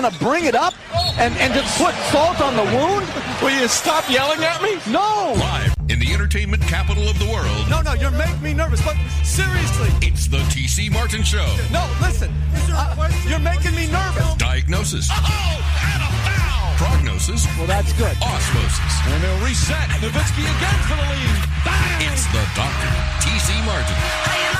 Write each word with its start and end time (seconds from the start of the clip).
going 0.00 0.12
to 0.12 0.18
bring 0.18 0.44
it 0.46 0.54
up 0.54 0.72
and, 1.18 1.36
and 1.36 1.52
just 1.52 1.76
put 1.76 1.94
salt 2.08 2.40
on 2.40 2.56
the 2.56 2.64
wound? 2.64 3.04
Will 3.42 3.50
you 3.60 3.68
stop 3.68 4.08
yelling 4.08 4.42
at 4.42 4.62
me? 4.62 4.80
No. 4.90 5.34
Live 5.36 5.74
in 5.88 5.98
the 5.98 6.12
entertainment 6.14 6.62
capital 6.62 7.08
of 7.08 7.18
the 7.18 7.26
world. 7.26 7.68
No, 7.68 7.82
no, 7.82 7.92
you're 7.94 8.10
making 8.12 8.40
me 8.42 8.54
nervous. 8.54 8.80
But 8.82 8.96
seriously, 9.24 9.90
It's 10.00 10.26
the 10.28 10.38
TC 10.48 10.90
Martin 10.90 11.22
Show. 11.22 11.44
no, 11.72 11.84
listen. 12.00 12.32
Uh, 12.72 13.10
you're 13.28 13.40
making 13.40 13.74
me 13.74 13.90
nervous. 13.90 14.34
Diagnosis. 14.36 15.08
Oh, 15.12 15.60
and 15.92 16.00
a 16.00 16.10
foul. 16.24 16.76
Prognosis. 16.76 17.44
Well, 17.58 17.66
that's 17.66 17.92
good. 17.94 18.16
Osmosis. 18.22 18.94
And 19.04 19.22
they'll 19.22 19.44
reset. 19.44 19.88
Nowitzki 20.00 20.44
again 20.48 20.80
for 20.88 20.96
the 20.96 21.04
lead. 21.12 21.40
Bang! 21.64 22.08
It's 22.08 22.24
the 22.32 22.40
doctor, 22.56 22.88
TC 23.20 23.52
Martin. 23.66 24.59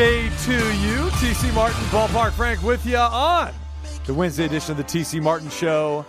Wednesday 0.00 0.30
to 0.46 0.78
you. 0.78 0.96
TC 1.20 1.52
Martin, 1.54 1.78
Ballpark 1.88 2.32
Frank 2.32 2.62
with 2.62 2.86
you 2.86 2.96
on 2.96 3.52
the 4.06 4.14
Wednesday 4.14 4.46
edition 4.46 4.70
of 4.72 4.78
the 4.78 4.84
TC 4.84 5.20
Martin 5.20 5.50
Show. 5.50 6.06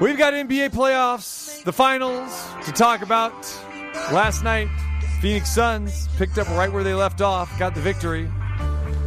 We've 0.00 0.18
got 0.18 0.34
NBA 0.34 0.70
playoffs, 0.70 1.62
the 1.62 1.72
finals 1.72 2.48
to 2.64 2.72
talk 2.72 3.02
about. 3.02 3.32
Last 4.12 4.42
night, 4.42 4.68
Phoenix 5.20 5.48
Suns 5.48 6.08
picked 6.16 6.38
up 6.38 6.48
right 6.48 6.72
where 6.72 6.82
they 6.82 6.92
left 6.92 7.20
off, 7.20 7.56
got 7.56 7.76
the 7.76 7.80
victory. 7.80 8.28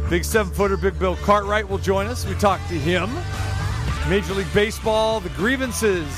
Big 0.08 0.24
seven 0.24 0.54
footer, 0.54 0.78
Big 0.78 0.98
Bill 0.98 1.16
Cartwright 1.16 1.68
will 1.68 1.76
join 1.76 2.06
us. 2.06 2.24
We 2.24 2.34
talked 2.36 2.66
to 2.68 2.78
him. 2.78 3.10
Major 4.08 4.32
League 4.32 4.54
Baseball, 4.54 5.20
the 5.20 5.28
grievances, 5.30 6.08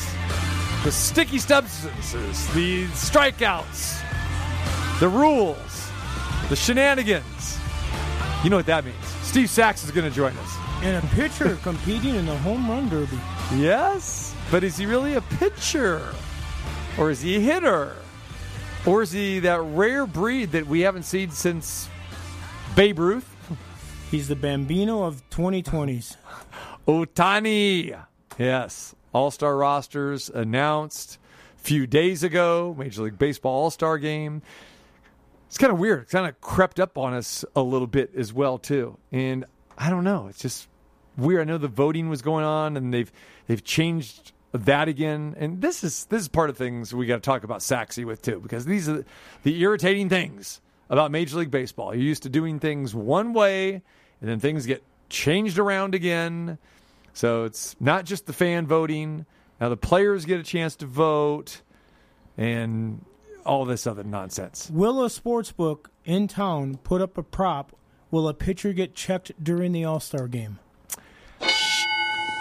the 0.84 0.92
sticky 0.92 1.38
substances, 1.38 2.46
the 2.54 2.86
strikeouts, 2.86 4.00
the 5.00 5.08
rules, 5.08 5.90
the 6.48 6.54
shenanigans. 6.54 7.58
You 8.46 8.50
know 8.50 8.58
what 8.58 8.66
that 8.66 8.84
means. 8.84 9.04
Steve 9.22 9.50
Sax 9.50 9.82
is 9.82 9.90
going 9.90 10.08
to 10.08 10.14
join 10.14 10.32
us. 10.36 10.56
And 10.80 11.04
a 11.04 11.08
pitcher 11.16 11.56
competing 11.64 12.14
in 12.14 12.26
the 12.26 12.36
home 12.38 12.70
run 12.70 12.88
derby. 12.88 13.18
Yes, 13.56 14.36
but 14.52 14.62
is 14.62 14.76
he 14.76 14.86
really 14.86 15.14
a 15.14 15.20
pitcher? 15.20 16.14
Or 16.96 17.10
is 17.10 17.20
he 17.20 17.34
a 17.34 17.40
hitter? 17.40 17.96
Or 18.86 19.02
is 19.02 19.10
he 19.10 19.40
that 19.40 19.60
rare 19.60 20.06
breed 20.06 20.52
that 20.52 20.64
we 20.68 20.82
haven't 20.82 21.02
seen 21.02 21.32
since 21.32 21.88
Babe 22.76 23.00
Ruth? 23.00 23.28
He's 24.12 24.28
the 24.28 24.36
Bambino 24.36 25.02
of 25.02 25.28
2020s. 25.30 26.14
Ohtani. 26.86 28.00
Yes. 28.38 28.94
All 29.12 29.32
star 29.32 29.56
rosters 29.56 30.30
announced 30.30 31.18
a 31.56 31.62
few 31.62 31.84
days 31.84 32.22
ago. 32.22 32.76
Major 32.78 33.02
League 33.02 33.18
Baseball 33.18 33.64
All 33.64 33.70
Star 33.72 33.98
game. 33.98 34.40
It's 35.46 35.58
kind 35.58 35.72
of 35.72 35.78
weird. 35.78 36.02
It's 36.02 36.12
kind 36.12 36.26
of 36.26 36.40
crept 36.40 36.80
up 36.80 36.98
on 36.98 37.14
us 37.14 37.44
a 37.54 37.62
little 37.62 37.86
bit 37.86 38.10
as 38.16 38.32
well, 38.32 38.58
too. 38.58 38.98
And 39.12 39.44
I 39.78 39.90
don't 39.90 40.04
know. 40.04 40.26
It's 40.28 40.40
just 40.40 40.68
weird. 41.16 41.42
I 41.42 41.44
know 41.44 41.58
the 41.58 41.68
voting 41.68 42.08
was 42.08 42.22
going 42.22 42.44
on 42.44 42.76
and 42.76 42.92
they've 42.92 43.10
they've 43.46 43.62
changed 43.62 44.32
that 44.52 44.88
again. 44.88 45.34
And 45.38 45.60
this 45.60 45.84
is 45.84 46.06
this 46.06 46.22
is 46.22 46.28
part 46.28 46.50
of 46.50 46.56
things 46.56 46.94
we 46.94 47.06
got 47.06 47.16
to 47.16 47.20
talk 47.20 47.44
about 47.44 47.60
Saxy 47.60 48.04
with 48.04 48.22
too, 48.22 48.40
because 48.40 48.64
these 48.64 48.88
are 48.88 49.04
the 49.42 49.60
irritating 49.60 50.08
things 50.08 50.60
about 50.88 51.10
Major 51.10 51.38
League 51.38 51.50
Baseball. 51.50 51.94
You're 51.94 52.04
used 52.04 52.22
to 52.24 52.28
doing 52.28 52.58
things 52.58 52.94
one 52.94 53.32
way, 53.32 53.82
and 54.20 54.30
then 54.30 54.40
things 54.40 54.66
get 54.66 54.82
changed 55.08 55.58
around 55.58 55.94
again. 55.94 56.58
So 57.12 57.44
it's 57.44 57.76
not 57.80 58.04
just 58.04 58.26
the 58.26 58.32
fan 58.32 58.66
voting. 58.66 59.26
Now 59.60 59.68
the 59.68 59.76
players 59.76 60.24
get 60.24 60.38
a 60.38 60.42
chance 60.42 60.76
to 60.76 60.86
vote, 60.86 61.62
and 62.36 63.04
all 63.46 63.64
this 63.64 63.86
other 63.86 64.04
nonsense. 64.04 64.70
Will 64.72 65.02
a 65.04 65.08
sportsbook 65.08 65.86
in 66.04 66.28
town 66.28 66.78
put 66.84 67.00
up 67.00 67.16
a 67.16 67.22
prop? 67.22 67.74
Will 68.10 68.28
a 68.28 68.34
pitcher 68.34 68.72
get 68.72 68.94
checked 68.94 69.32
during 69.42 69.72
the 69.72 69.84
All 69.84 70.00
Star 70.00 70.28
game? 70.28 70.58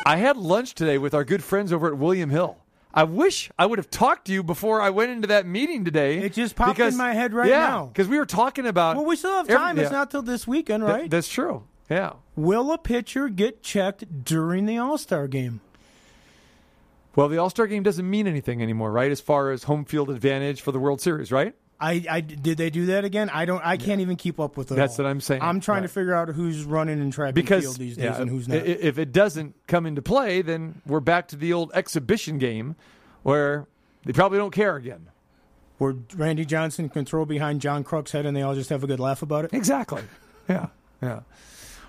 I 0.07 0.17
had 0.17 0.37
lunch 0.37 0.75
today 0.75 0.97
with 0.97 1.13
our 1.13 1.23
good 1.23 1.43
friends 1.43 1.73
over 1.73 1.87
at 1.87 1.97
William 1.97 2.29
Hill. 2.29 2.57
I 2.93 3.03
wish 3.03 3.49
I 3.59 3.65
would 3.65 3.79
have 3.79 3.89
talked 3.89 4.25
to 4.27 4.33
you 4.33 4.41
before 4.43 4.79
I 4.79 4.89
went 4.89 5.11
into 5.11 5.27
that 5.27 5.45
meeting 5.45 5.83
today. 5.83 6.19
It 6.19 6.33
just 6.33 6.55
popped 6.55 6.77
because- 6.77 6.93
in 6.93 6.97
my 6.97 7.13
head 7.13 7.33
right 7.33 7.49
yeah, 7.49 7.67
now. 7.67 7.85
because 7.87 8.07
we 8.07 8.17
were 8.17 8.25
talking 8.25 8.65
about. 8.67 8.95
Well, 8.95 9.05
we 9.05 9.15
still 9.15 9.31
have 9.35 9.49
every- 9.49 9.55
time. 9.59 9.79
It's 9.79 9.91
not 9.91 10.11
till 10.11 10.21
this 10.21 10.47
weekend, 10.47 10.83
Th- 10.85 10.95
right? 10.95 11.09
that's 11.09 11.27
true. 11.27 11.63
Yeah. 11.89 12.13
Will 12.35 12.71
a 12.71 12.77
pitcher 12.77 13.27
get 13.29 13.63
checked 13.63 14.23
during 14.23 14.65
the 14.65 14.77
All 14.77 14.97
Star 14.97 15.27
game? 15.27 15.59
Well, 17.15 17.27
the 17.29 17.37
All 17.37 17.49
Star 17.49 17.67
game 17.67 17.83
doesn't 17.83 18.09
mean 18.09 18.27
anything 18.27 18.61
anymore, 18.61 18.91
right? 18.91 19.11
As 19.11 19.21
far 19.21 19.51
as 19.51 19.63
home 19.63 19.85
field 19.85 20.09
advantage 20.09 20.61
for 20.61 20.71
the 20.71 20.79
World 20.79 21.01
Series, 21.01 21.31
right? 21.31 21.55
I, 21.79 22.05
I 22.09 22.21
did 22.21 22.57
they 22.57 22.69
do 22.69 22.85
that 22.87 23.03
again? 23.03 23.29
I 23.29 23.43
don't. 23.45 23.61
I 23.65 23.75
can't 23.77 23.99
even 24.01 24.15
keep 24.15 24.39
up 24.39 24.55
with 24.55 24.71
it. 24.71 24.75
That's 24.75 24.97
all. 24.97 25.03
what 25.05 25.11
I'm 25.11 25.19
saying. 25.21 25.41
I'm 25.41 25.59
trying 25.59 25.81
Right. 25.81 25.87
to 25.87 25.93
figure 25.93 26.13
out 26.13 26.29
who's 26.29 26.63
running 26.63 27.01
in 27.01 27.11
track 27.11 27.27
and 27.29 27.35
Because 27.35 27.63
field 27.63 27.77
these 27.77 27.97
days 27.97 28.05
yeah, 28.05 28.21
and 28.21 28.29
who's 28.29 28.47
not. 28.47 28.65
if 28.65 28.97
it 28.97 29.11
doesn't 29.11 29.55
come 29.67 29.85
into 29.85 30.01
play, 30.01 30.41
then 30.41 30.81
we're 30.85 31.01
back 31.01 31.27
to 31.29 31.35
the 31.35 31.51
old 31.51 31.71
exhibition 31.73 32.37
game, 32.37 32.75
where 33.23 33.67
they 34.05 34.13
probably 34.13 34.37
don't 34.37 34.53
care 34.53 34.75
again. 34.77 35.09
Where 35.77 35.95
Randy 36.15 36.45
Johnson 36.45 36.87
can 36.87 37.03
throw 37.03 37.25
behind 37.25 37.59
John 37.59 37.83
Kruk's 37.83 38.13
head 38.13 38.25
and 38.25 38.35
they 38.37 38.41
all 38.41 38.55
just 38.55 38.69
have 38.69 38.81
a 38.85 38.87
good 38.87 39.01
laugh 39.01 39.21
about 39.21 39.43
it. 39.43 39.53
Exactly. 39.53 40.03
Yeah. 40.47 40.67
Yeah. 41.01 41.21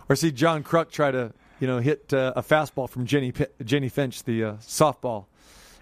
Or 0.09 0.17
see 0.17 0.33
John 0.33 0.65
Kruk 0.65 0.91
try 0.91 1.13
to, 1.13 1.33
you 1.61 1.67
know, 1.67 1.79
hit 1.79 2.13
uh, 2.13 2.33
a 2.37 2.43
fastball 2.43 2.89
from 2.89 3.07
Jenny 3.07 3.33
P- 3.33 3.47
Jennie 3.65 3.89
Finch, 3.89 4.23
the 4.25 4.45
uh, 4.45 4.53
softball 4.57 5.27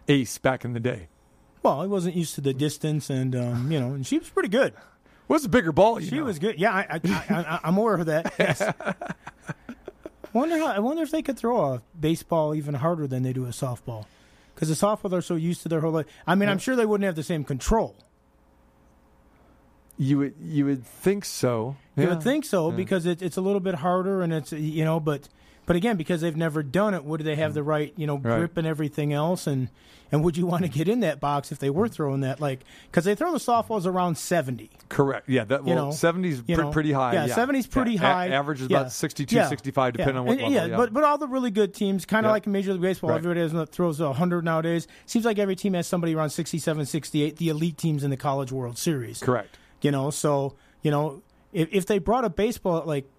ace 0.09 0.39
back 0.39 0.65
in 0.65 0.73
the 0.73 0.81
day. 0.81 1.09
Well, 1.63 1.83
he 1.83 1.89
wasn't 1.89 2.15
used 2.17 2.35
to 2.37 2.41
the 2.41 2.53
distance, 2.55 3.09
and 3.11 3.35
um, 3.35 3.73
you 3.73 3.81
know, 3.81 3.95
and 3.95 4.07
she 4.07 4.19
was 4.19 4.29
pretty 4.29 4.51
good. 4.51 4.75
What's 5.27 5.45
a 5.47 5.49
bigger 5.49 5.73
ball? 5.73 5.99
You 6.01 6.09
She 6.09 6.17
know? 6.17 6.25
was 6.25 6.39
good. 6.39 6.59
Yeah, 6.61 6.73
I, 6.73 6.87
I, 6.91 7.01
I, 7.05 7.35
I, 7.35 7.61
I'm 7.65 7.79
aware 7.79 7.95
of 7.95 8.07
that. 8.07 8.35
Yes. 8.39 8.61
wonder 10.35 10.59
how. 10.59 10.67
I 10.67 10.79
wonder 10.81 11.03
if 11.03 11.11
they 11.11 11.23
could 11.23 11.39
throw 11.39 11.75
a 11.75 11.83
baseball 11.99 12.55
even 12.55 12.75
harder 12.75 13.07
than 13.07 13.23
they 13.23 13.33
do 13.33 13.47
a 13.47 13.49
softball, 13.49 14.05
because 14.55 14.69
the 14.69 14.75
softball 14.75 15.11
they're 15.11 15.23
so 15.23 15.35
used 15.37 15.63
to 15.63 15.69
their 15.71 15.81
whole 15.81 15.93
life. 15.93 16.07
I 16.27 16.35
mean, 16.35 16.49
I'm 16.49 16.59
sure 16.59 16.77
they 16.77 16.85
wouldn't 16.87 17.07
have 17.07 17.17
the 17.17 17.23
same 17.23 17.45
control. 17.45 17.97
You 19.97 20.19
would 20.19 20.35
you 20.43 20.67
would 20.67 20.85
think 20.85 21.25
so. 21.25 21.77
You 21.97 22.09
would 22.09 22.23
think 22.23 22.45
so 22.45 22.73
because 22.73 23.07
it, 23.07 23.23
it's 23.23 23.37
a 23.37 23.41
little 23.41 23.61
bit 23.61 23.77
harder, 23.77 24.23
and 24.23 24.33
it's 24.33 24.53
you 24.53 24.85
know, 24.85 24.99
but 25.01 25.29
but 25.67 25.77
again, 25.77 25.97
because 25.97 26.21
they've 26.21 26.37
never 26.37 26.63
done 26.63 26.95
it, 26.95 27.05
would 27.05 27.21
they 27.23 27.37
have 27.37 27.53
mm. 27.53 27.55
the 27.55 27.63
right 27.63 27.93
you 27.97 28.07
know 28.07 28.17
Right. 28.19 28.39
grip 28.39 28.57
and 28.57 28.67
everything 28.67 29.13
else, 29.13 29.47
and 29.47 29.69
and 30.13 30.23
would 30.23 30.37
you 30.37 30.47
want 30.47 30.63
to 30.63 30.69
get 30.69 30.89
in 30.89 31.01
that 31.01 31.21
box 31.21 31.51
if 31.51 31.59
they 31.59 31.71
were 31.71 31.89
mm. 31.89 31.93
throwing 31.93 32.21
that 32.21 32.41
like 32.41 32.61
because 32.91 33.05
they 33.05 33.15
throw 33.15 33.33
the 33.33 33.39
softballs 33.39 33.87
around 33.87 34.17
seventy. 34.19 34.71
Correct. 34.89 35.29
Yeah. 35.29 35.45
That 35.45 35.67
You 35.67 35.75
well, 35.75 35.87
know, 35.87 35.91
70's 35.91 36.43
you 36.47 36.57
know, 36.57 36.71
pretty 36.71 36.93
high. 36.93 37.15
Yeah, 37.15 37.27
Yeah, 37.27 37.35
70's 37.35 37.67
pretty 37.67 37.93
Yeah, 37.95 38.11
a- 38.11 38.15
high. 38.15 38.29
average 38.29 38.61
is 38.61 38.69
Yeah. 38.71 38.81
about 38.81 38.93
62, 38.93 39.35
Yeah. 39.35 39.49
65, 39.49 39.95
depending 39.95 40.15
Yeah. 40.15 40.21
on 40.21 40.27
what 40.27 40.33
And- 40.33 40.41
level. 40.43 40.55
Yeah, 40.55 40.67
yeah. 40.67 40.77
but 40.77 40.93
but 40.93 41.05
all 41.05 41.19
the 41.19 41.27
really 41.27 41.51
good 41.51 41.75
teams, 41.75 42.05
kind 42.05 42.27
of 42.27 42.29
Yeah. 42.29 42.35
like 42.35 42.47
Major 42.47 42.73
League 42.73 42.83
Baseball, 42.83 43.11
Right. 43.11 43.17
everybody 43.17 43.41
has, 43.41 43.55
uh, 43.55 43.67
throws 43.67 44.01
a 44.01 44.13
hundred 44.13 44.45
nowadays. 44.45 44.87
Seems 45.07 45.25
like 45.25 45.39
every 45.39 45.57
team 45.57 45.75
has 45.75 45.87
somebody 45.87 46.15
around 46.15 46.31
67, 46.31 46.87
68, 46.87 47.39
The 47.39 47.49
elite 47.49 47.79
teams 47.79 48.05
in 48.05 48.11
the 48.11 48.17
College 48.17 48.53
World 48.53 48.79
Series. 48.79 49.19
Correct. 49.21 49.59
You 49.81 49.91
know, 49.91 50.11
so 50.11 50.55
you 50.83 50.91
know 50.91 51.23
if 51.53 51.69
if 51.73 51.87
they 51.87 51.99
brought 51.99 52.25
a 52.25 52.31
baseball 52.31 52.83
like 52.87 53.11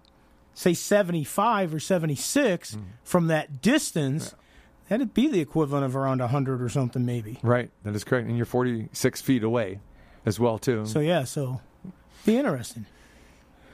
say 0.55 0.73
seventy 0.73 1.23
five 1.23 1.73
or 1.75 1.79
seventy 1.79 2.15
six 2.15 2.75
Mm. 2.75 2.83
from 3.03 3.27
that 3.27 3.61
distance. 3.61 4.33
That'd 4.89 5.13
be 5.13 5.27
the 5.27 5.39
equivalent 5.39 5.83
of 5.85 5.95
around 5.95 6.19
100 6.21 6.61
or 6.61 6.69
something, 6.69 7.05
maybe. 7.05 7.39
Right. 7.41 7.71
That 7.83 7.95
is 7.95 8.03
correct. 8.03 8.27
And 8.27 8.37
you're 8.37 8.45
46 8.45 9.19
feet 9.21 9.43
away 9.43 9.79
as 10.27 10.39
well, 10.39 10.59
too. 10.59 10.85
So, 10.85 10.99
yeah, 10.99 11.23
so 11.23 11.59
be 12.23 12.37
interesting. 12.37 12.85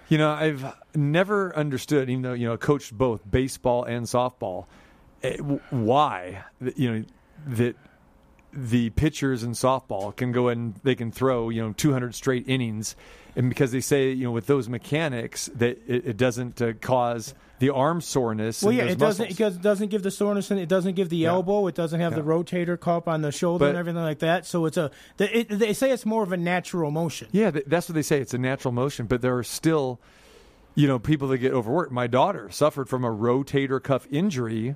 You 0.07 0.17
know, 0.17 0.29
I've 0.31 0.73
never 0.95 1.53
understood, 1.55 2.09
even 2.09 2.21
though 2.21 2.31
you 2.33 2.47
know, 2.47 2.55
coached 2.57 2.97
both 2.97 3.29
baseball 3.29 3.83
and 3.83 4.05
softball, 4.05 4.65
eh, 5.23 5.35
why 5.69 6.43
you 6.75 6.91
know 6.93 7.05
that 7.47 7.75
the 8.53 8.89
pitchers 8.91 9.43
in 9.43 9.51
softball 9.51 10.15
can 10.15 10.31
go 10.31 10.47
and 10.49 10.75
they 10.83 10.95
can 10.95 11.11
throw 11.11 11.49
you 11.49 11.61
know 11.61 11.73
200 11.73 12.13
straight 12.15 12.47
innings, 12.47 12.95
and 13.35 13.49
because 13.49 13.71
they 13.71 13.81
say 13.81 14.11
you 14.11 14.23
know 14.25 14.31
with 14.31 14.47
those 14.47 14.67
mechanics 14.69 15.49
that 15.55 15.79
it, 15.87 16.07
it 16.07 16.17
doesn't 16.17 16.61
uh, 16.61 16.73
cause 16.81 17.33
the 17.59 17.69
arm 17.69 18.01
soreness. 18.01 18.63
Well, 18.63 18.73
yeah, 18.73 18.83
it 18.85 18.97
doesn't. 18.97 19.25
muscles. 19.29 19.39
It 19.39 19.43
does- 19.43 19.57
doesn't 19.57 19.89
give 19.89 20.01
the 20.01 20.09
soreness, 20.09 20.49
and 20.49 20.59
it 20.59 20.67
doesn't 20.67 20.95
give 20.95 21.09
the 21.09 21.17
Yeah. 21.17 21.29
elbow. 21.29 21.67
It 21.67 21.75
doesn't 21.75 21.99
have 21.99 22.15
the 22.15 22.23
rotator 22.23 22.79
cuff 22.79 23.07
on 23.07 23.21
the 23.21 23.31
shoulder 23.31 23.65
But- 23.65 23.69
and 23.69 23.77
everything 23.77 24.01
like 24.01 24.19
that. 24.19 24.45
So 24.47 24.65
it's 24.65 24.77
a. 24.77 24.89
the- 25.17 25.37
It, 25.39 25.49
they 25.49 25.73
say 25.73 25.91
it's 25.91 26.05
more 26.05 26.23
of 26.23 26.31
a 26.31 26.37
natural 26.37 26.89
motion. 26.89 27.27
Yeah, 27.31 27.51
that's 27.51 27.87
what 27.87 27.93
they 27.93 28.01
say. 28.01 28.19
It's 28.19 28.33
a 28.33 28.39
natural 28.39 28.71
motion, 28.71 29.05
but 29.05 29.21
there 29.21 29.37
are 29.37 29.43
still, 29.43 29.99
you 30.73 30.87
know, 30.87 30.97
people 30.97 31.27
that 31.27 31.37
get 31.37 31.53
overworked. 31.53 31.91
My 31.91 32.07
daughter 32.07 32.49
suffered 32.49 32.89
from 32.89 33.03
a 33.05 33.11
rotator 33.11 33.81
cuff 33.81 34.07
injury 34.09 34.75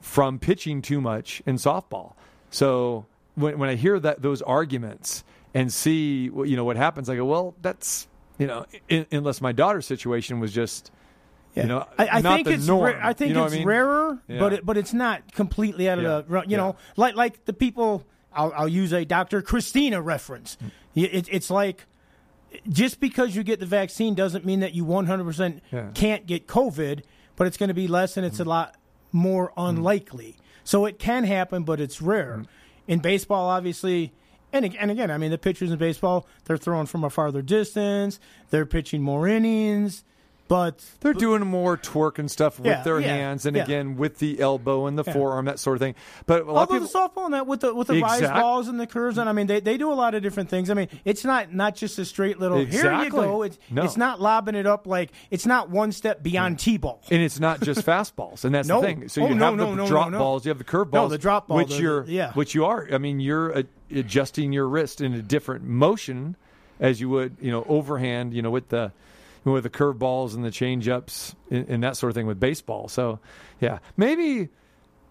from 0.00 0.38
pitching 0.40 0.82
too 0.82 1.00
much 1.00 1.40
in 1.46 1.54
softball. 1.56 2.14
So 2.50 3.06
when 3.36 3.58
when 3.60 3.68
I 3.68 3.76
hear 3.76 4.00
that 4.00 4.22
those 4.22 4.42
arguments 4.42 5.22
and 5.54 5.72
see 5.72 6.28
what- 6.30 6.48
you 6.48 6.56
know 6.56 6.64
what 6.64 6.76
happens, 6.76 7.08
I 7.08 7.16
go, 7.16 7.24
well, 7.24 7.54
that's 7.62 8.08
you 8.38 8.46
know, 8.48 8.66
in, 8.88 9.06
unless 9.12 9.40
my 9.40 9.52
daughter's 9.52 9.86
situation 9.86 10.40
was 10.40 10.52
just 10.52 10.90
Yeah. 11.54 11.62
You 11.62 11.68
know, 11.68 11.86
I, 11.96 12.08
I 12.18 12.22
think 12.22 12.48
it's 12.48 12.66
norm. 12.66 12.84
ra- 12.92 12.98
I 13.00 13.12
think 13.12 13.28
You 13.28 13.34
know 13.34 13.42
what 13.42 13.46
it's 13.46 13.54
I 13.54 13.58
mean? 13.58 13.68
rarer, 13.68 14.18
Yeah. 14.26 14.38
but 14.40 14.52
it, 14.54 14.66
but 14.66 14.76
it's 14.76 14.92
not 14.92 15.32
completely 15.32 15.88
out 15.88 15.98
of 15.98 16.04
Yeah. 16.04 16.22
the 16.42 16.48
you 16.48 16.56
know 16.56 16.74
like 16.96 17.14
like 17.14 17.44
the 17.44 17.52
people. 17.52 18.04
I'll, 18.36 18.52
I'll 18.56 18.68
use 18.68 18.92
a 18.92 19.04
Dr. 19.04 19.40
Christina 19.42 20.02
reference. 20.02 20.58
Mm. 20.96 21.04
It, 21.04 21.28
it's 21.30 21.50
like 21.50 21.86
just 22.68 22.98
because 22.98 23.36
you 23.36 23.44
get 23.44 23.60
the 23.60 23.66
vaccine 23.66 24.14
doesn't 24.16 24.44
mean 24.44 24.58
that 24.58 24.74
you 24.74 24.84
100% 24.84 25.60
Yeah. 25.70 25.80
Mm. 25.82 25.94
can't 25.94 26.26
get 26.26 26.48
COVID, 26.48 27.02
but 27.36 27.46
it's 27.46 27.56
going 27.56 27.68
to 27.68 27.74
be 27.74 27.86
less 27.86 28.16
and 28.16 28.26
it's 28.26 28.40
a 28.40 28.44
lot 28.44 28.74
more 29.12 29.52
unlikely. 29.56 30.36
So 30.64 30.84
it 30.86 30.98
can 30.98 31.22
happen, 31.22 31.62
but 31.62 31.80
it's 31.80 32.02
rare. 32.02 32.38
Mm. 32.40 32.46
In 32.88 32.98
baseball, 32.98 33.48
obviously, 33.48 34.12
and, 34.54 34.76
and 34.76 34.90
again, 34.90 35.10
I 35.10 35.18
mean, 35.18 35.30
the 35.30 35.38
pitchers 35.38 35.70
in 35.70 35.78
baseball, 35.78 36.26
they're 36.44 36.56
throwing 36.56 36.86
from 36.86 37.02
a 37.04 37.10
farther 37.10 37.42
distance, 37.42 38.20
they're 38.50 38.64
pitching 38.64 39.02
more 39.02 39.26
innings, 39.26 40.04
but 40.48 40.84
They're 41.00 41.14
doing 41.14 41.46
more 41.46 41.76
torque 41.76 42.18
and 42.18 42.30
stuff 42.30 42.58
with 42.58 42.66
Yeah, 42.66 42.82
their 42.82 43.00
yeah, 43.00 43.06
hands, 43.08 43.46
and 43.46 43.56
yeah. 43.56 43.64
again 43.64 43.96
with 43.96 44.18
the 44.18 44.40
elbow 44.40 44.86
and 44.86 44.98
the 44.98 45.04
forearm, 45.04 45.46
that 45.46 45.58
sort 45.58 45.76
of 45.76 45.80
thing. 45.80 45.94
But 46.26 46.42
a 46.42 46.52
lot 46.52 46.68
Although 46.70 46.84
of 46.84 46.92
the 46.92 46.98
softball 46.98 47.24
and 47.24 47.34
that 47.34 47.46
with 47.46 47.60
the 47.60 47.74
with 47.74 47.86
the 47.88 48.00
rise 48.00 48.20
balls 48.22 48.68
and 48.68 48.78
the 48.78 48.86
curves, 48.86 49.16
and 49.18 49.28
I 49.28 49.32
mean 49.32 49.46
they, 49.46 49.60
they 49.60 49.76
do 49.78 49.90
a 49.90 49.94
lot 49.94 50.14
of 50.14 50.22
different 50.22 50.50
things. 50.50 50.68
I 50.70 50.74
mean 50.74 50.88
it's 51.04 51.24
not 51.24 51.52
not 51.54 51.76
just 51.76 51.98
a 51.98 52.04
straight 52.04 52.38
little 52.38 52.58
here 52.64 52.92
you 53.02 53.10
go. 53.10 53.42
It's 53.42 53.58
No. 53.70 53.82
it's 53.84 53.96
not 53.96 54.20
lobbing 54.20 54.54
it 54.54 54.66
up 54.66 54.86
like 54.86 55.10
it's 55.30 55.46
not 55.46 55.70
one 55.70 55.92
step 55.92 56.22
beyond 56.22 56.58
t-ball. 56.58 57.00
and 57.10 57.22
it's 57.22 57.40
not 57.40 57.60
just 57.62 57.84
fastballs, 57.86 58.44
and 58.44 58.54
that's 58.54 58.68
No. 58.68 58.80
the 58.80 58.86
thing. 58.86 59.08
So 59.08 59.22
Oh, 59.22 59.28
you 59.28 59.34
no, 59.34 59.46
have 59.46 59.56
no, 59.56 59.74
the 59.74 59.86
drop 59.86 60.12
balls, 60.12 60.44
you 60.44 60.50
have 60.50 60.58
the 60.58 60.64
curve 60.64 60.92
No, 60.92 61.00
balls, 61.00 61.10
the 61.12 61.18
drop 61.18 61.48
ball, 61.48 61.56
which 61.56 61.70
the- 61.70 61.80
you're, 61.82 62.04
yeah. 62.04 62.32
which 62.32 62.54
you 62.54 62.64
are. 62.66 62.86
I 62.92 62.98
mean, 62.98 63.20
you're 63.20 63.64
adjusting 63.90 64.52
your 64.52 64.68
wrist 64.68 65.00
in 65.00 65.14
a 65.14 65.22
different 65.22 65.64
motion 65.64 66.36
as 66.80 67.00
you 67.00 67.08
would, 67.08 67.36
you 67.40 67.50
know, 67.50 67.64
overhand, 67.68 68.34
you 68.34 68.42
know, 68.42 68.50
with 68.50 68.68
the 68.68 68.92
with 69.44 69.64
the 69.64 69.70
curveballs 69.70 70.34
and 70.34 70.44
the 70.44 70.50
changeups 70.50 71.34
and, 71.50 71.68
and 71.68 71.82
that 71.82 71.96
sort 71.96 72.10
of 72.10 72.14
thing 72.14 72.26
with 72.26 72.40
baseball. 72.40 72.88
So, 72.88 73.20
yeah, 73.60 73.78
maybe 73.96 74.48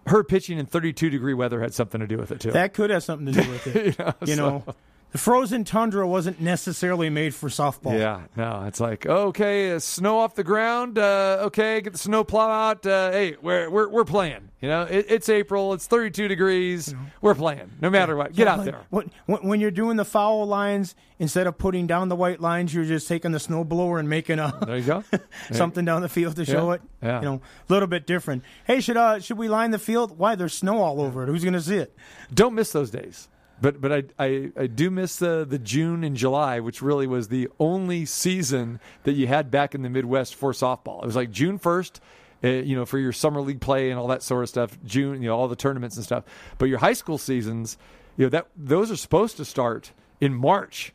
her 0.06 0.24
pitching 0.24 0.58
in 0.58 0.66
32 0.66 1.10
degree 1.10 1.34
weather 1.34 1.60
had 1.60 1.72
something 1.72 2.00
to 2.00 2.06
do 2.06 2.18
with 2.18 2.32
it 2.32 2.40
too. 2.40 2.50
That 2.50 2.74
could 2.74 2.90
have 2.90 3.02
something 3.02 3.32
to 3.32 3.42
do 3.42 3.50
with 3.50 3.66
it. 3.66 4.16
you 4.26 4.36
know, 4.36 4.64
the 5.14 5.18
frozen 5.18 5.62
tundra 5.62 6.08
wasn't 6.08 6.40
necessarily 6.40 7.08
made 7.08 7.36
for 7.36 7.48
softball. 7.48 7.96
Yeah, 7.96 8.22
no, 8.36 8.64
it's 8.66 8.80
like 8.80 9.06
okay, 9.06 9.70
uh, 9.70 9.78
snow 9.78 10.18
off 10.18 10.34
the 10.34 10.42
ground. 10.42 10.98
Uh, 10.98 11.38
okay, 11.42 11.80
get 11.80 11.92
the 11.92 11.98
snow 12.00 12.24
plow 12.24 12.50
out. 12.50 12.84
Uh, 12.84 13.12
hey, 13.12 13.36
we're 13.40 13.70
we're 13.70 13.88
we're 13.88 14.04
playing. 14.04 14.48
You 14.60 14.68
know, 14.70 14.82
it, 14.82 15.06
it's 15.08 15.28
April. 15.28 15.72
It's 15.74 15.86
32 15.86 16.26
degrees. 16.26 16.92
We're 17.20 17.34
playing, 17.36 17.70
no 17.80 17.90
matter 17.90 18.16
what. 18.16 18.32
Get 18.34 18.48
out 18.48 18.58
Like, 18.58 18.64
there. 18.64 18.80
When, 18.90 19.10
when 19.26 19.46
when 19.46 19.60
you're 19.60 19.70
doing 19.70 19.96
the 19.96 20.04
foul 20.04 20.46
lines, 20.46 20.96
instead 21.20 21.46
of 21.46 21.58
putting 21.58 21.86
down 21.86 22.08
the 22.08 22.16
white 22.16 22.40
lines, 22.40 22.74
you're 22.74 22.84
just 22.84 23.06
taking 23.06 23.30
the 23.30 23.38
snow 23.38 23.62
blower 23.62 24.00
and 24.00 24.08
making 24.08 24.40
a 24.40 24.52
There 24.66 24.78
you 24.78 24.82
go. 24.84 25.04
something 25.52 25.84
down 25.84 26.02
the 26.02 26.08
field 26.08 26.34
to 26.36 26.44
show 26.44 26.70
Yeah, 26.70 26.74
it. 26.74 26.82
yeah. 27.02 27.18
You 27.20 27.24
know, 27.26 27.34
a 27.68 27.72
little 27.72 27.86
bit 27.88 28.04
different. 28.06 28.42
Hey, 28.66 28.80
should 28.80 28.96
uh 28.96 29.20
should 29.20 29.38
we 29.38 29.46
line 29.46 29.70
the 29.70 29.78
field? 29.78 30.18
Why 30.18 30.34
there's 30.34 30.54
snow 30.54 30.78
all 30.82 31.00
over 31.00 31.22
it? 31.22 31.28
Who's 31.28 31.44
going 31.44 31.54
to 31.54 31.60
see 31.60 31.76
it? 31.76 31.94
Don't 32.34 32.54
miss 32.54 32.72
those 32.72 32.90
days. 32.90 33.28
But 33.60 33.80
but 33.80 33.92
I, 33.92 34.02
I, 34.18 34.50
I 34.56 34.66
do 34.66 34.90
miss 34.90 35.16
the, 35.16 35.46
the 35.48 35.58
June 35.58 36.04
and 36.04 36.16
July, 36.16 36.60
which 36.60 36.82
really 36.82 37.06
was 37.06 37.28
the 37.28 37.48
only 37.58 38.04
season 38.04 38.80
that 39.04 39.12
you 39.12 39.26
had 39.26 39.50
back 39.50 39.74
in 39.74 39.82
the 39.82 39.90
Midwest 39.90 40.34
for 40.34 40.52
softball. 40.52 41.02
It 41.02 41.06
was 41.06 41.16
like 41.16 41.30
June 41.30 41.58
first, 41.58 42.00
uh, 42.42 42.48
you 42.48 42.76
know, 42.76 42.84
for 42.84 42.98
your 42.98 43.12
summer 43.12 43.40
league 43.40 43.60
play 43.60 43.90
and 43.90 43.98
all 43.98 44.08
that 44.08 44.22
sort 44.22 44.42
of 44.42 44.48
stuff. 44.48 44.76
June, 44.84 45.22
you 45.22 45.28
know, 45.28 45.36
all 45.38 45.48
the 45.48 45.56
tournaments 45.56 45.96
and 45.96 46.04
stuff. 46.04 46.24
But 46.58 46.66
your 46.66 46.78
high 46.78 46.92
school 46.92 47.18
seasons, 47.18 47.78
you 48.16 48.26
know, 48.26 48.30
that 48.30 48.48
those 48.56 48.90
are 48.90 48.96
supposed 48.96 49.36
to 49.38 49.44
start 49.44 49.92
in 50.20 50.34
March, 50.34 50.92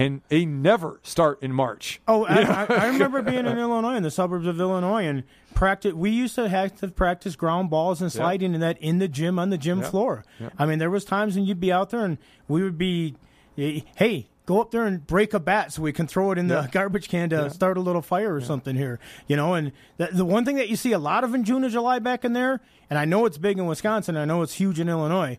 and 0.00 0.22
they 0.28 0.46
never 0.46 0.98
start 1.02 1.42
in 1.42 1.52
March. 1.52 2.00
Oh, 2.08 2.24
I, 2.24 2.40
I, 2.40 2.64
I 2.64 2.86
remember 2.86 3.20
being 3.32 3.44
in 3.44 3.58
Illinois, 3.58 3.96
in 3.96 4.02
the 4.02 4.10
suburbs 4.10 4.46
of 4.46 4.58
Illinois, 4.58 5.04
and 5.04 5.24
practice. 5.54 5.92
We 5.92 6.08
used 6.08 6.34
to 6.36 6.48
have 6.48 6.74
to 6.80 6.88
practice 6.88 7.36
ground 7.36 7.68
balls 7.68 8.00
and 8.00 8.10
sliding 8.10 8.54
and 8.54 8.62
that 8.62 8.78
in 8.80 8.98
the 8.98 9.08
gym 9.08 9.38
on 9.38 9.50
the 9.50 9.58
gym 9.58 9.82
floor. 9.82 10.24
I 10.58 10.64
mean, 10.64 10.78
there 10.78 10.88
was 10.88 11.04
times 11.04 11.36
when 11.36 11.44
you'd 11.44 11.60
be 11.60 11.70
out 11.70 11.90
there 11.90 12.04
and 12.04 12.16
we 12.48 12.62
would 12.62 12.78
be, 12.78 13.14
hey, 13.56 14.28
go 14.46 14.62
up 14.62 14.70
there 14.70 14.86
and 14.86 15.06
break 15.06 15.34
a 15.34 15.38
bat 15.38 15.72
so 15.74 15.82
we 15.82 15.92
can 15.92 16.06
throw 16.06 16.30
it 16.30 16.38
in 16.38 16.48
the 16.48 16.66
garbage 16.72 17.08
can 17.08 17.28
to 17.30 17.50
start 17.50 17.76
a 17.76 17.80
little 17.80 18.02
fire 18.02 18.34
or 18.34 18.40
something 18.40 18.76
here. 18.76 18.98
You 19.28 19.36
know, 19.36 19.52
and 19.52 19.70
the, 19.98 20.08
the 20.12 20.24
one 20.24 20.46
thing 20.46 20.56
that 20.56 20.70
you 20.70 20.76
see 20.76 20.92
a 20.92 20.98
lot 20.98 21.24
of 21.24 21.34
in 21.34 21.44
June 21.44 21.62
and 21.62 21.72
July 21.72 21.98
back 21.98 22.24
in 22.24 22.32
there, 22.32 22.60
and 22.88 22.98
I 22.98 23.04
know 23.04 23.26
it's 23.26 23.36
big 23.36 23.58
in 23.58 23.66
Wisconsin, 23.66 24.16
I 24.16 24.24
know 24.24 24.40
it's 24.40 24.54
huge 24.54 24.80
in 24.80 24.88
Illinois. 24.88 25.38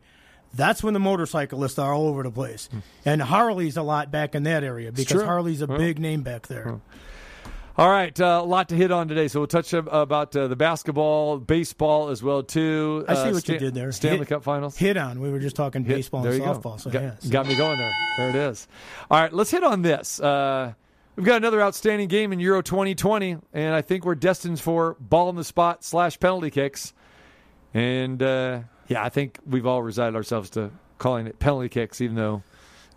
That's 0.54 0.84
when 0.84 0.94
the 0.94 1.00
motorcyclists 1.00 1.80
are 1.80 1.94
all 1.94 2.08
over 2.08 2.24
the 2.24 2.32
place, 2.32 2.68
and 3.06 3.22
Harley's 3.22 3.78
a 3.78 3.84
lot 3.84 4.12
back 4.12 4.36
in 4.36 4.44
that 4.44 4.64
area 4.64 4.92
because. 4.92 5.22
Harley's 5.24 5.62
a 5.62 5.68
big 5.68 5.98
name 6.00 6.22
back 6.24 6.48
there. 6.48 6.80
All 7.78 7.90
right, 7.90 8.20
uh, 8.20 8.42
a 8.44 8.46
lot 8.46 8.68
to 8.70 8.76
hit 8.76 8.92
on 8.92 9.08
today, 9.08 9.30
so 9.30 9.40
we'll 9.40 9.48
touch 9.48 9.72
about 9.72 10.36
uh, 10.36 10.48
the 10.50 10.58
basketball, 10.58 11.38
baseball 11.38 12.10
as 12.10 12.22
well 12.22 12.44
too. 12.44 13.06
I 13.08 13.14
see 13.14 13.20
Uh, 13.22 13.32
what 13.34 13.48
you 13.48 13.58
did 13.60 13.74
there. 13.74 13.94
Stanley 13.94 14.20
Hit- 14.20 14.28
Cup 14.28 14.44
Finals. 14.44 14.76
Hit 14.78 14.98
on. 14.98 15.22
We 15.22 15.32
were 15.32 15.40
just 15.40 15.56
talking 15.56 15.86
Hit- 15.86 15.96
baseball 15.96 16.26
and 16.26 16.34
you 16.34 16.40
go. 16.42 16.54
softball. 16.54 16.80
So 16.82 16.90
got, 16.92 17.02
yeah, 17.02 17.12
so- 17.20 17.30
got 17.30 17.48
me 17.48 17.56
going 17.56 17.78
there. 17.78 17.94
There 18.18 18.30
it 18.30 18.36
is. 18.36 18.68
All 19.10 19.22
right, 19.22 19.32
let's 19.32 19.52
hit 19.52 19.64
on 19.64 19.84
this. 19.84 20.20
Uh, 20.20 20.74
we've 21.16 21.26
got 21.26 21.38
another 21.38 21.62
outstanding 21.62 22.10
game 22.10 22.34
in 22.34 22.42
Euro 22.42 22.62
2020, 22.62 23.38
and 23.54 23.74
I 23.74 23.82
think 23.82 24.04
we're 24.06 24.16
destined 24.16 24.60
for 24.60 24.98
ball 25.00 25.30
in 25.30 25.38
the 25.38 25.44
spot 25.46 25.86
slash 25.86 26.20
penalty 26.20 26.52
kicks. 26.52 26.94
And 27.74 28.22
uh, 28.22 28.60
yeah, 28.92 29.04
I 29.04 29.10
think 29.10 29.40
we've 29.46 29.66
all 29.66 29.82
resigned 29.82 30.16
ourselves 30.16 30.50
to 30.52 30.70
calling 30.98 31.28
it 31.28 31.40
penalty 31.40 31.70
kicks, 31.70 32.02
even 32.02 32.16
though 32.16 32.44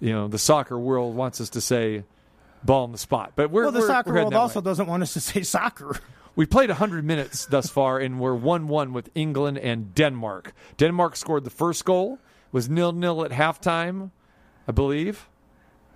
you 0.01 0.13
know 0.13 0.29
the 0.29 0.39
soccer 0.39 0.79
world 0.79 1.15
wants 1.15 1.41
us 1.41 1.51
to 1.51 1.61
say 1.61 2.05
ball 2.65 2.85
in 2.85 2.93
the 2.93 2.99
spot. 2.99 3.33
But 3.37 3.51
we're 3.51 3.63
well, 3.63 3.73
the 3.73 3.79
we're- 3.81 3.89
soccer 3.89 4.13
we're 4.13 4.21
world 4.23 4.35
also 4.35 4.61
way. 4.61 4.65
doesn't 4.65 4.87
want 4.87 5.03
us 5.03 5.13
to 5.15 5.21
say 5.21 5.43
soccer. 5.43 5.97
We 6.37 6.47
played 6.47 6.69
100 6.69 7.05
minutes 7.05 7.47
thus 7.47 7.71
far, 7.71 8.01
and 8.01 8.19
we're 8.19 8.35
1 8.35 8.67
1 8.67 8.93
with 8.93 9.09
England 9.15 9.57
and 9.59 9.95
Denmark. 9.95 10.53
Denmark 10.77 11.15
scored 11.15 11.45
the 11.45 11.51
first 11.51 11.85
goal, 11.85 12.19
was 12.51 12.69
nil 12.69 12.91
nil 12.93 13.25
at 13.25 13.31
halftime, 13.31 14.11
I 14.67 14.73
believe. 14.73 15.29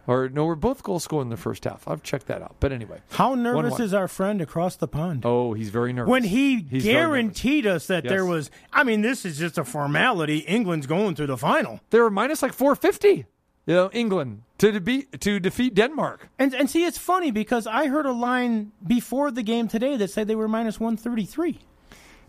Or, 0.09 0.29
no, 0.31 0.47
we're 0.47 0.55
both 0.55 0.83
goals 0.83 1.05
scored 1.05 1.27
in 1.27 1.29
the 1.29 1.37
first 1.37 1.65
half. 1.65 1.87
I've 1.87 2.03
checked 2.03 2.27
that 2.29 2.41
out. 2.43 2.57
But 2.61 2.73
anyway. 2.73 3.01
How 3.11 3.35
nervous 3.35 3.75
1-1. 3.75 3.81
is 3.81 3.93
our 3.95 4.09
friend 4.09 4.41
across 4.41 4.75
the 4.75 4.89
pond? 4.89 5.23
Oh, 5.25 5.53
he's 5.53 5.69
very 5.69 5.93
nervous. 5.93 6.11
when 6.11 6.25
he 6.25 6.63
He's 6.63 6.85
guaranteed 6.85 7.67
us 7.67 7.87
that 7.89 8.05
there 8.05 8.25
was, 8.25 8.51
I 8.73 8.85
mean, 8.85 9.03
this 9.03 9.27
is 9.27 9.39
just 9.39 9.59
a 9.59 9.65
formality. 9.65 10.39
England's 10.39 10.87
going 10.87 11.15
to 11.17 11.27
the 11.27 11.37
final. 11.37 11.81
They 11.91 12.01
were 12.01 12.09
minus 12.11 12.41
like 12.43 12.55
450, 12.55 13.27
you 13.67 13.75
know, 13.75 13.91
England, 13.93 14.45
to, 14.57 14.73
defeat 14.73 15.21
to 15.21 15.39
defeat 15.39 15.75
Denmark. 15.75 16.29
And 16.39 16.55
and 16.55 16.71
see, 16.71 16.87
it's 16.87 16.97
funny 16.97 17.31
because 17.31 17.67
I 17.67 17.89
heard 17.89 18.07
a 18.07 18.13
line 18.13 18.73
before 18.87 19.31
the 19.31 19.43
game 19.43 19.69
today 19.69 19.97
that 19.99 20.09
said 20.11 20.27
they 20.27 20.35
were 20.35 20.49
minus 20.49 20.81
133. 20.81 21.59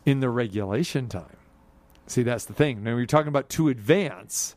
in 0.06 0.20
the 0.20 0.30
regulation 0.30 1.08
time. 1.08 1.38
See, 2.08 2.24
that's 2.24 2.44
the 2.46 2.54
thing. 2.54 2.84
Now, 2.84 2.98
you're 2.98 3.06
talking 3.06 3.28
about 3.30 3.48
to 3.50 3.70
advance. 3.70 4.56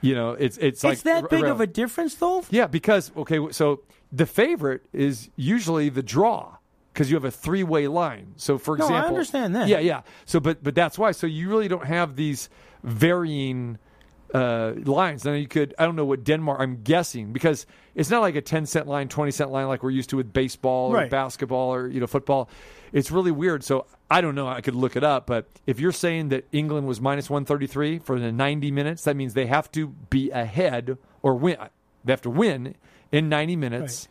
You 0.00 0.14
know, 0.14 0.30
it's 0.32 0.56
it's 0.58 0.84
like 0.84 0.94
it's 0.94 1.02
that 1.02 1.28
big 1.28 1.44
r- 1.44 1.50
of 1.50 1.60
a 1.60 1.66
difference, 1.66 2.14
though? 2.14 2.44
Yeah, 2.50 2.66
because 2.66 3.10
okay, 3.16 3.40
so 3.52 3.82
the 4.12 4.26
favorite 4.26 4.82
is 4.92 5.28
usually 5.36 5.88
the 5.88 6.02
draw 6.02 6.56
because 6.92 7.10
you 7.10 7.16
have 7.16 7.24
a 7.24 7.30
three-way 7.30 7.88
line. 7.88 8.34
So, 8.36 8.58
for 8.58 8.74
example, 8.74 8.98
No, 8.98 9.04
I 9.04 9.08
understand 9.08 9.54
that. 9.56 9.68
Yeah, 9.68 9.78
yeah. 9.80 10.02
So, 10.24 10.40
but 10.40 10.62
but 10.62 10.74
that's 10.74 10.98
why. 10.98 11.12
So 11.12 11.26
you 11.26 11.48
really 11.48 11.68
don't 11.68 11.84
have 11.86 12.16
these 12.16 12.48
varying 12.82 13.78
uh, 14.34 14.72
lines. 14.84 15.24
Now 15.24 15.32
you 15.32 15.48
could 15.48 15.74
I 15.78 15.84
don't 15.84 15.96
know 15.96 16.04
what 16.04 16.24
Denmark. 16.24 16.60
I'm 16.60 16.82
guessing 16.82 17.32
because 17.32 17.66
it's 17.94 18.10
not 18.10 18.20
like 18.20 18.36
a 18.36 18.40
ten 18.40 18.66
cent 18.66 18.86
line, 18.86 19.08
twenty 19.08 19.30
cent 19.30 19.50
line 19.50 19.66
like 19.68 19.82
we're 19.82 19.90
used 19.90 20.10
to 20.10 20.16
with 20.16 20.32
baseball 20.32 20.90
or 20.90 20.94
Right. 20.96 21.10
basketball 21.10 21.72
or 21.72 21.88
you 21.88 22.00
know 22.00 22.06
football. 22.06 22.48
It's 22.92 23.10
really 23.10 23.30
weird. 23.32 23.64
So 23.64 23.86
I 24.10 24.20
don't 24.20 24.34
know. 24.34 24.48
I 24.48 24.60
could 24.60 24.74
look 24.74 24.96
it 24.96 25.04
up, 25.04 25.26
but 25.26 25.46
if 25.66 25.78
you're 25.80 25.92
saying 25.92 26.28
that 26.30 26.46
England 26.52 26.86
was 26.86 27.00
minus 27.00 27.28
133 27.28 27.98
for 27.98 28.18
the 28.18 28.32
90 28.32 28.70
minutes, 28.70 29.04
that 29.04 29.16
means 29.16 29.34
they 29.34 29.46
have 29.46 29.70
to 29.72 29.88
be 29.88 30.30
ahead 30.30 30.96
or 31.22 31.34
win. 31.34 31.56
They 32.04 32.12
have 32.12 32.22
to 32.22 32.30
win 32.30 32.74
in 33.12 33.28
90 33.28 33.56
minutes. 33.56 34.08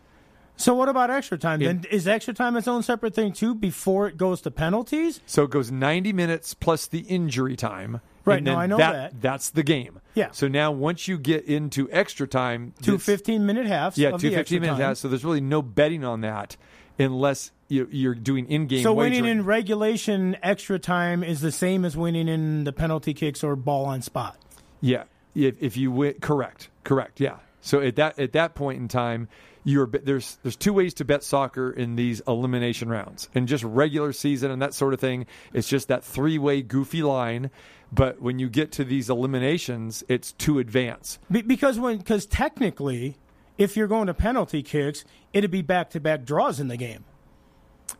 So 0.59 0.73
what 0.73 0.89
about 0.89 1.09
extra 1.11 1.37
time? 1.37 1.59
Then 1.59 1.83
is 1.91 2.07
extra 2.07 2.33
time 2.33 2.55
its 2.57 2.67
own 2.67 2.81
separate 2.83 3.13
thing 3.13 3.31
too 3.31 3.53
before 3.55 4.07
it 4.07 4.17
goes 4.17 4.41
to 4.41 4.51
penalties? 4.51 5.21
So 5.27 5.43
it 5.43 5.51
goes 5.51 5.71
90 5.71 6.13
minutes 6.13 6.53
plus 6.55 6.87
the 6.87 6.99
injury 7.01 7.55
time. 7.55 8.01
Right, 8.27 8.37
And 8.37 8.45
no, 8.45 8.55
I 8.55 8.67
know 8.67 8.77
that, 8.77 8.93
that. 8.93 9.21
That's 9.21 9.49
the 9.51 9.63
game. 9.63 9.99
Yeah. 10.13 10.31
So 10.31 10.47
now 10.47 10.71
once 10.71 11.07
you 11.07 11.17
get 11.17 11.45
into 11.45 11.89
extra 11.91 12.27
time, 12.27 12.73
two 12.81 12.97
15 12.97 13.45
minute 13.45 13.65
halves. 13.67 13.97
Yeah, 13.97 14.11
two 14.11 14.17
15 14.29 14.37
extra 14.39 14.59
minutes. 14.59 14.77
time. 14.77 14.81
halves, 14.87 14.99
So 14.99 15.07
there's 15.07 15.25
really 15.25 15.41
no 15.41 15.61
betting 15.61 16.03
on 16.03 16.21
that 16.21 16.57
unless 16.99 17.51
you, 17.67 17.87
you're 17.91 18.15
doing 18.15 18.47
in-game 18.49 18.81
So 18.83 18.93
wagering. 18.93 19.23
winning 19.23 19.39
in 19.39 19.45
regulation 19.45 20.37
extra 20.41 20.79
time 20.79 21.23
is 21.23 21.41
the 21.41 21.51
same 21.51 21.85
as 21.85 21.95
winning 21.95 22.27
in 22.27 22.63
the 22.63 22.73
penalty 22.73 23.13
kicks 23.13 23.43
or 23.43 23.55
ball 23.55 23.85
on 23.85 24.01
spot. 24.01 24.37
Yeah, 24.81 25.03
if, 25.35 25.55
if 25.61 25.77
you 25.77 25.91
win, 25.91 26.15
correct, 26.21 26.69
correct. 26.83 27.19
Yeah. 27.19 27.37
So 27.61 27.81
at 27.81 27.95
that 27.97 28.17
at 28.19 28.33
that 28.33 28.55
point 28.55 28.79
in 28.79 28.87
time, 28.87 29.27
you're 29.63 29.85
there's 29.87 30.37
there's 30.43 30.55
two 30.55 30.71
ways 30.73 30.93
to 30.95 31.05
bet 31.05 31.23
soccer 31.23 31.69
in 31.69 31.95
these 31.97 32.21
elimination 32.27 32.87
rounds, 32.89 33.27
and 33.35 33.47
just 33.47 33.63
regular 33.63 34.13
season 34.13 34.51
and 34.51 34.61
that 34.61 34.73
sort 34.73 34.93
of 34.93 34.99
thing. 35.01 35.25
It's 35.53 35.67
just 35.67 35.89
that 35.89 36.03
three 36.03 36.37
way 36.37 36.61
goofy 36.61 37.03
line. 37.03 37.51
But 37.91 38.21
when 38.21 38.37
you 38.39 38.49
get 38.49 38.71
to 38.73 38.83
these 38.83 39.09
eliminations, 39.09 40.03
it's 40.09 40.33
to 40.33 40.59
advance. 40.59 41.19
Be- 41.31 41.41
because 41.41 41.79
when 41.79 41.97
because 41.97 42.25
technically, 42.25 43.15
if 43.57 43.77
you're 43.77 43.87
going 43.87 44.07
to 44.07 44.13
penalty 44.13 44.61
kicks, 44.61 45.05
it'd 45.33 45.51
be 45.51 45.61
back 45.61 45.89
to 45.91 45.99
back 45.99 46.25
draws 46.25 46.59
in 46.59 46.67
the 46.67 46.77
game. 46.77 47.05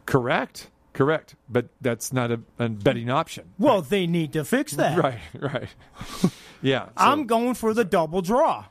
Correct. 0.06 0.70
correct. 0.94 1.36
But 1.50 1.70
that's 1.80 2.12
not 2.12 2.32
a, 2.32 2.40
a 2.60 2.68
betting 2.70 3.10
option. 3.10 3.50
Well, 3.58 3.82
they 3.82 4.08
need 4.08 4.34
to 4.34 4.44
fix 4.44 4.74
that. 4.74 4.98
Right, 5.04 5.20
right. 5.40 5.70
yeah. 6.62 6.86
so- 6.86 6.92
I'm 6.98 7.26
going 7.26 7.54
for 7.54 7.74
the 7.74 7.86
double 7.86 8.22
draw. 8.22 8.66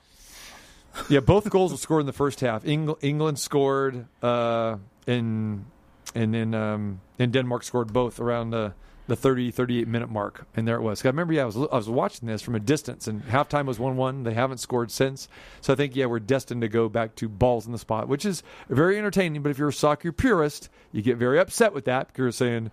Yeah, 1.10 1.20
both 1.20 1.48
goals 1.50 1.72
were 1.72 1.78
scored 1.78 2.00
in 2.00 2.06
the 2.06 2.12
first 2.14 2.40
half. 2.40 2.64
Eng- 2.66 2.94
England 3.02 3.38
scored, 3.38 4.06
uh, 4.22 4.76
in, 5.06 5.66
and 6.14 6.34
then 6.34 6.54
um, 6.54 7.00
and 7.18 7.32
Denmark 7.32 7.64
scored 7.64 7.92
both 7.92 8.18
around 8.18 8.50
the 8.50 8.72
the 9.06 9.16
30, 9.16 9.50
38 9.50 9.86
minute 9.86 10.10
mark, 10.10 10.46
and 10.56 10.66
there 10.66 10.76
it 10.76 10.82
was. 10.82 11.04
I 11.04 11.08
remember, 11.08 11.32
yeah, 11.32 11.42
I 11.42 11.46
was 11.46 11.56
I 11.56 11.76
was 11.76 11.88
watching 11.88 12.26
this 12.28 12.42
from 12.42 12.54
a 12.54 12.60
distance, 12.60 13.06
and 13.06 13.22
halftime 13.26 13.66
was 13.66 13.78
one 13.78 13.96
one. 13.96 14.24
They 14.24 14.34
haven't 14.34 14.58
scored 14.58 14.90
since, 14.90 15.28
so 15.60 15.72
I 15.72 15.76
think 15.76 15.94
yeah, 15.94 16.06
we're 16.06 16.18
destined 16.18 16.62
to 16.62 16.68
go 16.68 16.88
back 16.88 17.14
to 17.16 17.28
balls 17.28 17.66
in 17.66 17.72
the 17.72 17.78
spot, 17.78 18.08
which 18.08 18.24
is 18.24 18.42
very 18.68 18.98
entertaining. 18.98 19.42
But 19.42 19.50
if 19.50 19.58
you're 19.58 19.68
a 19.68 19.72
soccer 19.72 20.10
purist, 20.12 20.68
you 20.92 21.02
get 21.02 21.16
very 21.18 21.38
upset 21.38 21.72
with 21.72 21.84
that 21.84 22.08
because 22.08 22.18
you're 22.18 22.32
saying 22.32 22.70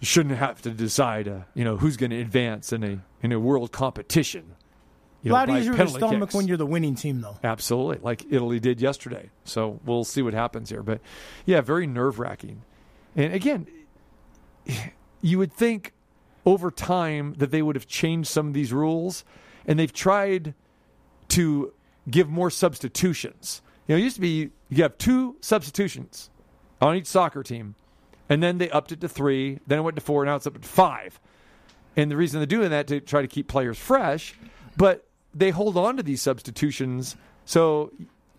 you 0.00 0.06
shouldn't 0.06 0.36
have 0.36 0.60
to 0.62 0.70
decide, 0.70 1.28
uh, 1.28 1.40
you 1.54 1.64
know, 1.64 1.76
who's 1.76 1.96
going 1.96 2.10
to 2.10 2.20
advance 2.20 2.72
in 2.72 2.84
a 2.84 2.98
in 3.22 3.32
a 3.32 3.40
world 3.40 3.72
competition. 3.72 4.56
You 5.22 5.30
A 5.30 5.34
lot 5.34 5.48
easier 5.50 5.72
to 5.74 5.88
stomach 5.88 6.30
kicks. 6.30 6.34
when 6.34 6.48
you're 6.48 6.56
the 6.56 6.66
winning 6.66 6.96
team, 6.96 7.20
though. 7.20 7.38
Absolutely, 7.44 7.98
like 8.02 8.26
Italy 8.28 8.58
did 8.58 8.80
yesterday. 8.80 9.30
So 9.44 9.78
we'll 9.86 10.02
see 10.04 10.20
what 10.20 10.34
happens 10.34 10.68
here. 10.68 10.82
But 10.82 11.00
yeah, 11.46 11.60
very 11.60 11.86
nerve 11.86 12.18
wracking. 12.18 12.62
And 13.14 13.32
again, 13.32 13.68
you 15.22 15.38
would 15.38 15.52
think 15.52 15.94
over 16.44 16.70
time 16.70 17.34
that 17.38 17.50
they 17.50 17.62
would 17.62 17.76
have 17.76 17.86
changed 17.86 18.28
some 18.28 18.48
of 18.48 18.54
these 18.54 18.72
rules, 18.72 19.24
and 19.66 19.78
they've 19.78 19.92
tried 19.92 20.54
to 21.28 21.72
give 22.10 22.28
more 22.28 22.50
substitutions. 22.50 23.62
You 23.86 23.94
know, 23.94 24.00
it 24.00 24.04
used 24.04 24.16
to 24.16 24.20
be 24.20 24.50
you 24.68 24.82
have 24.82 24.98
two 24.98 25.36
substitutions 25.40 26.30
on 26.80 26.96
each 26.96 27.06
soccer 27.06 27.42
team, 27.42 27.76
and 28.28 28.42
then 28.42 28.58
they 28.58 28.70
upped 28.70 28.92
it 28.92 29.00
to 29.00 29.08
three, 29.08 29.60
then 29.66 29.78
it 29.78 29.82
went 29.82 29.96
to 29.96 30.02
four, 30.02 30.24
now 30.24 30.36
it's 30.36 30.46
up 30.46 30.60
to 30.60 30.68
five. 30.68 31.20
And 31.96 32.10
the 32.10 32.16
reason 32.16 32.40
they're 32.40 32.46
doing 32.46 32.70
that 32.70 32.86
to 32.88 33.00
try 33.00 33.22
to 33.22 33.28
keep 33.28 33.48
players 33.48 33.78
fresh, 33.78 34.34
but 34.76 35.06
they 35.34 35.50
hold 35.50 35.76
on 35.76 35.96
to 35.96 36.02
these 36.02 36.22
substitutions. 36.22 37.16
So 37.44 37.92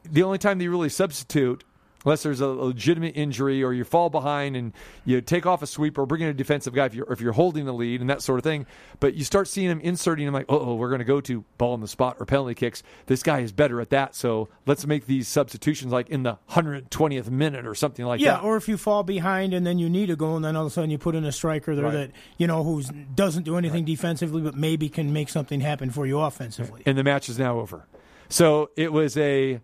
the 0.03 0.23
only 0.23 0.37
time 0.37 0.57
they 0.57 0.67
really 0.67 0.89
substitute, 0.89 1.63
unless 2.05 2.23
there's 2.23 2.41
a 2.41 2.47
legitimate 2.47 3.15
injury 3.15 3.63
or 3.63 3.73
you 3.73 3.83
fall 3.83 4.09
behind 4.09 4.55
and 4.55 4.73
you 5.05 5.21
take 5.21 5.45
off 5.45 5.61
a 5.61 5.67
sweep 5.67 5.97
or 5.97 6.05
bring 6.05 6.21
in 6.21 6.27
a 6.27 6.33
defensive 6.33 6.73
guy 6.73 6.85
if 6.85 6.93
you're, 6.93 7.11
if 7.11 7.21
you're 7.21 7.33
holding 7.33 7.65
the 7.65 7.73
lead 7.73 8.01
and 8.01 8.09
that 8.09 8.21
sort 8.21 8.39
of 8.39 8.43
thing. 8.43 8.65
But 8.99 9.13
you 9.15 9.23
start 9.23 9.47
seeing 9.47 9.67
them 9.69 9.79
inserting 9.81 10.25
them 10.25 10.33
like, 10.33 10.45
oh, 10.49 10.75
we're 10.75 10.89
going 10.89 10.99
to 10.99 11.05
go 11.05 11.21
to 11.21 11.43
ball 11.57 11.73
in 11.75 11.81
the 11.81 11.87
spot 11.87 12.17
or 12.19 12.25
penalty 12.25 12.55
kicks. 12.55 12.83
This 13.05 13.23
guy 13.23 13.39
is 13.39 13.51
better 13.51 13.79
at 13.81 13.89
that. 13.91 14.15
So 14.15 14.49
let's 14.65 14.85
make 14.85 15.05
these 15.05 15.27
substitutions 15.27 15.91
like 15.93 16.09
in 16.09 16.23
the 16.23 16.37
120th 16.51 17.29
minute 17.29 17.65
or 17.65 17.75
something 17.75 18.05
like 18.05 18.19
Yeah, 18.19 18.33
that. 18.33 18.41
Yeah, 18.43 18.47
or 18.49 18.57
if 18.57 18.67
you 18.67 18.77
fall 18.77 19.03
behind 19.03 19.53
and 19.53 19.65
then 19.65 19.79
you 19.79 19.89
need 19.89 20.09
a 20.09 20.15
goal, 20.15 20.35
and 20.35 20.43
then 20.45 20.55
all 20.55 20.65
of 20.65 20.71
a 20.71 20.73
sudden 20.73 20.89
you 20.89 20.97
put 20.97 21.15
in 21.15 21.23
a 21.25 21.31
striker 21.31 21.75
there 21.75 21.85
Right. 21.85 21.93
that 21.93 22.11
you 22.37 22.47
know 22.47 22.63
who 22.63 22.81
doesn't 23.15 23.43
do 23.43 23.57
anything 23.57 23.85
defensively, 23.85 24.41
but 24.41 24.55
maybe 24.55 24.89
can 24.89 25.13
make 25.13 25.29
something 25.29 25.61
happen 25.61 25.89
for 25.89 26.05
you 26.05 26.19
offensively. 26.19 26.81
and 26.85 26.97
the 26.97 27.03
match 27.03 27.29
is 27.29 27.37
now 27.39 27.59
over. 27.59 27.85
So 28.29 28.69
it 28.75 28.91
was 28.91 29.15
a 29.17 29.59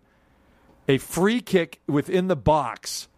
a 0.90 0.98
free 0.98 1.40
kick 1.40 1.80
within 1.86 2.26
the 2.26 2.36
box. 2.36 3.08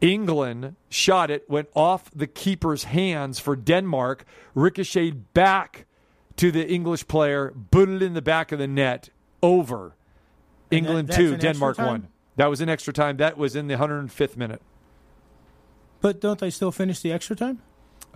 England 0.00 0.74
shot 0.88 1.30
it, 1.30 1.48
went 1.50 1.68
off 1.74 2.10
the 2.14 2.26
keeper's 2.26 2.84
hands 2.84 3.38
for 3.38 3.54
Denmark, 3.54 4.24
ricocheted 4.54 5.34
back 5.34 5.84
to 6.36 6.50
the 6.50 6.66
English 6.66 7.06
player, 7.08 7.52
booted 7.54 8.00
in 8.00 8.14
the 8.14 8.22
back 8.22 8.52
of 8.52 8.58
the 8.58 8.68
net, 8.68 9.10
over. 9.42 9.96
And 10.70 10.78
England 10.78 11.08
that- 11.08 11.16
two, 11.16 11.36
Denmark 11.36 11.78
one. 11.78 12.08
That 12.36 12.46
was 12.46 12.60
an 12.60 12.68
extra 12.68 12.92
time. 12.92 13.16
That 13.18 13.36
was 13.36 13.54
in 13.56 13.66
the 13.66 13.74
105th 13.74 14.36
minute. 14.36 14.62
But 16.00 16.20
don't 16.20 16.38
they 16.38 16.50
still 16.50 16.70
finish 16.70 17.00
the 17.00 17.12
extra 17.12 17.34
time? 17.34 17.60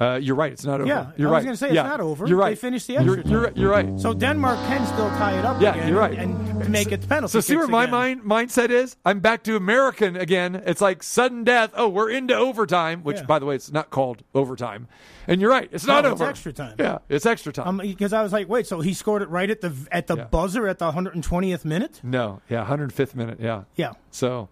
Uh, 0.03 0.17
you're 0.17 0.35
right. 0.35 0.53
It's 0.53 0.65
not 0.65 0.81
over. 0.81 0.89
Yeah, 0.89 1.13
you're 1.17 1.29
right. 1.31 1.37
I 1.37 1.39
was 1.39 1.45
right. 1.45 1.45
gonna 1.45 1.57
say 1.57 1.67
it's 1.69 1.75
Yeah, 1.77 1.83
not 1.85 2.01
over. 2.01 2.27
You're 2.27 2.39
right. 2.39 2.51
They 2.51 2.57
finished 2.57 2.87
the 2.89 2.95
You're, 2.95 3.19
extra 3.19 3.31
you're, 3.31 3.45
time. 3.47 3.53
you're 3.57 3.71
right. 3.71 4.01
So 4.01 4.13
Denmark 4.13 4.59
can 4.67 4.85
still 4.87 5.09
tie 5.11 5.39
it 5.39 5.45
up. 5.45 5.61
Yeah, 5.63 5.75
again 5.75 5.89
you're 5.89 5.99
right. 5.99 6.19
and, 6.19 6.63
and 6.63 6.71
make 6.71 6.91
it 6.93 7.03
the 7.03 7.07
penalty. 7.07 7.33
So 7.33 7.41
see 7.41 7.57
where 7.57 7.69
my 7.69 7.85
again. 7.85 7.91
mind 7.93 8.23
mindset 8.23 8.71
is? 8.71 8.97
I'm 9.05 9.21
back 9.21 9.43
to 9.45 9.55
American 9.57 10.17
again. 10.17 10.61
It's 10.67 10.81
like 10.81 11.03
sudden 11.03 11.45
death. 11.45 11.71
Oh, 11.77 11.89
we're 11.89 12.11
into 12.11 12.35
overtime, 12.35 13.03
which 13.05 13.19
Yeah. 13.19 13.27
by 13.27 13.39
the 13.39 13.47
way, 13.47 13.55
it's 13.55 13.71
not 13.71 13.91
called 13.91 14.23
overtime. 14.35 14.89
And 15.29 15.41
you're 15.41 15.51
right, 15.51 15.69
it's 15.71 15.87
No, 15.87 16.01
not 16.01 16.13
it's 16.13 16.21
extra 16.21 16.53
time. 16.53 16.75
Yeah, 16.81 16.99
it's 17.09 17.27
extra 17.27 17.53
time. 17.53 17.69
Um, 17.69 17.77
because 17.79 18.13
I 18.13 18.23
was 18.23 18.33
like, 18.33 18.49
wait, 18.49 18.67
so 18.67 18.81
he 18.81 18.95
scored 18.95 19.23
it 19.23 19.29
right 19.29 19.49
at 19.51 19.61
the 19.61 19.73
at 19.93 20.09
the 20.09 20.17
Yeah. 20.17 20.25
buzzer 20.25 20.67
at 20.67 20.79
the 20.79 20.91
120th 20.91 21.65
minute? 21.65 22.01
no, 22.03 22.41
yeah, 22.51 22.65
105th 22.65 23.15
minute. 23.15 23.39
Yeah, 23.41 23.63
Yeah. 23.77 23.93
so 24.11 24.49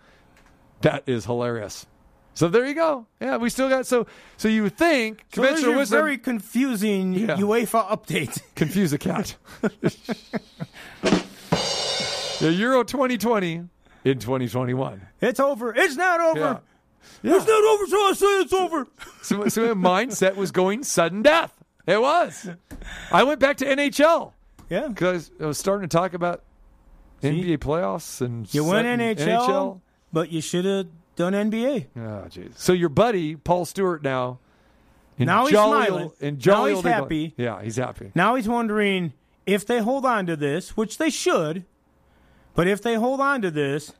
that 0.82 1.02
is 1.06 1.24
hilarious. 1.24 1.86
So 2.34 2.48
there 2.48 2.64
you 2.66 2.74
go. 2.74 3.06
Yeah, 3.20 3.36
we 3.36 3.50
still 3.50 3.68
got 3.68 3.86
so 3.86 4.06
so 4.36 4.48
you 4.48 4.62
would 4.62 4.76
think 4.76 5.24
So 5.32 5.42
conventional 5.42 5.74
wisdom 5.76 5.98
very 5.98 6.16
confusing 6.18 7.12
Yeah. 7.12 7.36
UEFA 7.36 7.86
update. 7.88 8.40
confuse 8.54 8.92
a 8.92 8.98
cat. 8.98 9.36
yeah, 12.40 12.48
Euro 12.48 12.82
2020 12.82 13.64
in 14.04 14.18
2021. 14.18 15.02
It's 15.20 15.40
over. 15.40 15.74
It's 15.74 15.96
not 15.96 16.20
over. 16.20 16.60
Yeah. 17.22 17.36
It's 17.36 17.46
not 17.46 17.64
over, 17.64 17.86
so 17.86 17.96
I 17.96 18.12
say 18.14 18.26
it's 18.40 18.52
over. 18.52 18.86
So, 19.22 19.46
so 19.48 19.74
my 19.74 20.06
mindset 20.06 20.34
was 20.36 20.50
going 20.50 20.82
sudden 20.82 21.20
death. 21.20 21.52
It 21.86 22.00
was. 22.00 22.48
I 23.12 23.22
went 23.22 23.38
back 23.38 23.58
to 23.58 23.66
NHL 23.66 24.32
Yeah. 24.70 24.88
because 24.88 25.30
I 25.38 25.44
was 25.44 25.58
starting 25.58 25.86
to 25.86 25.94
talk 25.94 26.14
about 26.14 26.42
NBA 27.22 27.58
playoffs 27.58 28.22
and 28.22 28.52
You 28.54 28.64
went 28.64 28.86
sudden 28.86 29.26
NHL, 29.28 29.80
but 30.10 30.32
you 30.32 30.40
should 30.40 30.64
have 30.64 30.86
done 31.20 31.32
NBA. 31.50 31.86
Oh, 31.96 32.00
ah, 32.24 32.28
jeez. 32.28 32.56
So 32.58 32.72
your 32.72 32.88
buddy 32.88 33.36
Paul 33.36 33.64
Stewart 33.64 34.02
now. 34.02 34.38
In 35.18 35.26
Now 35.26 35.42
he's 35.44 35.52
jolly 35.52 35.86
smiling. 35.86 36.04
Old, 36.04 36.12
in 36.20 36.34
Now 36.34 36.40
jolly 36.40 36.70
he's 36.70 36.76
old 36.78 36.86
England- 36.86 37.02
happy. 37.02 37.34
Yeah, 37.36 37.62
he's 37.62 37.76
happy. 37.76 38.10
Now 38.14 38.34
he's 38.36 38.48
wondering 38.48 39.12
if 39.46 39.66
they 39.66 39.80
hold 39.80 40.06
on 40.06 40.24
to 40.26 40.34
this, 40.36 40.76
which 40.78 40.96
they 40.98 41.10
should, 41.10 41.64
but 42.54 42.66
if 42.66 42.80
they 42.80 42.94
hold 42.94 43.20
on 43.20 43.42
to 43.42 43.50
this, 43.50 43.92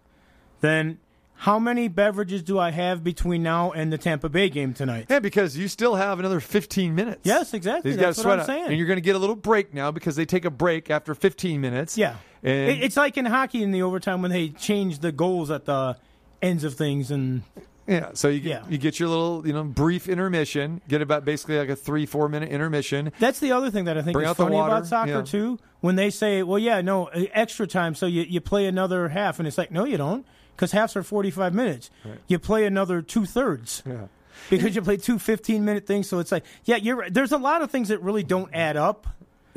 then 0.62 0.98
how 1.34 1.58
many 1.58 1.88
beverages 1.88 2.42
do 2.42 2.58
I 2.58 2.70
have 2.70 3.04
between 3.04 3.42
now 3.42 3.70
and 3.72 3.92
the 3.92 3.98
Tampa 3.98 4.28
Bay 4.30 4.48
game 4.48 4.72
tonight? 4.72 5.06
Yeah, 5.10 5.18
because 5.20 5.56
you 5.58 5.68
still 5.68 5.94
have 5.96 6.18
another 6.18 6.40
15 6.40 6.94
minutes. 6.94 7.20
Yes, 7.24 7.52
exactly. 7.54 7.90
He's 7.90 8.00
got 8.00 8.06
That's 8.06 8.18
what 8.18 8.22
sweat 8.24 8.34
I'm 8.34 8.40
out. 8.40 8.46
saying. 8.46 8.64
And 8.68 8.76
you're 8.78 8.86
going 8.86 8.96
to 8.98 9.02
get 9.02 9.16
a 9.16 9.18
little 9.18 9.36
break 9.36 9.74
now 9.74 9.90
because 9.90 10.16
they 10.16 10.24
take 10.26 10.44
a 10.46 10.50
break 10.50 10.90
after 10.90 11.14
15 11.14 11.60
minutes. 11.60 11.98
Yeah. 11.98 12.16
And 12.42 12.70
It- 12.70 12.82
It's 12.82 12.96
like 12.96 13.16
in 13.18 13.26
hockey 13.26 13.62
in 13.62 13.72
the 13.72 13.82
overtime 13.82 14.22
when 14.22 14.30
they 14.30 14.48
change 14.50 15.00
the 15.00 15.12
goals 15.12 15.50
at 15.50 15.64
the 15.66 15.96
ends 16.42 16.64
of 16.64 16.74
things 16.74 17.10
and 17.10 17.42
Yeah, 17.86 18.10
so 18.14 18.28
you 18.28 18.40
get, 18.40 18.48
Yeah. 18.62 18.68
you 18.68 18.78
get 18.78 19.00
your 19.00 19.08
little 19.08 19.46
you 19.46 19.52
know 19.52 19.64
brief 19.64 20.08
intermission, 20.08 20.80
get 20.88 21.02
about 21.02 21.24
basically 21.24 21.58
like 21.58 21.68
a 21.70 21.76
three 21.76 22.06
four 22.06 22.28
minute 22.28 22.50
intermission. 22.50 23.12
That's 23.18 23.40
the 23.40 23.52
other 23.52 23.70
thing 23.70 23.84
that 23.86 23.98
I 23.98 24.02
think 24.02 24.14
Bring 24.14 24.28
is 24.28 24.36
funny 24.36 24.56
about 24.56 24.86
soccer 24.86 25.10
yeah. 25.10 25.22
too. 25.22 25.58
When 25.80 25.96
they 25.96 26.10
say, 26.10 26.42
"Well, 26.42 26.58
yeah, 26.58 26.80
no, 26.82 27.06
extra 27.06 27.66
time," 27.66 27.94
so 27.94 28.06
you, 28.06 28.22
you 28.22 28.40
play 28.40 28.66
another 28.66 29.08
half, 29.08 29.38
and 29.38 29.48
it's 29.48 29.56
like, 29.58 29.70
no, 29.72 29.84
you 29.84 29.96
don't, 29.96 30.24
because 30.54 30.72
halves 30.72 30.94
are 30.94 31.02
forty 31.02 31.30
five 31.30 31.52
minutes. 31.54 31.90
You 32.28 32.38
play 32.38 32.64
another 32.66 33.00
two 33.02 33.24
thirds 33.24 33.82
Yeah. 33.86 34.06
because 34.50 34.76
you 34.76 34.82
play 34.82 34.96
two 34.98 35.18
15 35.18 35.64
minute 35.64 35.86
things. 35.86 36.08
So 36.08 36.18
it's 36.18 36.30
like, 36.30 36.44
yeah, 36.64 36.76
you're. 36.76 37.08
There's 37.10 37.32
a 37.32 37.38
lot 37.38 37.62
of 37.62 37.70
things 37.70 37.88
that 37.88 38.00
really 38.02 38.22
don't 38.22 38.50
add 38.54 38.76
up. 38.76 39.06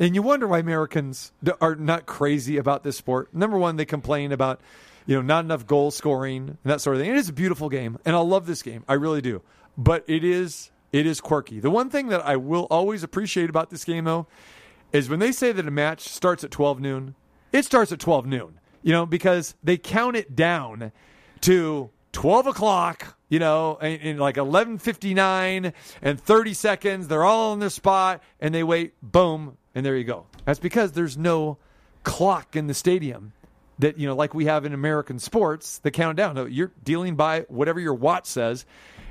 And 0.00 0.14
you 0.16 0.22
wonder 0.22 0.48
why 0.48 0.58
Americans 0.58 1.30
are 1.60 1.76
not 1.76 2.04
crazy 2.06 2.56
about 2.56 2.82
this 2.82 2.96
sport. 2.96 3.32
Number 3.32 3.56
one, 3.58 3.76
they 3.76 3.84
complain 3.84 4.32
about 4.32 4.60
you 5.06 5.14
know 5.14 5.22
not 5.22 5.44
enough 5.44 5.66
goal 5.66 5.90
scoring 5.90 6.48
and 6.48 6.58
that 6.72 6.80
sort 6.80 6.96
of 6.96 7.02
thing. 7.02 7.10
It 7.10 7.16
is 7.16 7.28
a 7.28 7.32
beautiful 7.32 7.68
game, 7.68 7.98
and 8.04 8.16
I 8.16 8.20
love 8.20 8.46
this 8.46 8.62
game. 8.62 8.84
I 8.88 8.94
really 8.94 9.20
do. 9.20 9.42
But 9.76 10.04
it 10.06 10.24
is 10.24 10.70
it 10.92 11.06
is 11.06 11.20
quirky. 11.20 11.60
The 11.60 11.70
one 11.70 11.90
thing 11.90 12.08
that 12.08 12.24
I 12.24 12.36
will 12.36 12.66
always 12.70 13.02
appreciate 13.02 13.50
about 13.50 13.70
this 13.70 13.84
game, 13.84 14.04
though, 14.04 14.26
is 14.92 15.08
when 15.08 15.18
they 15.18 15.32
say 15.32 15.52
that 15.52 15.66
a 15.66 15.70
match 15.70 16.02
starts 16.02 16.44
at 16.44 16.50
twelve 16.50 16.80
noon. 16.80 17.14
It 17.52 17.64
starts 17.64 17.92
at 17.92 18.00
twelve 18.00 18.26
noon. 18.26 18.60
You 18.82 18.92
know 18.92 19.06
because 19.06 19.54
they 19.62 19.76
count 19.76 20.16
it 20.16 20.36
down 20.36 20.92
to 21.42 21.90
12 22.14 22.46
o'clock, 22.46 23.18
you 23.28 23.40
know, 23.40 23.76
in 23.82 24.18
like 24.18 24.36
11.59 24.36 25.72
and 26.00 26.20
30 26.20 26.54
seconds. 26.54 27.08
They're 27.08 27.24
all 27.24 27.52
on 27.52 27.58
their 27.58 27.70
spot 27.70 28.22
and 28.40 28.54
they 28.54 28.62
wait, 28.62 28.94
boom, 29.02 29.58
and 29.74 29.84
there 29.84 29.96
you 29.96 30.04
go. 30.04 30.26
That's 30.44 30.60
because 30.60 30.92
there's 30.92 31.18
no 31.18 31.58
clock 32.04 32.54
in 32.56 32.68
the 32.68 32.74
stadium 32.74 33.32
that, 33.78 33.98
you 33.98 34.06
know, 34.06 34.14
like 34.14 34.34
we 34.34 34.44
have 34.46 34.64
in 34.64 34.72
American 34.72 35.18
sports, 35.18 35.78
the 35.78 35.90
countdown. 35.90 36.34
No, 36.34 36.44
You're 36.44 36.72
dealing 36.82 37.16
by 37.16 37.40
whatever 37.48 37.80
your 37.80 37.94
watch 37.94 38.26
says. 38.26 38.64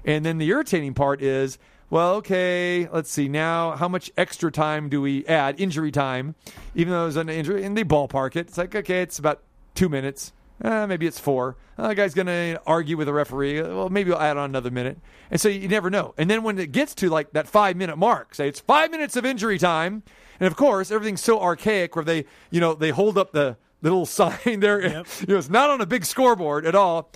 And 0.06 0.26
then 0.26 0.38
the 0.38 0.48
irritating 0.48 0.94
part 0.94 1.22
is, 1.22 1.58
well, 1.90 2.16
okay, 2.16 2.88
let's 2.92 3.12
see 3.12 3.28
now. 3.28 3.76
How 3.76 3.88
much 3.88 4.12
extra 4.18 4.52
time 4.52 4.90
do 4.90 5.02
we 5.02 5.26
add? 5.28 5.60
Injury 5.60 5.92
time, 5.92 6.36
even 6.76 6.92
though 6.92 7.08
it's 7.08 7.16
an 7.16 7.30
injury, 7.30 7.64
and 7.64 7.78
they 7.78 7.84
ballpark 7.84 8.36
it. 8.36 8.48
It's 8.48 8.58
like, 8.58 8.76
okay, 8.76 9.02
it's 9.02 9.20
about 9.20 9.44
two 9.76 9.90
minutes. 9.90 10.34
Uh, 10.62 10.88
maybe 10.88 11.06
it's 11.06 11.20
four. 11.20 11.58
Uh, 11.78 11.90
the 11.90 11.96
guy's 11.96 12.14
going 12.14 12.28
to 12.28 12.60
argue 12.66 12.96
with 12.98 13.08
the 13.08 13.14
referee. 13.14 13.62
Well, 13.62 13.90
maybe 13.90 14.12
I'll 14.12 14.20
add 14.20 14.38
on 14.38 14.50
another 14.50 14.72
minute. 14.72 14.98
And 15.30 15.42
so 15.42 15.50
you 15.50 15.68
never 15.68 15.90
know. 15.90 16.14
And 16.18 16.30
then 16.30 16.44
when 16.44 16.58
it 16.58 16.72
gets 16.72 16.96
to 16.96 17.10
like 17.10 17.32
that 17.34 17.48
five 17.48 17.76
minute 17.76 17.98
mark, 17.98 18.36
say 18.36 18.48
it's 18.48 18.60
five 18.60 18.92
minutes 18.92 19.16
of 19.16 19.26
injury 19.26 19.58
time. 19.58 20.04
And 20.40 20.48
of 20.48 20.56
course, 20.56 20.92
everything's 20.92 21.22
so 21.22 21.40
archaic 21.40 21.96
where 21.96 22.06
they, 22.06 22.26
you 22.50 22.60
know, 22.60 22.74
they 22.74 22.92
hold 22.92 23.18
up 23.18 23.32
the 23.32 23.58
little 23.84 24.06
sign 24.08 24.60
there. 24.62 24.82
You 24.82 24.90
know, 25.28 25.38
it's 25.38 25.50
not 25.50 25.70
on 25.70 25.82
a 25.82 25.86
big 25.86 26.06
scoreboard 26.06 26.66
at 26.66 26.74
all. 26.76 27.12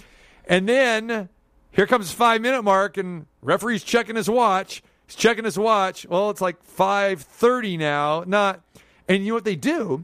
And 0.45 0.67
then 0.69 1.29
here 1.71 1.87
comes 1.87 2.11
five 2.11 2.41
minute 2.41 2.61
mark, 2.63 2.97
and 2.97 3.25
referee's 3.41 3.83
checking 3.83 4.15
his 4.15 4.29
watch. 4.29 4.83
He's 5.07 5.15
checking 5.15 5.45
his 5.45 5.57
watch. 5.57 6.05
Well, 6.07 6.29
it's 6.29 6.41
like 6.41 6.61
five 6.63 7.21
thirty 7.21 7.77
now. 7.77 8.23
Not, 8.27 8.61
and 9.07 9.23
you 9.23 9.29
know 9.29 9.35
what 9.35 9.45
they 9.45 9.55
do 9.55 10.03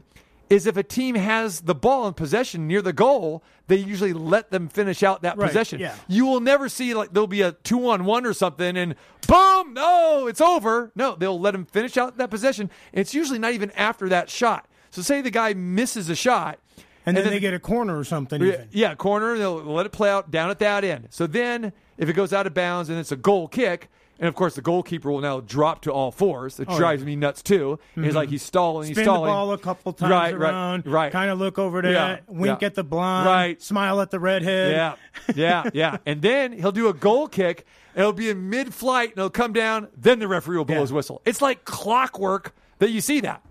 is 0.50 0.66
if 0.66 0.76
a 0.76 0.82
team 0.82 1.14
has 1.14 1.62
the 1.62 1.74
ball 1.74 2.06
in 2.06 2.12
possession 2.12 2.66
near 2.68 2.82
the 2.82 2.92
goal, 2.92 3.42
they 3.66 3.76
usually 3.76 4.12
let 4.12 4.50
them 4.50 4.68
finish 4.68 5.02
out 5.02 5.22
that 5.22 5.38
Right, 5.38 5.46
possession. 5.48 5.80
yeah. 5.80 5.94
You 6.06 6.26
will 6.26 6.40
never 6.40 6.68
see 6.68 6.92
like 6.92 7.12
there'll 7.14 7.26
be 7.26 7.40
a 7.40 7.52
two 7.52 7.88
on 7.88 8.04
one 8.04 8.26
or 8.26 8.34
something, 8.34 8.76
and 8.76 8.94
boom, 9.26 9.72
no, 9.72 10.26
it's 10.28 10.42
over. 10.42 10.92
No, 10.94 11.16
they'll 11.16 11.40
let 11.40 11.52
them 11.52 11.64
finish 11.64 11.96
out 11.96 12.18
that 12.18 12.28
possession. 12.30 12.70
It's 12.92 13.14
usually 13.14 13.38
not 13.38 13.52
even 13.52 13.70
after 13.72 14.08
that 14.10 14.28
shot. 14.28 14.66
So 14.94 15.02
say 15.02 15.20
the 15.20 15.30
guy 15.30 15.54
misses 15.54 16.08
a 16.08 16.14
shot, 16.14 16.58
And, 17.04 17.16
then, 17.16 17.24
then- 17.24 17.32
they 17.34 17.40
get 17.40 17.52
a 17.52 17.58
corner 17.58 17.98
or 17.98 18.04
something. 18.04 18.40
yeah, 18.40 18.48
Even. 18.48 18.68
yeah, 18.70 18.94
corner. 18.94 19.36
They'll 19.36 19.56
let 19.62 19.86
it 19.86 19.92
play 19.92 20.08
out 20.10 20.30
down 20.30 20.50
at 20.50 20.58
that 20.60 20.84
end. 20.84 21.08
So 21.10 21.26
then, 21.26 21.72
if 21.98 22.08
it 22.08 22.12
goes 22.12 22.32
out 22.32 22.46
of 22.46 22.54
bounds 22.54 22.88
and 22.90 22.98
it's 22.98 23.10
a 23.12 23.16
goal 23.16 23.48
kick, 23.48 23.88
and 24.20 24.28
of 24.28 24.36
course 24.36 24.54
the 24.54 24.62
goalkeeper 24.62 25.10
will 25.10 25.20
now 25.20 25.40
drop 25.40 25.82
to 25.82 25.92
all 25.92 26.12
fours. 26.12 26.60
It 26.60 26.68
Oh, 26.70 26.76
drives 26.78 27.02
yeah. 27.02 27.06
me 27.06 27.16
nuts 27.16 27.42
too. 27.42 27.80
He's 27.96 28.04
mm-hmm. 28.04 28.16
like 28.16 28.28
he's 28.28 28.42
stalling, 28.42 28.86
he's 28.86 28.94
Spin 28.96 29.04
the 29.06 29.10
stalling. 29.10 29.28
ball 29.32 29.52
a 29.52 29.58
couple 29.58 29.92
times 29.92 30.10
Right, 30.12 30.38
right, 30.38 30.50
around. 30.52 30.86
right. 30.86 31.10
Kind 31.10 31.30
of 31.32 31.40
look 31.40 31.58
over 31.58 31.82
to 31.82 31.88
Yeah, 31.90 32.06
that, 32.08 32.28
wink 32.28 32.62
at 32.62 32.76
the 32.76 32.84
blonde. 32.84 33.26
Right. 33.26 33.60
Smile 33.60 34.00
at 34.00 34.12
the 34.12 34.20
redhead. 34.20 34.70
Yeah, 34.70 34.94
yeah, 35.34 35.70
yeah. 35.74 35.96
And 36.06 36.22
then 36.22 36.52
he'll 36.52 36.70
do 36.72 36.86
a 36.88 36.94
goal 36.94 37.26
kick. 37.26 37.66
It'll 37.96 38.12
be 38.12 38.30
in 38.30 38.48
mid-flight, 38.50 39.10
and 39.10 39.18
it'll 39.18 39.30
come 39.30 39.52
down. 39.52 39.88
Then 39.96 40.20
the 40.20 40.28
referee 40.28 40.56
will 40.58 40.64
blow 40.64 40.80
his 40.80 40.92
whistle. 40.92 41.20
It's 41.24 41.42
like 41.42 41.64
clockwork 41.64 42.54
that 42.78 42.90
you 42.90 43.00
see 43.00 43.18
that. 43.20 43.42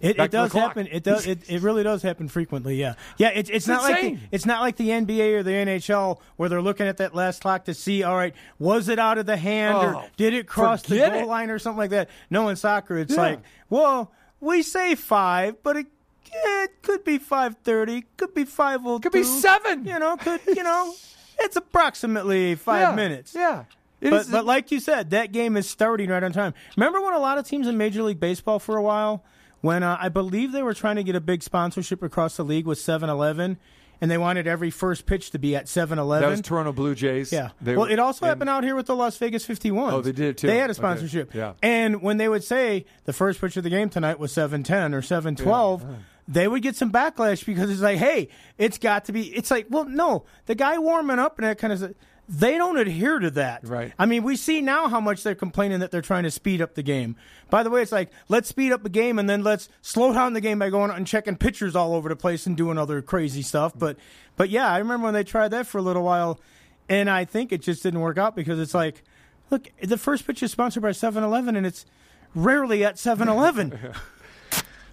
It, 0.00 0.18
it 0.18 0.30
does 0.30 0.52
happen. 0.52 0.88
It 0.90 1.02
does. 1.02 1.26
It, 1.26 1.48
it 1.48 1.60
really 1.62 1.82
does 1.82 2.02
happen 2.02 2.28
frequently. 2.28 2.76
Yeah, 2.76 2.94
yeah. 3.18 3.28
It's 3.28 3.50
it's 3.50 3.66
not 3.66 3.82
like 3.82 4.00
the, 4.00 4.18
it's 4.32 4.46
not 4.46 4.60
like 4.62 4.76
the 4.76 4.88
NBA 4.88 5.34
or 5.38 5.42
the 5.42 5.50
NHL 5.50 6.18
where 6.36 6.48
they're 6.48 6.62
looking 6.62 6.86
at 6.86 6.96
that 6.98 7.14
last 7.14 7.42
clock 7.42 7.64
to 7.66 7.74
see. 7.74 8.02
All 8.02 8.16
right, 8.16 8.34
was 8.58 8.88
it 8.88 8.98
out 8.98 9.18
of 9.18 9.26
the 9.26 9.36
hand 9.36 9.74
Oh, 9.76 9.80
or 10.00 10.08
did 10.16 10.32
it 10.34 10.46
cross 10.46 10.82
the 10.82 10.96
goal 10.98 11.14
it. 11.14 11.26
line 11.26 11.50
or 11.50 11.58
something 11.58 11.78
like 11.78 11.90
that? 11.90 12.08
No, 12.30 12.48
in 12.48 12.56
soccer, 12.56 12.96
it's 12.98 13.14
Yeah. 13.14 13.20
like, 13.20 13.40
well, 13.68 14.10
we 14.40 14.62
say 14.62 14.94
five, 14.94 15.62
but 15.62 15.76
it, 15.76 15.86
it 16.32 16.82
could 16.82 17.04
be 17.04 17.18
five 17.18 17.56
thirty, 17.62 18.04
could 18.16 18.32
be 18.34 18.44
five 18.44 18.80
five 18.80 18.86
oh, 18.86 18.98
Could 19.00 19.12
be 19.12 19.22
seven. 19.24 19.84
You 19.84 19.98
know, 19.98 20.16
could 20.16 20.40
you 20.46 20.62
know? 20.62 20.94
It's 21.42 21.56
approximately 21.56 22.54
five 22.54 22.90
Yeah, 22.90 22.94
minutes. 22.94 23.34
Yeah. 23.34 23.64
It 24.02 24.10
But, 24.10 24.20
is- 24.22 24.28
but 24.28 24.44
like 24.44 24.70
you 24.70 24.78
said, 24.78 25.10
that 25.10 25.32
game 25.32 25.56
is 25.56 25.68
starting 25.68 26.10
right 26.10 26.22
on 26.22 26.32
time. 26.32 26.52
Remember 26.76 27.00
when 27.00 27.14
a 27.14 27.18
lot 27.18 27.38
of 27.38 27.46
teams 27.46 27.66
in 27.66 27.78
Major 27.78 28.02
League 28.02 28.20
Baseball 28.20 28.58
for 28.58 28.76
a 28.76 28.82
while, 28.82 29.24
when 29.60 29.82
uh, 29.82 29.96
I 30.00 30.08
believe 30.08 30.52
they 30.52 30.62
were 30.62 30.74
trying 30.74 30.96
to 30.96 31.02
get 31.02 31.14
a 31.16 31.20
big 31.20 31.42
sponsorship 31.42 32.02
across 32.02 32.36
the 32.36 32.44
league 32.44 32.66
with 32.66 32.78
7-Eleven, 32.78 33.58
and 34.00 34.10
they 34.10 34.16
wanted 34.18 34.46
every 34.46 34.70
first 34.70 35.04
pitch 35.04 35.30
to 35.32 35.38
be 35.38 35.54
at 35.54 35.66
7-Eleven. 35.66 36.22
that 36.28 36.30
was 36.30 36.40
Toronto 36.40 36.72
Blue 36.72 36.94
Jays. 36.94 37.30
Yeah. 37.32 37.50
They 37.60 37.76
well, 37.76 37.86
it 37.86 37.98
also 37.98 38.24
in- 38.24 38.30
happened 38.30 38.48
out 38.50 38.64
here 38.64 38.74
with 38.74 38.86
the 38.86 38.96
Las 38.96 39.16
Vegas 39.18 39.44
51. 39.44 39.92
Oh, 39.92 40.00
they 40.00 40.12
did, 40.12 40.38
too. 40.38 40.46
They 40.46 40.56
had 40.56 40.70
a 40.70 40.72
Okay. 40.72 40.78
sponsorship. 40.78 41.34
Yeah. 41.34 41.52
And 41.62 42.00
when 42.00 42.16
they 42.16 42.28
would 42.28 42.42
say 42.44 42.86
the 43.04 43.12
first 43.12 43.40
pitch 43.40 43.56
of 43.58 43.64
the 43.64 43.70
game 43.70 43.90
tonight 43.90 44.18
was 44.18 44.32
710 44.32 44.94
or 44.94 45.02
712, 45.02 45.84
they 46.26 46.46
would 46.48 46.62
get 46.62 46.76
some 46.76 46.90
backlash 46.92 47.44
because 47.44 47.68
it's 47.70 47.80
like, 47.80 47.98
hey, 47.98 48.28
it's 48.56 48.78
got 48.78 49.04
to 49.06 49.12
be. 49.12 49.24
It's 49.36 49.50
like, 49.50 49.66
well, 49.68 49.84
no, 49.84 50.24
the 50.46 50.54
guy 50.54 50.78
warming 50.78 51.18
up 51.18 51.38
and 51.38 51.46
that 51.46 51.58
kind 51.58 51.72
of. 51.72 51.94
They 52.32 52.56
don't 52.58 52.78
adhere 52.78 53.18
to 53.18 53.30
that. 53.32 53.66
Right. 53.66 53.92
I 53.98 54.06
mean, 54.06 54.22
we 54.22 54.36
see 54.36 54.60
now 54.60 54.86
how 54.86 55.00
much 55.00 55.24
they're 55.24 55.34
complaining 55.34 55.80
that 55.80 55.90
they're 55.90 56.00
trying 56.00 56.22
to 56.22 56.30
speed 56.30 56.62
up 56.62 56.76
the 56.76 56.82
game. 56.82 57.16
By 57.50 57.64
the 57.64 57.70
way, 57.70 57.82
it's 57.82 57.90
like, 57.90 58.12
let's 58.28 58.48
speed 58.48 58.70
up 58.70 58.84
the 58.84 58.88
game 58.88 59.18
and 59.18 59.28
then 59.28 59.42
let's 59.42 59.68
slow 59.82 60.12
down 60.12 60.34
the 60.34 60.40
game 60.40 60.60
by 60.60 60.70
going 60.70 60.92
and 60.92 61.04
checking 61.04 61.34
pitchers 61.34 61.74
all 61.74 61.92
over 61.92 62.08
the 62.08 62.14
place 62.14 62.46
and 62.46 62.56
doing 62.56 62.78
other 62.78 63.02
crazy 63.02 63.42
stuff. 63.42 63.72
But, 63.76 63.96
but 64.36 64.48
yeah, 64.48 64.70
I 64.70 64.78
remember 64.78 65.06
when 65.06 65.14
they 65.14 65.24
tried 65.24 65.48
that 65.48 65.66
for 65.66 65.78
a 65.78 65.82
little 65.82 66.04
while, 66.04 66.40
and 66.88 67.10
I 67.10 67.24
think 67.24 67.50
it 67.50 67.62
just 67.62 67.82
didn't 67.82 67.98
work 68.00 68.16
out 68.16 68.36
because 68.36 68.60
it's 68.60 68.74
like, 68.74 69.02
look, 69.50 69.66
the 69.82 69.98
first 69.98 70.24
pitch 70.24 70.40
is 70.44 70.52
sponsored 70.52 70.84
by 70.84 70.92
7 70.92 71.24
Eleven, 71.24 71.56
and 71.56 71.66
it's 71.66 71.84
rarely 72.32 72.84
at 72.84 72.96
7 72.96 73.28
Eleven. 73.28 73.76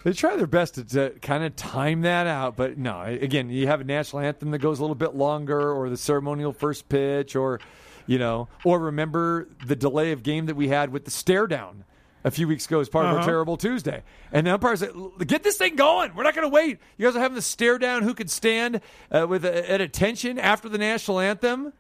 They 0.04 0.13
try 0.13 0.36
their 0.36 0.48
best 0.48 0.75
to, 0.75 0.84
to 0.86 1.10
kind 1.22 1.44
of 1.44 1.56
time 1.56 2.01
that 2.01 2.27
out, 2.27 2.56
but 2.56 2.77
no. 2.77 3.01
Again, 3.01 3.50
you 3.50 3.68
have 3.68 3.81
a 3.81 3.83
national 3.83 4.22
anthem 4.22 4.51
that 4.51 4.60
goes 4.60 4.79
a 4.79 4.81
little 4.81 4.96
bit 4.96 5.16
longer, 5.16 5.72
or 5.74 5.90
the 5.90 5.98
ceremonial 5.98 6.53
first 6.53 6.88
pitch, 6.88 7.36
or 7.36 7.60
you 8.05 8.18
know, 8.18 8.48
or 8.64 8.79
remember 8.79 9.50
the 9.66 9.75
delay 9.75 10.12
of 10.14 10.24
game 10.24 10.46
that 10.46 10.55
we 10.55 10.70
had 10.70 10.92
with 10.92 11.03
the 11.05 11.12
stare 11.12 11.46
down 11.48 11.83
a 12.24 12.31
few 12.31 12.48
weeks 12.48 12.66
ago 12.66 12.79
as 12.79 12.88
part 12.90 13.05
of 13.05 13.12
our 13.12 13.18
Uh-huh. 13.20 13.27
terrible 13.27 13.57
Tuesday. 13.57 14.01
And 14.31 14.48
the 14.48 14.53
umpires 14.53 14.79
said, 14.79 14.92
"Get 15.25 15.44
this 15.44 15.57
thing 15.57 15.75
going. 15.75 16.16
We're 16.16 16.24
not 16.24 16.36
going 16.36 16.48
to 16.48 16.53
wait. 16.53 16.79
You 16.98 17.05
guys 17.07 17.16
are 17.16 17.20
having 17.20 17.36
the 17.36 17.42
stare 17.42 17.77
down. 17.77 18.03
Who 18.03 18.14
could 18.14 18.29
stand 18.31 18.79
uh, 19.12 19.25
with 19.27 19.44
a, 19.44 19.70
at 19.70 19.81
attention 19.81 20.40
after 20.40 20.70
the 20.70 20.77
national 20.77 21.20
anthem?" 21.20 21.74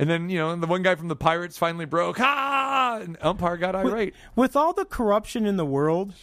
And 0.00 0.08
then 0.08 0.30
you 0.30 0.38
know, 0.38 0.54
the 0.56 0.66
one 0.66 0.82
guy 0.82 0.94
from 0.94 1.08
the 1.08 1.16
Pirates 1.16 1.58
finally 1.58 1.84
broke. 1.84 2.18
Ah! 2.20 2.98
And 3.00 3.16
umpire 3.20 3.56
got 3.56 3.74
irate. 3.76 4.14
With 4.36 4.56
all 4.56 4.72
the 4.72 4.84
corruption 4.84 5.44
in 5.46 5.56
the 5.56 5.66
world, 5.66 6.14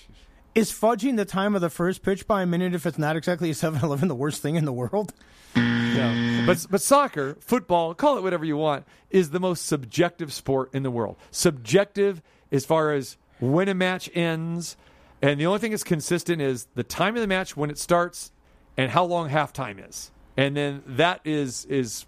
is 0.55 0.71
fudging 0.71 1.17
the 1.17 1.25
time 1.25 1.53
of 1.53 1.61
the 1.61 1.69
first 1.69 2.01
pitch 2.01 2.25
by 2.25 2.41
a 2.41 2.45
minute 2.45 2.73
if 2.73 2.85
it's 2.85 2.97
not 2.97 3.15
exactly 3.15 3.49
a 3.49 3.53
7 3.53 3.83
Eleven 3.83 4.07
the 4.07 4.15
worst 4.15 4.41
thing 4.41 4.55
in 4.55 4.65
the 4.65 4.73
world? 4.73 5.13
Yeah. 5.55 6.43
But 6.45 6.65
but 6.69 6.81
soccer, 6.81 7.37
football, 7.39 7.93
call 7.93 8.17
it 8.17 8.23
whatever 8.23 8.45
you 8.45 8.57
want, 8.57 8.85
is 9.09 9.29
the 9.29 9.39
most 9.39 9.65
subjective 9.65 10.33
sport 10.33 10.69
in 10.73 10.83
the 10.83 10.91
world. 10.91 11.17
Subjective 11.31 12.21
as 12.51 12.65
far 12.65 12.91
as 12.91 13.17
when 13.39 13.67
a 13.69 13.73
match 13.73 14.09
ends, 14.13 14.77
and 15.21 15.39
the 15.39 15.45
only 15.45 15.59
thing 15.59 15.71
that's 15.71 15.83
consistent 15.83 16.41
is 16.41 16.67
the 16.75 16.83
time 16.83 17.15
of 17.15 17.21
the 17.21 17.27
match 17.27 17.55
when 17.55 17.69
it 17.69 17.77
starts 17.77 18.31
and 18.77 18.91
how 18.91 19.03
long 19.05 19.29
halftime 19.29 19.87
is. 19.87 20.11
And 20.37 20.55
then 20.55 20.83
that 20.85 21.21
is 21.23 21.65
is 21.65 22.05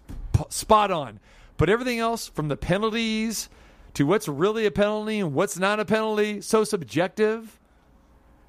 spot 0.50 0.90
on. 0.90 1.20
But 1.56 1.68
everything 1.68 1.98
else 1.98 2.28
from 2.28 2.48
the 2.48 2.56
penalties 2.56 3.48
to 3.94 4.06
what's 4.06 4.28
really 4.28 4.64
a 4.66 4.70
penalty 4.70 5.18
and 5.18 5.34
what's 5.34 5.58
not 5.58 5.80
a 5.80 5.84
penalty, 5.84 6.40
so 6.40 6.64
subjective. 6.64 7.58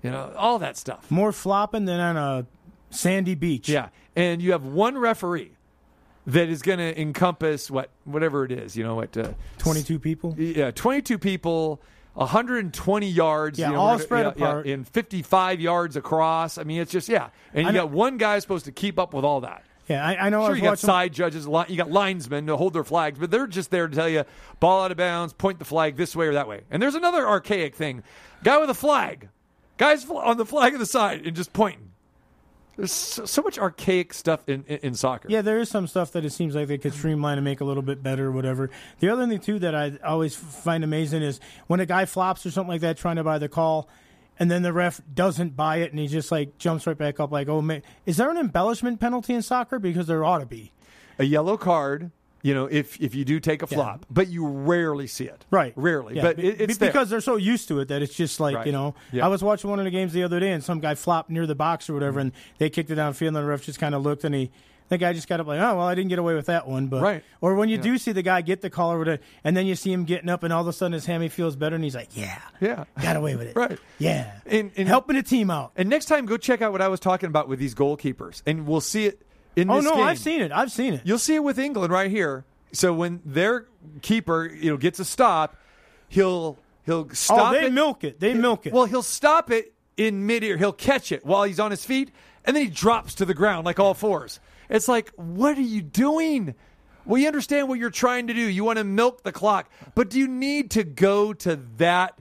You 0.03 0.11
know, 0.11 0.31
all 0.37 0.59
that 0.59 0.77
stuff. 0.77 1.09
More 1.11 1.31
flopping 1.31 1.85
than 1.85 1.99
on 1.99 2.17
a 2.17 2.45
sandy 2.89 3.35
beach. 3.35 3.67
Yeah, 3.69 3.89
and 4.15 4.41
you 4.41 4.51
have 4.53 4.65
one 4.65 4.97
referee 4.97 5.51
that 6.27 6.47
is 6.49 6.61
going 6.61 6.79
to 6.79 6.99
encompass 7.01 7.69
what 7.71 7.89
whatever 8.05 8.45
it 8.45 8.51
is. 8.51 8.77
You 8.77 8.83
know 8.83 8.95
what? 8.95 9.17
Uh, 9.17 9.33
22 9.57 9.99
people. 9.99 10.35
yeah, 10.37 10.71
twenty-two 10.71 11.17
people, 11.17 11.81
120 12.13 13.07
yards. 13.09 13.59
Yeah, 13.59 13.67
you 13.67 13.73
know, 13.73 13.79
all 13.81 13.99
spread 13.99 14.25
yeah, 14.25 14.31
apart. 14.31 14.65
yeah, 14.65 14.73
and 14.75 14.87
55 14.87 15.59
yards 15.59 15.95
across. 15.95 16.57
I 16.57 16.63
mean, 16.63 16.81
it's 16.81 16.91
just 16.91 17.09
yeah, 17.09 17.29
and 17.53 17.63
you 17.63 17.69
I 17.69 17.73
got 17.73 17.89
one 17.91 18.17
guy 18.17 18.39
supposed 18.39 18.65
to 18.65 18.71
keep 18.71 18.99
up 18.99 19.13
with 19.13 19.25
all 19.25 19.41
that. 19.41 19.63
Yeah, 19.87 20.05
I, 20.05 20.27
I 20.27 20.29
know 20.29 20.41
I 20.43 20.45
Sure, 20.45 20.49
was 20.51 20.59
you 20.59 20.63
got 20.65 20.77
side 20.79 21.13
judges, 21.13 21.47
li- 21.47 21.65
you 21.67 21.75
got 21.75 21.89
linesmen 21.89 22.45
to 22.45 22.55
hold 22.55 22.73
their 22.73 22.83
flags, 22.83 23.17
but 23.17 23.31
they're 23.31 23.47
just 23.47 23.71
there 23.71 23.87
to 23.87 23.95
tell 23.95 24.07
you 24.07 24.23
ball 24.59 24.83
out 24.83 24.91
of 24.91 24.97
bounds, 24.97 25.33
point 25.33 25.57
the 25.57 25.65
flag 25.65 25.95
this 25.95 26.15
way 26.15 26.27
or 26.27 26.33
that 26.33 26.47
way. 26.47 26.61
And 26.69 26.79
there's 26.79 26.93
another 26.95 27.27
archaic 27.27 27.75
thing: 27.75 28.03
guy 28.43 28.57
with 28.59 28.69
a 28.69 28.75
flag, 28.75 29.29
guys 29.79 30.07
on 30.07 30.37
the 30.37 30.45
flag 30.45 30.73
of 30.73 30.79
the 30.79 30.85
side 30.85 31.25
and 31.25 31.35
just 31.35 31.51
pointing. 31.53 31.87
There's 32.77 32.91
so, 32.91 33.25
so 33.25 33.41
much 33.41 33.57
archaic 33.57 34.13
stuff 34.13 34.47
in, 34.47 34.63
in, 34.67 34.77
in 34.77 34.93
soccer. 34.95 35.27
Yeah, 35.29 35.41
there 35.41 35.59
is 35.59 35.67
some 35.67 35.87
stuff 35.87 36.11
that 36.11 36.23
it 36.23 36.29
seems 36.29 36.55
like 36.55 36.67
they 36.67 36.77
could 36.77 36.93
streamline 36.93 37.37
and 37.37 37.43
make 37.43 37.59
a 37.59 37.65
little 37.65 37.83
bit 37.83 38.01
better 38.03 38.27
or 38.27 38.31
whatever. 38.31 38.69
The 38.99 39.09
other 39.09 39.27
thing, 39.27 39.39
too, 39.39 39.59
that 39.59 39.75
I 39.75 39.97
always 40.05 40.35
find 40.35 40.83
amazing 40.83 41.21
is 41.21 41.41
when 41.67 41.79
a 41.79 41.85
guy 41.85 42.05
flops 42.05 42.45
or 42.45 42.51
something 42.51 42.69
like 42.69 42.81
that 42.81 42.97
trying 42.97 43.17
to 43.17 43.23
buy 43.23 43.37
the 43.37 43.49
call, 43.49 43.89
and 44.37 44.49
then 44.49 44.61
the 44.61 44.71
ref 44.71 45.01
doesn't 45.13 45.57
buy 45.57 45.77
it 45.77 45.91
and 45.91 45.99
he 45.99 46.07
just 46.07 46.31
like 46.31 46.57
jumps 46.57 46.87
right 46.87 46.97
back 46.97 47.19
up, 47.19 47.31
like, 47.31 47.49
oh, 47.49 47.61
man. 47.61 47.81
Is 48.05 48.15
there 48.15 48.29
an 48.29 48.37
embellishment 48.37 49.01
penalty 49.01 49.33
in 49.33 49.41
soccer? 49.41 49.79
Because 49.79 50.07
there 50.07 50.23
ought 50.23 50.39
to 50.39 50.45
be. 50.45 50.71
a 51.17 51.25
yellow 51.25 51.57
card. 51.57 52.11
You 52.41 52.53
know, 52.53 52.65
if 52.67 52.99
if 53.01 53.15
you 53.15 53.25
do 53.25 53.39
take 53.39 53.61
a 53.63 53.67
flop, 53.67 54.05
but 54.09 54.27
you 54.29 54.47
rarely 54.47 55.07
see 55.07 55.25
it. 55.25 55.45
Right. 55.51 55.73
rarely. 55.75 56.15
Yeah, 56.15 56.21
but 56.21 56.39
it, 56.39 56.61
it's 56.61 56.77
be- 56.77 56.85
because 56.87 57.09
they're 57.09 57.19
so 57.21 57.35
used 57.35 57.67
to 57.67 57.79
it 57.79 57.89
that 57.89 58.01
it's 58.01 58.15
just 58.15 58.39
like, 58.39 58.55
Right. 58.55 58.65
you 58.65 58.71
know, 58.71 58.95
Yeah. 59.11 59.25
I 59.25 59.27
was 59.27 59.43
watching 59.43 59.69
one 59.69 59.79
of 59.79 59.85
the 59.85 59.91
games 59.91 60.13
the 60.13 60.23
other 60.23 60.39
day 60.39 60.51
and 60.51 60.63
some 60.63 60.79
guy 60.79 60.95
flopped 60.95 61.29
near 61.29 61.45
the 61.45 61.55
box 61.55 61.89
or 61.89 61.93
whatever 61.93 62.19
and 62.19 62.31
they 62.57 62.69
kicked 62.69 62.89
it 62.91 62.95
downfield 62.97 63.27
and 63.27 63.35
the 63.35 63.43
ref 63.43 63.63
just 63.63 63.77
kind 63.79 63.93
of 63.93 64.03
looked 64.03 64.23
and 64.23 64.33
he, 64.33 64.51
the 64.87 64.97
guy 64.97 65.11
just 65.13 65.27
got 65.27 65.39
up 65.39 65.45
like, 65.47 65.59
oh, 65.59 65.75
well, 65.77 65.85
I 65.85 65.93
didn't 65.95 66.09
get 66.09 66.17
away 66.17 66.33
with 66.33 66.47
that 66.47 66.65
one. 66.67 66.87
But, 66.87 67.01
Right. 67.03 67.23
Or 67.41 67.55
when 67.55 67.67
you 67.69 67.77
do 67.77 67.97
see 67.97 68.11
the 68.13 68.23
guy 68.23 68.41
get 68.41 68.61
the 68.61 68.69
call 68.71 68.89
over 68.91 69.05
to, 69.05 69.19
and 69.43 69.55
then 69.55 69.67
you 69.67 69.75
see 69.75 69.91
him 69.93 70.03
getting 70.05 70.29
up 70.29 70.41
and 70.43 70.51
all 70.53 70.61
of 70.61 70.67
a 70.67 70.73
sudden 70.73 70.93
his 70.93 71.05
hammy 71.05 71.27
feels 71.29 71.55
better 71.55 71.75
and 71.75 71.83
he's 71.83 71.93
like, 71.93 72.09
yeah, 72.15 72.39
yeah. 72.61 72.85
got 73.01 73.15
away 73.17 73.35
with 73.35 73.47
it. 73.47 73.55
Right. 73.55 73.77
Yeah. 73.99 74.31
And- 74.45 74.71
and- 74.77 74.87
Helping 74.87 75.15
a 75.17 75.21
team 75.23 75.51
out. 75.51 75.73
And 75.75 75.89
next 75.89 76.05
time, 76.05 76.25
go 76.25 76.37
check 76.37 76.61
out 76.63 76.71
what 76.71 76.81
I 76.81 76.87
was 76.87 76.99
talking 77.01 77.27
about 77.27 77.47
with 77.49 77.59
these 77.59 77.75
goalkeepers, 77.75 78.41
and 78.47 78.65
we'll 78.65 78.81
see 78.81 79.05
it 79.05 79.21
in 79.55 79.69
Oh, 79.69 79.79
no, 79.79 79.95
game. 79.95 80.03
I've 80.03 80.19
seen 80.19 80.41
it. 80.41 80.51
I've 80.51 80.71
seen 80.71 80.93
it. 80.93 81.01
You'll 81.03 81.19
see 81.19 81.35
it 81.35 81.43
with 81.43 81.59
England 81.59 81.91
right 81.91 82.09
here. 82.09 82.45
So 82.71 82.93
when 82.93 83.21
their 83.25 83.65
keeper, 84.01 84.45
you 84.45 84.69
know, 84.69 84.77
gets 84.77 84.99
a 84.99 85.05
stop, 85.05 85.55
he'll 86.07 86.57
he'll 86.85 87.07
oh, 87.09 87.13
stop 87.13 87.51
oh, 87.51 87.53
they 87.53 87.65
it. 87.65 87.73
milk 87.73 88.03
it. 88.03 88.19
They 88.19 88.33
milk 88.33 88.65
it. 88.67 88.73
Well, 88.73 88.85
he'll 88.85 89.01
stop 89.01 89.49
it 89.51 89.73
in 89.97 90.25
midair. 90.25 90.57
He'll 90.57 90.71
catch 90.71 91.11
it 91.11 91.25
while 91.25 91.43
he's 91.43 91.59
on 91.59 91.71
his 91.71 91.83
feet, 91.83 92.11
and 92.45 92.55
then 92.55 92.63
he 92.63 92.69
drops 92.69 93.15
to 93.15 93.25
the 93.25 93.33
ground 93.33 93.65
like 93.65 93.79
all 93.79 93.93
fours. 93.93 94.39
It's 94.69 94.87
like, 94.87 95.11
what 95.15 95.57
are 95.57 95.61
you 95.61 95.81
doing? 95.81 96.53
We 97.05 97.25
understand 97.25 97.69
what 97.69 97.79
you're 97.79 97.89
trying 97.89 98.27
to 98.27 98.33
do. 98.33 98.41
You 98.41 98.63
want 98.63 98.77
to 98.77 98.83
milk 98.83 99.23
the 99.23 99.31
clock, 99.31 99.69
but 99.95 100.11
do 100.11 100.19
you 100.19 100.27
need 100.27 100.71
to 100.71 100.83
go 100.83 101.33
to 101.33 101.59
that? 101.77 102.17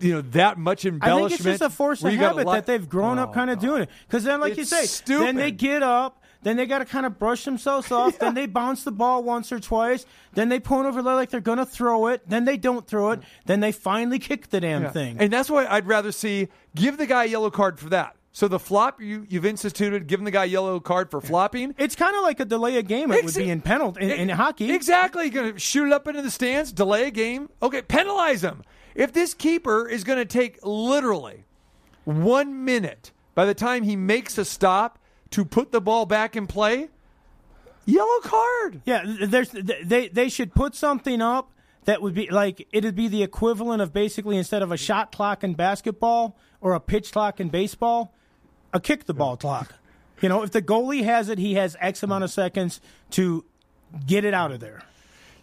You 0.00 0.14
know 0.14 0.20
that 0.22 0.58
much 0.58 0.84
embellishment. 0.84 1.24
I 1.24 1.28
think 1.28 1.40
it's 1.40 1.44
just 1.44 1.62
a 1.62 1.70
force 1.70 2.02
of 2.02 2.12
habit 2.12 2.46
li- 2.46 2.52
that 2.54 2.66
they've 2.66 2.88
grown 2.88 3.18
up 3.18 3.30
oh, 3.30 3.32
kind 3.32 3.50
of 3.50 3.62
no. 3.62 3.68
doing 3.68 3.82
it. 3.82 3.90
Because 4.06 4.24
then, 4.24 4.40
like 4.40 4.56
you 4.56 4.62
It's 4.62 4.70
say, 4.70 5.04
then 5.06 5.36
they 5.36 5.50
get 5.50 5.82
up, 5.82 6.22
Then 6.42 6.56
they 6.56 6.66
got 6.66 6.78
to 6.78 6.84
kind 6.86 7.04
of 7.06 7.18
brush 7.18 7.44
themselves 7.44 7.92
off. 8.00 8.18
Then 8.18 8.34
they 8.34 8.46
bounce 8.46 8.82
the 8.84 8.92
ball 8.92 9.22
once 9.22 9.52
or 9.52 9.60
twice. 9.60 10.06
Then 10.32 10.48
they 10.48 10.58
point 10.60 10.86
over 10.86 11.02
there 11.02 11.14
like 11.14 11.30
they're 11.30 11.40
going 11.40 11.58
to 11.58 11.66
throw 11.66 12.06
it. 12.06 12.28
Then 12.28 12.44
they 12.46 12.56
don't 12.56 12.86
throw 12.86 13.10
it. 13.10 13.20
Then 13.46 13.60
they 13.60 13.72
finally 13.72 14.18
kick 14.18 14.48
the 14.50 14.60
damn 14.60 14.82
Yeah. 14.84 14.90
thing. 14.90 15.16
And 15.20 15.32
that's 15.32 15.50
why 15.50 15.66
I'd 15.66 15.86
rather 15.86 16.12
see 16.12 16.48
give 16.74 16.96
the 16.98 17.06
guy 17.06 17.24
a 17.24 17.28
yellow 17.28 17.50
card 17.50 17.78
for 17.78 17.90
that. 17.90 18.16
So 18.32 18.46
the 18.46 18.60
flop 18.60 19.00
you, 19.02 19.26
you've 19.28 19.44
instituted, 19.44 20.06
giving 20.06 20.24
the 20.24 20.30
guy 20.30 20.44
yellow 20.44 20.78
card 20.78 21.10
for 21.10 21.20
flopping. 21.20 21.74
it's 21.78 21.96
kind 21.96 22.14
of 22.14 22.22
like 22.22 22.38
a 22.38 22.44
delay 22.44 22.76
a 22.76 22.82
game. 22.82 23.10
It 23.10 23.24
would 23.24 23.34
Exa- 23.34 23.38
be 23.38 23.50
in 23.50 23.60
penalty 23.60 24.04
in, 24.04 24.10
in 24.12 24.28
hockey. 24.28 24.70
Exactly. 24.72 25.24
You're 25.24 25.32
going 25.42 25.52
to 25.54 25.58
shoot 25.58 25.86
it 25.88 25.92
up 25.92 26.06
into 26.06 26.22
the 26.22 26.30
stands, 26.30 26.72
delay 26.72 27.08
a 27.08 27.10
game. 27.10 27.50
Okay, 27.60 27.82
penalize 27.82 28.42
him. 28.44 28.62
If 28.94 29.12
this 29.12 29.34
keeper 29.34 29.88
is 29.88 30.04
going 30.04 30.18
to 30.18 30.24
take 30.24 30.58
literally 30.64 31.44
one 32.04 32.64
minute 32.64 33.12
by 33.34 33.44
the 33.44 33.54
time 33.54 33.84
he 33.84 33.96
makes 33.96 34.38
a 34.38 34.44
stop 34.44 34.98
to 35.30 35.44
put 35.44 35.72
the 35.72 35.80
ball 35.80 36.06
back 36.06 36.36
in 36.36 36.46
play, 36.46 36.88
yellow 37.86 38.20
card. 38.20 38.82
Yeah, 38.84 39.04
there's 39.20 39.50
they 39.50 40.08
they 40.08 40.28
should 40.28 40.54
put 40.54 40.74
something 40.74 41.22
up 41.22 41.52
that 41.84 42.02
would 42.02 42.14
be 42.14 42.28
like 42.30 42.66
it'd 42.72 42.96
be 42.96 43.08
the 43.08 43.22
equivalent 43.22 43.82
of 43.82 43.92
basically 43.92 44.36
instead 44.36 44.62
of 44.62 44.72
a 44.72 44.76
shot 44.76 45.12
clock 45.12 45.44
in 45.44 45.54
basketball 45.54 46.36
or 46.60 46.74
a 46.74 46.80
pitch 46.80 47.12
clock 47.12 47.40
in 47.40 47.48
baseball, 47.48 48.12
a 48.72 48.80
kick 48.80 49.04
the 49.04 49.14
ball 49.14 49.36
clock. 49.36 49.74
You 50.20 50.28
know, 50.28 50.42
if 50.42 50.50
the 50.50 50.60
goalie 50.60 51.04
has 51.04 51.28
it, 51.28 51.38
he 51.38 51.54
has 51.54 51.76
X 51.80 52.02
amount 52.02 52.24
of 52.24 52.30
seconds 52.30 52.80
to 53.12 53.44
get 54.06 54.24
it 54.24 54.34
out 54.34 54.52
of 54.52 54.60
there. 54.60 54.82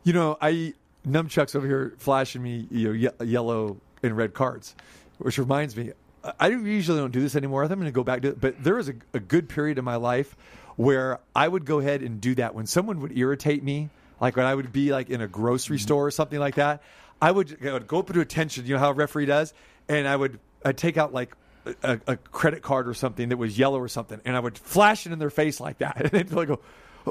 You 0.03 0.13
know, 0.13 0.37
I 0.39 0.73
nunchucks 1.07 1.55
over 1.55 1.65
here 1.65 1.93
flashing 1.97 2.41
me 2.41 2.67
you 2.69 2.87
know, 2.87 2.93
ye- 2.93 3.25
yellow 3.25 3.77
and 4.03 4.15
red 4.15 4.33
cards, 4.33 4.75
which 5.17 5.37
reminds 5.37 5.75
me, 5.75 5.91
I- 6.39 6.49
usually 6.49 6.99
don't 6.99 7.11
do 7.11 7.21
this 7.21 7.35
anymore. 7.35 7.63
I'm 7.63 7.69
going 7.69 7.85
to 7.85 7.91
go 7.91 8.03
back 8.03 8.21
to 8.23 8.29
it, 8.29 8.41
but 8.41 8.63
there 8.63 8.75
was 8.75 8.89
a, 8.89 8.95
a 9.13 9.19
good 9.19 9.49
period 9.49 9.77
in 9.77 9.85
my 9.85 9.95
life 9.95 10.35
where 10.75 11.19
I 11.35 11.47
would 11.47 11.65
go 11.65 11.79
ahead 11.79 12.01
and 12.01 12.21
do 12.21 12.35
that 12.35 12.53
when 12.53 12.67
someone 12.67 12.99
would 13.01 13.17
irritate 13.17 13.63
me, 13.63 13.89
like 14.19 14.35
when 14.35 14.45
I 14.45 14.53
would 14.53 14.71
be 14.71 14.91
like 14.91 15.09
in 15.09 15.21
a 15.21 15.27
grocery 15.27 15.77
mm-hmm. 15.77 15.83
store 15.83 16.07
or 16.07 16.11
something 16.11 16.39
like 16.39 16.55
that. 16.55 16.81
I 17.21 17.31
would, 17.31 17.57
I 17.65 17.73
would 17.73 17.87
go 17.87 17.99
up 17.99 18.13
to 18.13 18.19
attention. 18.19 18.65
You 18.65 18.75
know 18.75 18.79
how 18.79 18.91
a 18.91 18.93
referee 18.93 19.25
does, 19.25 19.53
and 19.89 20.07
I 20.07 20.15
would 20.15 20.39
I'd 20.63 20.77
take 20.77 20.97
out 20.97 21.13
like. 21.13 21.35
A, 21.83 21.99
a 22.07 22.15
credit 22.15 22.61
card 22.61 22.87
or 22.87 22.93
something 22.93 23.27
that 23.27 23.35
was 23.35 23.59
yellow 23.59 23.77
or 23.77 23.89
something, 23.89 24.21
and 24.23 24.37
I 24.37 24.39
would 24.39 24.57
flash 24.57 25.05
it 25.05 25.11
in 25.11 25.19
their 25.19 25.29
face 25.29 25.59
like 25.59 25.79
that, 25.79 25.97
and 26.01 26.11
they'd 26.11 26.31
like 26.31 26.47
go, 26.47 26.61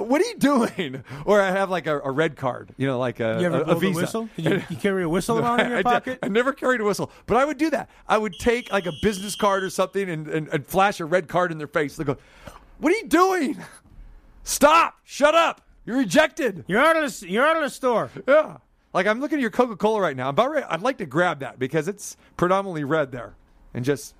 "What 0.02 0.20
are 0.20 0.24
you 0.24 0.36
doing?" 0.38 1.04
Or 1.24 1.40
I 1.40 1.50
have 1.50 1.70
like 1.70 1.86
a, 1.86 2.00
a 2.00 2.10
red 2.10 2.36
card, 2.36 2.72
you 2.76 2.86
know, 2.86 2.98
like 2.98 3.20
a, 3.20 3.38
You 3.40 3.46
ever 3.46 3.62
a, 3.62 3.70
a 3.72 3.74
visa. 3.74 4.00
whistle? 4.00 4.28
You, 4.36 4.62
you 4.70 4.76
carry 4.76 5.02
a 5.02 5.08
whistle 5.08 5.38
around 5.38 5.60
in 5.60 5.70
your 5.70 5.82
pocket? 5.82 6.18
I 6.22 6.28
never 6.28 6.52
carried 6.52 6.80
a 6.80 6.84
whistle, 6.84 7.10
but 7.26 7.36
I 7.36 7.44
would 7.44 7.58
do 7.58 7.70
that. 7.70 7.88
I 8.08 8.18
would 8.18 8.34
take 8.38 8.70
like 8.72 8.86
a 8.86 8.92
business 9.02 9.34
card 9.34 9.64
or 9.64 9.70
something 9.70 10.08
and, 10.08 10.28
and, 10.28 10.48
and 10.48 10.66
flash 10.66 11.00
a 11.00 11.04
red 11.04 11.28
card 11.28 11.50
in 11.52 11.58
their 11.58 11.66
face. 11.66 11.96
They 11.96 12.04
go, 12.04 12.16
"What 12.78 12.92
are 12.92 12.96
you 12.96 13.06
doing? 13.08 13.56
Stop! 14.44 14.98
Shut 15.04 15.34
up! 15.34 15.62
You're 15.84 15.98
rejected." 15.98 16.64
You're 16.68 16.80
out 16.80 16.96
of 16.96 17.20
the, 17.20 17.28
you're 17.28 17.46
out 17.46 17.56
of 17.56 17.62
the 17.62 17.70
store. 17.70 18.10
Yeah, 18.28 18.58
like 18.92 19.06
I'm 19.06 19.20
looking 19.20 19.38
at 19.38 19.42
your 19.42 19.50
Coca 19.50 19.76
Cola 19.76 20.00
right 20.00 20.16
now. 20.16 20.24
I'm 20.24 20.30
about 20.30 20.50
ready, 20.50 20.66
I'd 20.68 20.82
like 20.82 20.98
to 20.98 21.06
grab 21.06 21.40
that 21.40 21.58
because 21.58 21.88
it's 21.88 22.16
predominantly 22.36 22.84
red 22.84 23.12
there, 23.12 23.34
and 23.74 23.84
just 23.84 24.14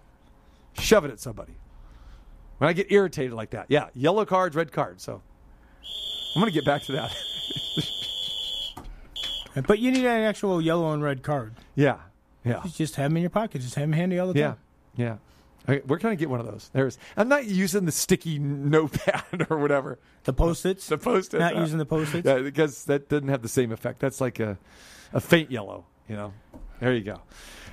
shove 0.78 1.04
it 1.04 1.10
at 1.10 1.20
somebody. 1.20 1.54
When 2.58 2.68
I 2.68 2.72
get 2.72 2.90
irritated 2.90 3.32
like 3.34 3.50
that, 3.50 3.66
yeah, 3.68 3.88
yellow 3.94 4.24
cards, 4.24 4.56
red 4.56 4.72
cards. 4.72 5.02
So 5.04 5.20
I'm 6.35 6.40
gonna 6.42 6.51
get 6.51 6.64
back 6.64 6.83
to 6.85 6.92
that. 6.92 7.16
But 9.66 9.79
you 9.79 9.90
need 9.90 10.05
an 10.05 10.22
actual 10.25 10.61
yellow 10.61 10.92
and 10.92 11.03
red 11.03 11.22
card. 11.22 11.55
yeah, 11.75 11.96
yeah. 12.44 12.62
Just 12.75 12.96
have 12.96 13.11
them 13.11 13.16
in 13.16 13.22
your 13.22 13.31
pocket. 13.31 13.62
Just 13.62 13.75
have 13.77 13.85
them 13.85 13.92
handy 13.94 14.18
all 14.18 14.31
the 14.31 14.38
Yeah, 14.38 14.46
time. 14.49 14.57
yeah. 14.96 15.16
Okay, 15.68 15.83
where 15.87 15.99
can 15.99 16.11
I 16.11 16.14
get 16.14 16.29
one 16.29 16.40
of 16.40 16.46
those? 16.46 16.68
There's. 16.75 16.99
I'm 17.16 17.29
not 17.31 17.46
using 17.46 17.87
the 17.87 17.92
sticky 17.92 18.38
notepad 18.38 19.46
or 19.51 19.57
whatever. 19.59 19.99
The 20.25 20.35
post-its. 20.35 20.87
The 20.88 20.99
post-it. 20.99 21.38
Not 21.38 21.57
using 21.57 21.79
the 21.79 21.87
post-its. 21.87 22.27
Yeah, 22.27 22.40
because 22.40 22.85
that 22.85 23.09
doesn't 23.09 23.29
have 23.29 23.40
the 23.40 23.49
same 23.49 23.72
effect. 23.72 23.99
That's 24.01 24.20
like 24.20 24.38
a, 24.40 24.59
a 25.14 25.20
faint 25.20 25.51
yellow. 25.51 25.87
You 26.07 26.16
know. 26.16 26.33
There 26.79 26.92
you 26.92 27.03
go. 27.03 27.22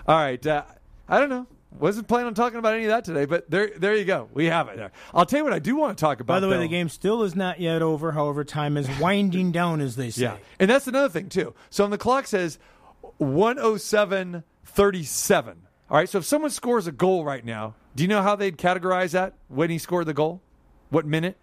All 0.08 0.16
right. 0.18 0.44
Uh, 0.48 0.64
I 1.10 1.20
don't 1.20 1.30
know. 1.30 1.48
Wasn't 1.80 2.08
planning 2.08 2.28
on 2.28 2.34
talking 2.34 2.60
about 2.60 2.76
any 2.76 2.84
of 2.86 2.90
that 2.90 3.04
today, 3.04 3.26
but 3.26 3.50
there, 3.50 3.72
there 3.78 3.96
you 3.96 4.06
go. 4.06 4.30
We 4.34 4.46
have 4.46 4.70
it. 4.70 4.78
There. 4.78 4.92
I'll 5.14 5.26
tell 5.26 5.40
you 5.40 5.44
what 5.44 5.54
I 5.54 5.60
do 5.60 5.76
want 5.76 5.98
to 5.98 6.02
talk 6.02 6.20
about. 6.20 6.36
By 6.36 6.40
the 6.40 6.48
way, 6.48 6.56
though. 6.56 6.62
the 6.62 6.68
game 6.68 6.90
still 6.90 7.24
is 7.24 7.36
not 7.36 7.60
yet 7.60 7.82
over. 7.82 8.12
However, 8.12 8.44
time 8.44 8.78
is 8.78 8.88
winding 9.00 9.52
down, 9.54 9.82
as 9.82 9.96
they 9.96 10.10
say. 10.10 10.24
Yeah. 10.24 10.38
And 10.60 10.70
that's 10.70 10.88
another 10.88 11.10
thing, 11.10 11.30
too. 11.30 11.54
So 11.70 11.84
on 11.84 11.90
the 11.90 11.98
clock 11.98 12.28
says 12.28 12.60
107 13.18 14.44
37. 14.66 15.62
All 15.90 15.98
right. 15.98 16.10
So 16.10 16.20
if 16.20 16.26
someone 16.26 16.52
scores 16.52 16.88
a 16.88 16.92
goal 16.92 17.24
right 17.26 17.44
now, 17.44 17.76
do 17.96 18.04
you 18.04 18.08
know 18.08 18.22
how 18.22 18.36
they'd 18.36 18.58
categorize 18.58 19.12
that 19.12 19.34
when 19.48 19.70
he 19.70 19.78
scored 19.78 20.08
the 20.08 20.14
goal? 20.14 20.42
What 20.90 21.06
minute? 21.06 21.38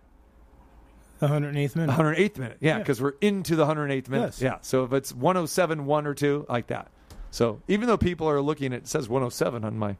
The 1.20 1.28
108th 1.28 1.76
minute. 1.76 1.96
108th 1.96 2.38
minute. 2.38 2.56
Yeah, 2.60 2.78
because 2.78 3.00
we're 3.00 3.14
into 3.20 3.54
the 3.54 3.66
108th 3.66 4.08
minute. 4.08 4.26
Yes. 4.26 4.40
Yeah. 4.40 4.56
So 4.62 4.84
if 4.84 4.92
it's 4.92 5.12
107 5.12 5.84
1 5.84 6.06
or 6.06 6.14
2, 6.14 6.46
like 6.48 6.68
that. 6.68 6.88
So 7.30 7.60
even 7.68 7.86
though 7.86 7.98
people 7.98 8.28
are 8.28 8.40
looking 8.40 8.72
at 8.72 8.80
it 8.80 8.88
says 8.88 9.08
107 9.08 9.64
on 9.64 9.78
my, 9.78 9.96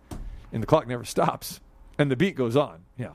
and 0.52 0.62
the 0.62 0.66
clock 0.66 0.86
never 0.86 1.04
stops 1.04 1.60
and 1.98 2.10
the 2.10 2.16
beat 2.16 2.34
goes 2.36 2.56
on. 2.56 2.84
Yeah. 2.96 3.10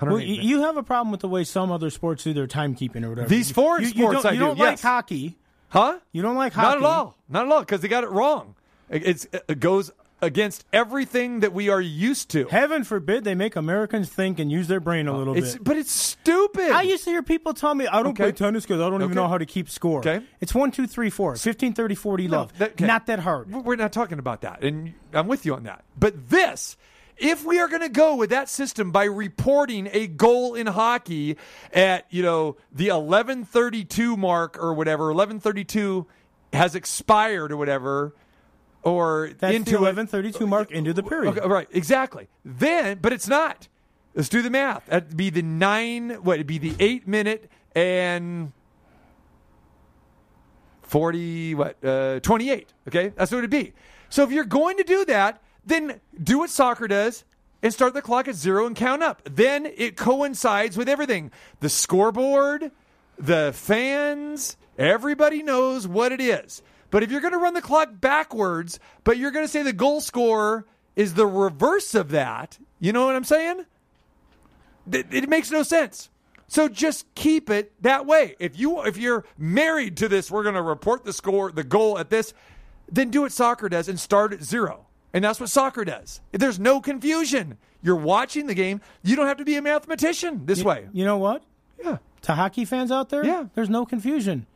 Well, 0.00 0.12
you, 0.18 0.26
minutes. 0.28 0.44
you 0.44 0.62
have 0.62 0.76
a 0.78 0.82
problem 0.82 1.10
with 1.10 1.20
the 1.20 1.28
way 1.28 1.44
some 1.44 1.70
other 1.70 1.90
sports 1.90 2.24
do 2.24 2.32
their 2.32 2.46
timekeeping 2.46 3.04
or 3.04 3.10
whatever. 3.10 3.28
These 3.28 3.50
You- 3.50 3.54
foreign 3.54 3.82
you, 3.82 3.88
you 3.88 3.94
sports 3.94 4.22
don't, 4.22 4.26
I 4.30 4.32
you 4.32 4.38
do, 4.40 4.44
don't 4.46 4.56
yes. 4.56 4.66
like 4.66 4.80
hockey. 4.80 5.36
huh? 5.68 5.98
You 6.12 6.22
don't 6.22 6.36
like 6.36 6.54
hockey. 6.54 6.68
Not 6.68 6.76
at 6.78 6.82
all. 6.84 7.16
Not 7.28 7.46
at 7.46 7.52
all. 7.52 7.60
Because 7.60 7.80
they 7.82 7.88
got 7.88 8.04
it 8.04 8.10
wrong. 8.10 8.54
It- 8.88 9.06
It's, 9.06 9.26
it 9.46 9.60
goes 9.60 9.92
against 10.22 10.64
everything 10.72 11.40
that 11.40 11.52
we 11.52 11.68
are 11.68 11.80
used 11.80 12.30
to. 12.30 12.46
Heaven 12.48 12.84
forbid 12.84 13.24
they 13.24 13.34
make 13.34 13.56
Americans 13.56 14.08
think 14.08 14.38
and 14.38 14.50
use 14.52 14.68
their 14.68 14.80
brain 14.80 15.08
a 15.08 15.16
little 15.16 15.36
It's, 15.36 15.54
bit. 15.54 15.64
but 15.64 15.76
it's 15.76 15.90
stupid. 15.92 16.70
I 16.70 16.82
used 16.82 17.04
to 17.04 17.10
hear 17.10 17.22
people 17.22 17.54
tell 17.54 17.74
me, 17.74 17.86
I 17.86 18.02
don't 18.02 18.08
Okay. 18.12 18.24
play 18.24 18.32
tennis 18.32 18.64
because 18.64 18.80
I 18.80 18.90
don't 18.90 19.02
even 19.02 19.14
know 19.14 19.28
how 19.28 19.38
to 19.38 19.46
keep 19.46 19.70
score. 19.70 20.00
Okay. 20.00 20.22
It's 20.40 20.54
1, 20.54 20.70
2, 20.72 20.86
3, 20.86 21.10
4, 21.10 21.36
15, 21.36 21.72
30, 21.72 21.94
40 21.94 22.28
No, 22.28 22.38
love. 22.38 22.58
that- 22.58 22.72
okay. 22.72 22.86
Not 22.86 23.06
that 23.06 23.20
hard. 23.20 23.50
We're 23.52 23.76
not 23.76 23.92
talking 23.92 24.18
about 24.18 24.42
that, 24.42 24.62
and 24.62 24.94
I'm 25.12 25.26
with 25.28 25.46
you 25.46 25.54
on 25.54 25.62
that. 25.64 25.84
But 25.98 26.28
this, 26.28 26.76
if 27.16 27.44
we 27.44 27.58
are 27.58 27.68
going 27.68 27.82
to 27.82 27.88
go 27.88 28.14
with 28.16 28.30
that 28.30 28.48
system 28.48 28.90
by 28.92 29.04
reporting 29.04 29.88
a 29.92 30.06
goal 30.06 30.54
in 30.54 30.66
hockey 30.66 31.36
at 31.72 32.06
you 32.10 32.22
know 32.22 32.56
the 32.72 32.88
11:32 32.88 34.16
mark 34.16 34.58
or 34.62 34.72
whatever, 34.74 35.10
11:32 35.10 36.06
has 36.52 36.74
expired 36.74 37.52
or 37.52 37.56
whatever, 37.56 38.14
or 38.82 39.30
That's 39.38 39.54
into 39.54 39.72
the 39.72 39.76
1132 39.76 40.46
mark 40.46 40.70
into 40.70 40.92
the 40.92 41.02
period. 41.02 41.38
Okay, 41.38 41.46
right, 41.46 41.68
exactly. 41.72 42.28
Then, 42.44 42.98
but 43.00 43.12
it's 43.12 43.28
not. 43.28 43.68
Let's 44.14 44.28
do 44.28 44.42
the 44.42 44.50
math. 44.50 44.86
That'd 44.86 45.16
be 45.16 45.30
the 45.30 45.42
nine. 45.42 46.10
What? 46.22 46.34
It'd 46.34 46.46
be 46.46 46.58
the 46.58 46.74
eight 46.80 47.06
minute 47.06 47.50
and 47.76 48.52
forty. 50.82 51.54
What? 51.54 51.82
Uh, 51.84 52.20
Twenty-eight. 52.20 52.72
Okay, 52.88 53.12
that's 53.14 53.30
what 53.30 53.38
it'd 53.38 53.50
be. 53.50 53.72
So 54.08 54.24
if 54.24 54.32
you're 54.32 54.44
going 54.44 54.76
to 54.78 54.82
do 54.82 55.04
that, 55.04 55.40
then 55.64 56.00
do 56.20 56.38
what 56.38 56.50
soccer 56.50 56.88
does 56.88 57.24
and 57.62 57.72
start 57.72 57.94
the 57.94 58.02
clock 58.02 58.26
at 58.26 58.34
zero 58.34 58.66
and 58.66 58.74
count 58.74 59.02
up. 59.02 59.22
Then 59.24 59.66
it 59.76 59.96
coincides 59.96 60.76
with 60.76 60.88
everything: 60.88 61.30
the 61.60 61.68
scoreboard, 61.68 62.72
the 63.16 63.52
fans. 63.54 64.56
Everybody 64.76 65.42
knows 65.42 65.86
what 65.86 66.10
it 66.10 66.20
is. 66.20 66.62
But 66.90 67.02
if 67.02 67.10
you're 67.10 67.20
going 67.20 67.32
to 67.32 67.38
run 67.38 67.54
the 67.54 67.62
clock 67.62 67.88
backwards, 68.00 68.78
but 69.04 69.16
you're 69.16 69.30
going 69.30 69.44
to 69.44 69.48
say 69.50 69.62
the 69.62 69.72
goal 69.72 70.00
scorer 70.00 70.66
is 70.96 71.14
the 71.14 71.26
reverse 71.26 71.94
of 71.94 72.10
that, 72.10 72.58
you 72.80 72.92
know 72.92 73.06
what 73.06 73.14
I'm 73.16 73.24
saying? 73.24 73.64
It, 74.90 75.06
it 75.12 75.28
makes 75.28 75.50
no 75.50 75.62
sense. 75.62 76.10
So 76.48 76.68
just 76.68 77.06
keep 77.14 77.48
it 77.48 77.72
that 77.82 78.06
way. 78.06 78.34
If 78.40 78.58
you 78.58 78.82
if 78.82 78.96
you're 78.96 79.24
married 79.38 79.96
to 79.98 80.08
this, 80.08 80.30
we're 80.32 80.42
going 80.42 80.56
to 80.56 80.62
report 80.62 81.04
the 81.04 81.12
score, 81.12 81.52
the 81.52 81.62
goal 81.62 81.96
at 81.98 82.10
this, 82.10 82.34
then 82.90 83.10
do 83.10 83.22
what 83.22 83.30
soccer 83.30 83.68
does 83.68 83.88
and 83.88 84.00
start 84.00 84.32
at 84.32 84.42
zero. 84.42 84.86
And 85.14 85.22
that's 85.24 85.38
what 85.38 85.48
soccer 85.48 85.84
does. 85.84 86.20
There's 86.32 86.58
no 86.58 86.80
confusion. 86.80 87.56
You're 87.82 87.96
watching 87.96 88.46
the 88.48 88.54
game. 88.54 88.80
You 89.02 89.14
don't 89.14 89.26
have 89.28 89.36
to 89.36 89.44
be 89.44 89.54
a 89.56 89.62
mathematician 89.62 90.44
this 90.46 90.62
way. 90.64 90.88
You 90.92 91.04
know 91.04 91.18
what? 91.18 91.44
Yeah. 91.82 91.98
To 92.22 92.34
hockey 92.34 92.64
fans 92.64 92.90
out 92.90 93.10
there, 93.10 93.24
Yeah. 93.24 93.44
there's 93.54 93.70
no 93.70 93.86
confusion. 93.86 94.46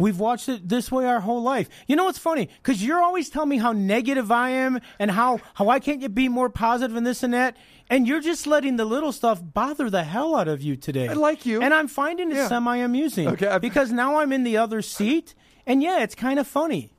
We've 0.00 0.18
watched 0.18 0.48
it 0.48 0.68
this 0.68 0.90
way 0.90 1.04
our 1.06 1.20
whole 1.20 1.42
life. 1.42 1.68
You 1.86 1.94
know 1.94 2.04
what's 2.04 2.18
funny? 2.18 2.48
Because 2.62 2.82
you're 2.84 3.02
always 3.02 3.28
telling 3.28 3.50
me 3.50 3.58
how 3.58 3.72
negative 3.72 4.30
I 4.32 4.50
am 4.50 4.80
and 4.98 5.10
how, 5.10 5.40
how 5.54 5.68
I 5.68 5.78
can't 5.78 6.00
you 6.00 6.08
be 6.08 6.28
more 6.28 6.48
positive 6.48 6.96
and 6.96 7.06
this 7.06 7.22
and 7.22 7.34
that. 7.34 7.56
And 7.90 8.06
you're 8.08 8.20
just 8.20 8.46
letting 8.46 8.76
the 8.76 8.84
little 8.84 9.12
stuff 9.12 9.42
bother 9.42 9.90
the 9.90 10.04
hell 10.04 10.34
out 10.36 10.48
of 10.48 10.62
you 10.62 10.74
today. 10.76 11.08
I 11.08 11.12
like 11.12 11.44
you. 11.44 11.60
And 11.60 11.74
I'm 11.74 11.86
finding 11.88 12.30
it 12.30 12.36
Yeah. 12.36 12.48
semi 12.48 12.76
amusing. 12.78 13.28
Okay, 13.28 13.46
I- 13.48 13.58
because 13.58 13.92
now 13.92 14.18
I'm 14.20 14.32
in 14.32 14.42
the 14.42 14.56
other 14.56 14.80
seat. 14.80 15.34
And 15.66 15.82
yeah, 15.82 16.02
it's 16.02 16.14
kind 16.14 16.38
of 16.38 16.46
funny. 16.46 16.90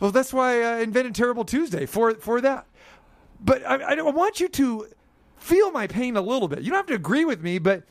Well, 0.00 0.10
that's 0.10 0.32
why 0.32 0.62
I 0.62 0.74
uh, 0.74 0.82
invented 0.82 1.14
Terrible 1.14 1.44
Tuesday 1.44 1.86
for 1.86 2.14
for 2.14 2.40
that. 2.40 2.66
But 3.40 3.64
I, 3.64 3.74
I 3.90 3.94
don't- 3.94 4.08
I 4.08 4.10
want 4.10 4.40
you 4.40 4.48
to 4.48 4.86
feel 5.36 5.70
my 5.70 5.86
pain 5.86 6.16
a 6.16 6.20
little 6.20 6.48
bit. 6.48 6.60
You 6.62 6.70
don't 6.70 6.78
have 6.78 6.86
to 6.86 6.94
agree 6.94 7.24
with 7.24 7.42
me, 7.42 7.58
but 7.58 7.84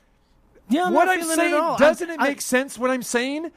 Yeah, 0.70 0.86
I'm 0.86 0.94
what 0.94 1.08
I'm 1.08 1.24
saying 1.24 1.54
it 1.54 1.56
at 1.56 1.60
all. 1.62 1.78
doesn't 1.78 2.10
I'm- 2.10 2.20
it 2.20 2.24
I- 2.24 2.28
make 2.30 2.42
sense? 2.42 2.78
What 2.78 2.92
I'm 2.92 3.04
saying. 3.04 3.52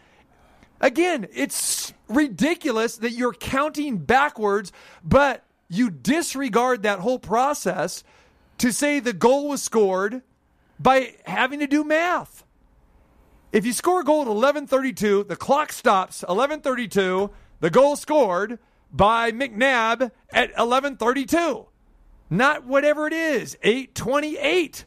Again, 0.81 1.29
it's 1.35 1.93
ridiculous 2.09 2.97
that 2.97 3.12
you're 3.12 3.35
counting 3.35 3.99
backwards, 3.99 4.73
but 5.05 5.45
you 5.69 5.90
disregard 5.90 6.83
that 6.83 7.01
whole 7.01 7.19
process 7.19 8.03
to 8.59 8.73
say 8.73 8.99
the 8.99 9.12
goal 9.12 9.49
was 9.49 9.62
scored, 9.62 10.23
by 10.79 11.14
having 11.27 11.61
to 11.61 11.66
do 11.66 11.85
math. 11.85 12.45
If 13.53 13.66
you 13.66 13.73
score 13.73 14.01
a 14.01 14.05
goal 14.05 14.23
at 14.23 14.29
11:32, 14.29 15.25
the 15.25 15.37
clock 15.37 15.73
stops 15.73 16.25
11:32. 16.29 17.31
The 17.61 17.71
goal 17.71 17.97
scored 17.97 18.59
by 18.90 19.31
McNabb 19.31 20.11
at 20.33 20.55
11:32. 20.57 21.66
Not 22.31 22.64
whatever 22.64 23.07
it 23.07 23.12
is, 23.12 23.59
8:28. 23.62 24.87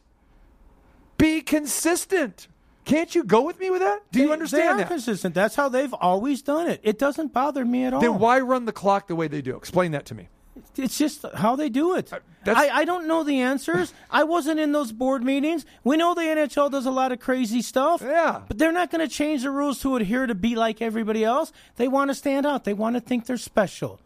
Be 1.16 1.40
consistent. 1.42 2.48
Can't 2.84 3.14
you 3.14 3.24
go 3.24 3.42
with 3.42 3.58
me 3.58 3.70
with 3.70 3.80
that? 3.80 4.00
Do 4.12 4.20
you 4.20 4.26
They- 4.26 4.32
understand 4.32 4.62
they 4.62 4.68
are 4.68 4.76
that? 4.78 4.88
consistent. 4.88 5.34
That's 5.34 5.54
how 5.54 5.68
they've 5.68 5.94
always 5.94 6.42
done 6.42 6.68
it. 6.68 6.80
It 6.82 6.98
doesn't 6.98 7.32
bother 7.32 7.64
me 7.64 7.84
at 7.84 7.94
all. 7.94 8.00
Then 8.00 8.18
why 8.18 8.40
run 8.40 8.66
the 8.66 8.72
clock 8.72 9.06
the 9.08 9.16
way 9.16 9.26
they 9.28 9.40
do? 9.42 9.56
Explain 9.56 9.92
that 9.92 10.04
to 10.06 10.14
me. 10.14 10.28
It's 10.76 10.98
just 10.98 11.24
how 11.34 11.56
they 11.56 11.68
do 11.68 11.94
it. 11.96 12.12
Uh, 12.12 12.18
I, 12.46 12.68
I 12.70 12.84
don't 12.84 13.06
know 13.06 13.22
the 13.24 13.40
answers. 13.40 13.92
I 14.10 14.24
wasn't 14.24 14.60
in 14.60 14.72
those 14.72 14.92
board 14.92 15.24
meetings. 15.24 15.64
We 15.82 15.96
know 15.96 16.14
the 16.14 16.22
NHL 16.22 16.70
does 16.70 16.86
a 16.86 16.90
lot 16.90 17.10
of 17.10 17.20
crazy 17.20 17.62
stuff. 17.62 18.02
Yeah. 18.02 18.42
But 18.46 18.58
they're 18.58 18.72
not 18.72 18.90
going 18.90 19.06
to 19.06 19.12
change 19.12 19.42
the 19.42 19.50
rules 19.50 19.80
to 19.80 19.96
adhere 19.96 20.26
to 20.26 20.34
be 20.34 20.54
like 20.54 20.82
everybody 20.82 21.24
else. 21.24 21.52
They 21.76 21.88
want 21.88 22.10
to 22.10 22.14
stand 22.14 22.44
out. 22.46 22.64
They 22.64 22.74
want 22.74 22.94
to 22.96 23.00
think 23.00 23.26
they're 23.26 23.36
special. 23.36 24.00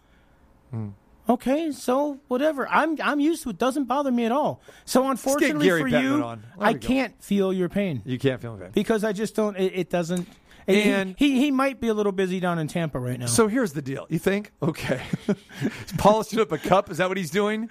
Hmm. 0.71 0.89
Okay, 1.29 1.73
so 1.73 2.19
whatever. 2.29 2.67
I'm 2.69 2.97
I'm 3.03 3.21
used 3.21 3.43
to 3.43 3.51
it. 3.51 3.59
Doesn't 3.59 3.85
bother 3.85 4.11
me 4.11 4.25
at 4.25 4.33
all. 4.33 4.63
So 4.87 5.09
unfortunately 5.11 5.69
for 5.69 5.81
Bettman 5.89 6.03
you, 6.03 6.39
I 6.59 6.73
go. 6.73 6.79
can't 6.79 7.23
feel 7.23 7.53
your 7.53 7.69
pain 7.69 8.01
You 8.07 8.19
can't 8.19 8.41
feel 8.41 8.55
it. 8.63 8.73
because 8.73 9.05
I 9.05 9.13
just 9.13 9.35
don't. 9.35 9.57
It, 9.57 9.73
it 9.75 9.91
doesn't. 9.91 10.27
he- 10.67 10.83
And- 10.83 11.15
he, 11.19 11.39
he 11.39 11.51
might 11.51 11.81
be 11.81 11.89
a 11.89 11.95
little 11.95 12.13
busy 12.13 12.41
down 12.41 12.59
in 12.59 12.67
Tampa 12.69 12.99
right 12.99 13.19
now. 13.19 13.27
So 13.27 13.47
here's 13.47 13.73
the 13.75 13.83
deal. 13.83 14.07
You 14.09 14.19
think? 14.19 14.53
Okay. 14.63 15.03
he's 15.61 15.93
polishing 15.99 16.41
up 16.41 16.51
a 16.53 16.59
cup. 16.59 16.91
Is 16.91 16.97
that 16.99 17.09
what 17.09 17.17
he's 17.19 17.31
doing? 17.31 17.69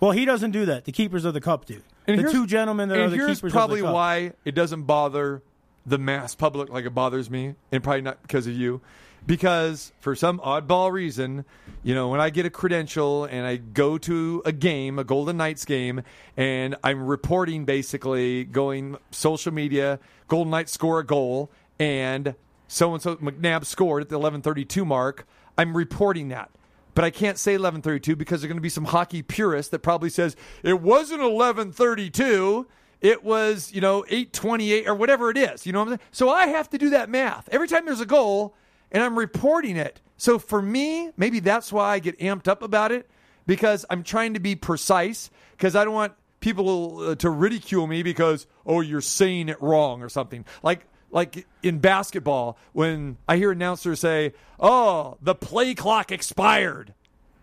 well, 0.00 0.10
he 0.10 0.24
doesn't 0.26 0.50
do 0.50 0.66
that. 0.66 0.84
The 0.84 0.92
keepers 0.92 1.24
of 1.24 1.32
the 1.32 1.40
cup 1.40 1.64
do. 1.64 1.80
And 2.06 2.22
the 2.22 2.30
two 2.30 2.46
gentlemen 2.46 2.90
that 2.90 2.96
and 2.98 3.04
are 3.04 3.08
the 3.10 3.16
here's 3.16 3.38
keepers 3.38 3.52
probably 3.52 3.80
of 3.80 3.84
the 3.84 3.88
cup. 3.88 3.94
why 3.94 4.32
it 4.44 4.54
doesn't 4.54 4.82
bother 4.82 5.42
the 5.86 5.96
mass 5.96 6.34
public 6.34 6.68
like 6.68 6.84
it 6.84 6.90
bothers 6.94 7.30
me, 7.30 7.54
and 7.72 7.82
probably 7.82 8.02
not 8.02 8.20
because 8.22 8.46
of 8.46 8.52
you. 8.54 8.82
Because 9.26 9.92
for 10.00 10.14
some 10.14 10.38
oddball 10.40 10.92
reason, 10.92 11.46
you 11.82 11.94
know, 11.94 12.08
when 12.08 12.20
I 12.20 12.30
get 12.30 12.44
a 12.44 12.50
credential 12.50 13.24
and 13.24 13.46
I 13.46 13.56
go 13.56 13.96
to 13.98 14.42
a 14.44 14.52
game, 14.52 14.98
a 14.98 15.04
Golden 15.04 15.38
Knights 15.38 15.64
game, 15.64 16.02
and 16.36 16.76
I'm 16.84 17.06
reporting 17.06 17.64
basically 17.64 18.44
going 18.44 18.96
social 19.10 19.52
media, 19.52 19.98
Golden 20.28 20.50
Knights 20.50 20.72
score 20.72 20.98
a 20.98 21.06
goal, 21.06 21.50
and 21.78 22.34
so 22.68 22.92
and 22.92 23.02
so 23.02 23.16
McNabb 23.16 23.64
scored 23.64 24.02
at 24.02 24.08
the 24.08 24.18
11:32 24.18 24.84
mark. 24.86 25.26
I'm 25.56 25.76
reporting 25.76 26.28
that. 26.28 26.50
But 26.94 27.04
I 27.04 27.10
can't 27.10 27.38
say 27.38 27.56
11:32 27.56 28.16
because 28.16 28.40
there's 28.40 28.48
going 28.48 28.56
to 28.56 28.62
be 28.62 28.68
some 28.68 28.86
hockey 28.86 29.22
purist 29.22 29.70
that 29.72 29.80
probably 29.80 30.10
says 30.10 30.36
it 30.62 30.80
wasn't 30.80 31.20
11:32. 31.20 32.66
It 33.00 33.22
was, 33.22 33.72
you 33.72 33.80
know, 33.80 34.04
8:28 34.08 34.86
or 34.86 34.94
whatever 34.94 35.30
it 35.30 35.36
is. 35.36 35.66
You 35.66 35.72
know 35.72 35.80
what 35.80 35.88
I'm 35.88 35.98
saying? 35.98 36.08
So 36.12 36.30
I 36.30 36.46
have 36.46 36.70
to 36.70 36.78
do 36.78 36.90
that 36.90 37.10
math 37.10 37.48
every 37.50 37.68
time 37.68 37.84
there's 37.84 38.00
a 38.00 38.06
goal, 38.06 38.54
and 38.94 39.02
I'm 39.02 39.18
reporting 39.18 39.76
it. 39.76 40.00
So 40.16 40.38
for 40.38 40.62
me, 40.62 41.10
maybe 41.18 41.40
that's 41.40 41.70
why 41.70 41.90
I 41.90 41.98
get 41.98 42.18
amped 42.20 42.48
up 42.48 42.62
about 42.62 42.92
it 42.92 43.10
because 43.46 43.84
I'm 43.90 44.02
trying 44.02 44.32
to 44.34 44.40
be 44.40 44.54
precise 44.54 45.28
because 45.52 45.76
I 45.76 45.84
don't 45.84 45.92
want 45.92 46.14
people 46.40 47.00
uh, 47.10 47.14
to 47.16 47.28
ridicule 47.30 47.86
me 47.86 48.02
because 48.02 48.46
oh 48.66 48.80
you're 48.80 49.00
saying 49.00 49.48
it 49.48 49.60
wrong 49.62 50.02
or 50.02 50.08
something 50.10 50.44
like 50.62 50.84
like 51.10 51.46
in 51.62 51.78
basketball 51.78 52.58
when 52.74 53.16
I 53.26 53.38
hear 53.38 53.50
announcers 53.50 54.00
say 54.00 54.34
oh 54.60 55.16
the 55.22 55.34
play 55.34 55.74
clock 55.74 56.12
expired 56.12 56.90
it 56.90 56.94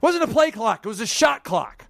wasn't 0.02 0.24
a 0.24 0.28
play 0.28 0.52
clock 0.52 0.86
it 0.86 0.88
was 0.88 1.00
a 1.00 1.08
shot 1.08 1.44
clock 1.44 1.88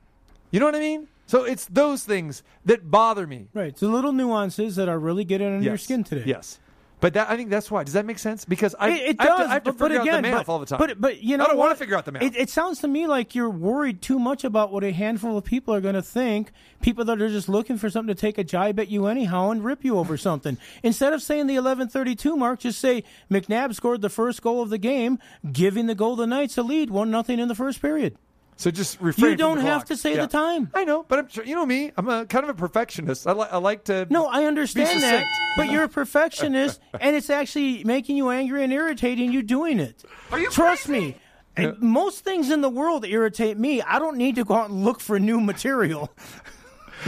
you 0.51 0.59
know 0.61 0.65
what 0.65 0.75
I 0.75 0.79
mean 0.79 1.09
so 1.27 1.43
it's 1.43 1.65
those 1.65 2.05
things 2.05 2.43
that 2.63 2.89
bother 2.89 3.27
me 3.27 3.49
Right. 3.53 3.67
It's 3.67 3.81
the 3.81 3.89
little 3.89 4.13
nuances 4.13 4.77
that 4.77 4.87
are 4.87 4.99
really 4.99 5.25
getting 5.25 5.47
under 5.47 5.63
your 5.67 5.77
skin 5.77 6.05
today. 6.05 6.23
yes 6.25 6.59
but 7.01 7.13
that 7.15 7.29
I 7.29 7.35
think 7.35 7.49
that's 7.49 7.69
why 7.69 7.83
does 7.83 7.93
that 7.93 8.05
make 8.05 8.19
sense 8.19 8.45
because 8.45 8.73
I, 8.79 8.89
It, 8.91 9.09
it 9.09 9.15
I 9.19 9.23
have 9.23 9.37
does, 9.37 9.39
to, 9.39 9.49
I 9.49 9.53
have 9.55 9.63
to 9.63 9.71
but, 9.73 9.77
but 9.79 9.87
figure 9.89 10.01
again, 10.01 10.13
out 10.13 10.21
the 10.21 10.21
math 10.29 10.45
but, 10.45 10.51
all 10.53 10.59
the 10.59 10.65
time 10.65 10.79
But 10.79 11.01
but 11.01 11.21
you 11.21 11.35
know 11.35 11.43
I 11.43 11.47
don't 11.47 11.57
want 11.57 11.71
to 11.71 11.75
figure 11.75 11.97
out 11.97 12.05
the 12.05 12.13
math 12.13 12.23
It, 12.23 12.35
it 12.37 12.49
sounds 12.49 12.79
to 12.79 12.87
me 12.87 13.07
like 13.07 13.35
you're 13.35 13.49
worried 13.49 14.01
too 14.01 14.19
much 14.19 14.43
about 14.45 14.71
what 14.71 14.83
a 14.85 14.91
handful 14.91 15.37
of 15.37 15.43
people 15.43 15.73
are 15.73 15.81
going 15.81 15.95
to 15.95 16.01
think. 16.01 16.51
People 16.81 17.03
that 17.05 17.21
are 17.21 17.29
just 17.29 17.49
looking 17.49 17.77
for 17.77 17.89
something 17.89 18.15
to 18.15 18.19
take 18.19 18.37
a 18.37 18.43
jibe 18.43 18.79
at 18.79 18.87
you 18.87 19.07
anyhow 19.07 19.49
and 19.49 19.65
rip 19.65 19.83
you 19.83 19.97
over 19.97 20.15
something. 20.15 20.57
Instead 20.83 21.11
of 21.11 21.21
saying 21.21 21.47
the 21.47 21.55
11:32 21.55 22.37
mark, 22.37 22.59
just 22.61 22.79
say 22.79 23.03
McNabb 23.29 23.75
scored 23.75 24.01
the 24.01 24.09
first 24.09 24.41
goal 24.41 24.61
of 24.61 24.69
the 24.69 24.77
game, 24.77 25.19
giving 25.51 25.87
the 25.87 25.95
Golden 25.95 26.29
Knights 26.29 26.57
a 26.57 26.63
lead, 26.63 26.89
one 26.89 27.11
nothing 27.11 27.39
in 27.39 27.47
the 27.47 27.55
first 27.55 27.81
period. 27.81 28.15
So 28.61 28.69
just 28.69 29.01
refrain 29.01 29.31
You 29.31 29.37
don't 29.37 29.57
the 29.57 29.63
have 29.63 29.79
clock. 29.81 29.85
to 29.87 29.97
say 29.97 30.13
Yeah. 30.13 30.21
the 30.21 30.27
time. 30.27 30.69
I 30.75 30.83
know, 30.83 31.01
but 31.07 31.17
I'm 31.17 31.27
sure 31.29 31.43
you 31.43 31.55
know 31.55 31.65
me. 31.65 31.91
I'm 31.97 32.07
a 32.07 32.27
kind 32.27 32.43
of 32.43 32.49
a 32.51 32.53
perfectionist. 32.53 33.25
I, 33.25 33.31
li- 33.31 33.47
I 33.51 33.57
like 33.57 33.85
to. 33.85 34.05
No, 34.11 34.27
I 34.27 34.43
understand 34.45 35.01
that, 35.01 35.25
but 35.57 35.71
you're 35.71 35.85
a 35.85 35.89
perfectionist, 35.89 36.79
and 37.01 37.15
it's 37.15 37.31
actually 37.31 37.83
making 37.85 38.17
you 38.17 38.29
angry 38.29 38.63
and 38.63 38.71
irritating 38.71 39.31
you 39.33 39.41
doing 39.41 39.79
it. 39.79 40.03
Are 40.31 40.37
you 40.37 40.51
Trust 40.51 40.85
crazy? 40.85 41.01
me. 41.07 41.17
And 41.57 41.81
most 41.81 42.23
things 42.23 42.51
in 42.51 42.61
the 42.61 42.69
world 42.69 43.03
irritate 43.03 43.57
me. 43.57 43.81
I 43.81 43.97
don't 43.97 44.15
need 44.17 44.35
to 44.35 44.43
go 44.43 44.53
out 44.53 44.69
and 44.69 44.85
look 44.85 44.99
for 44.99 45.19
new 45.19 45.41
material. 45.41 46.11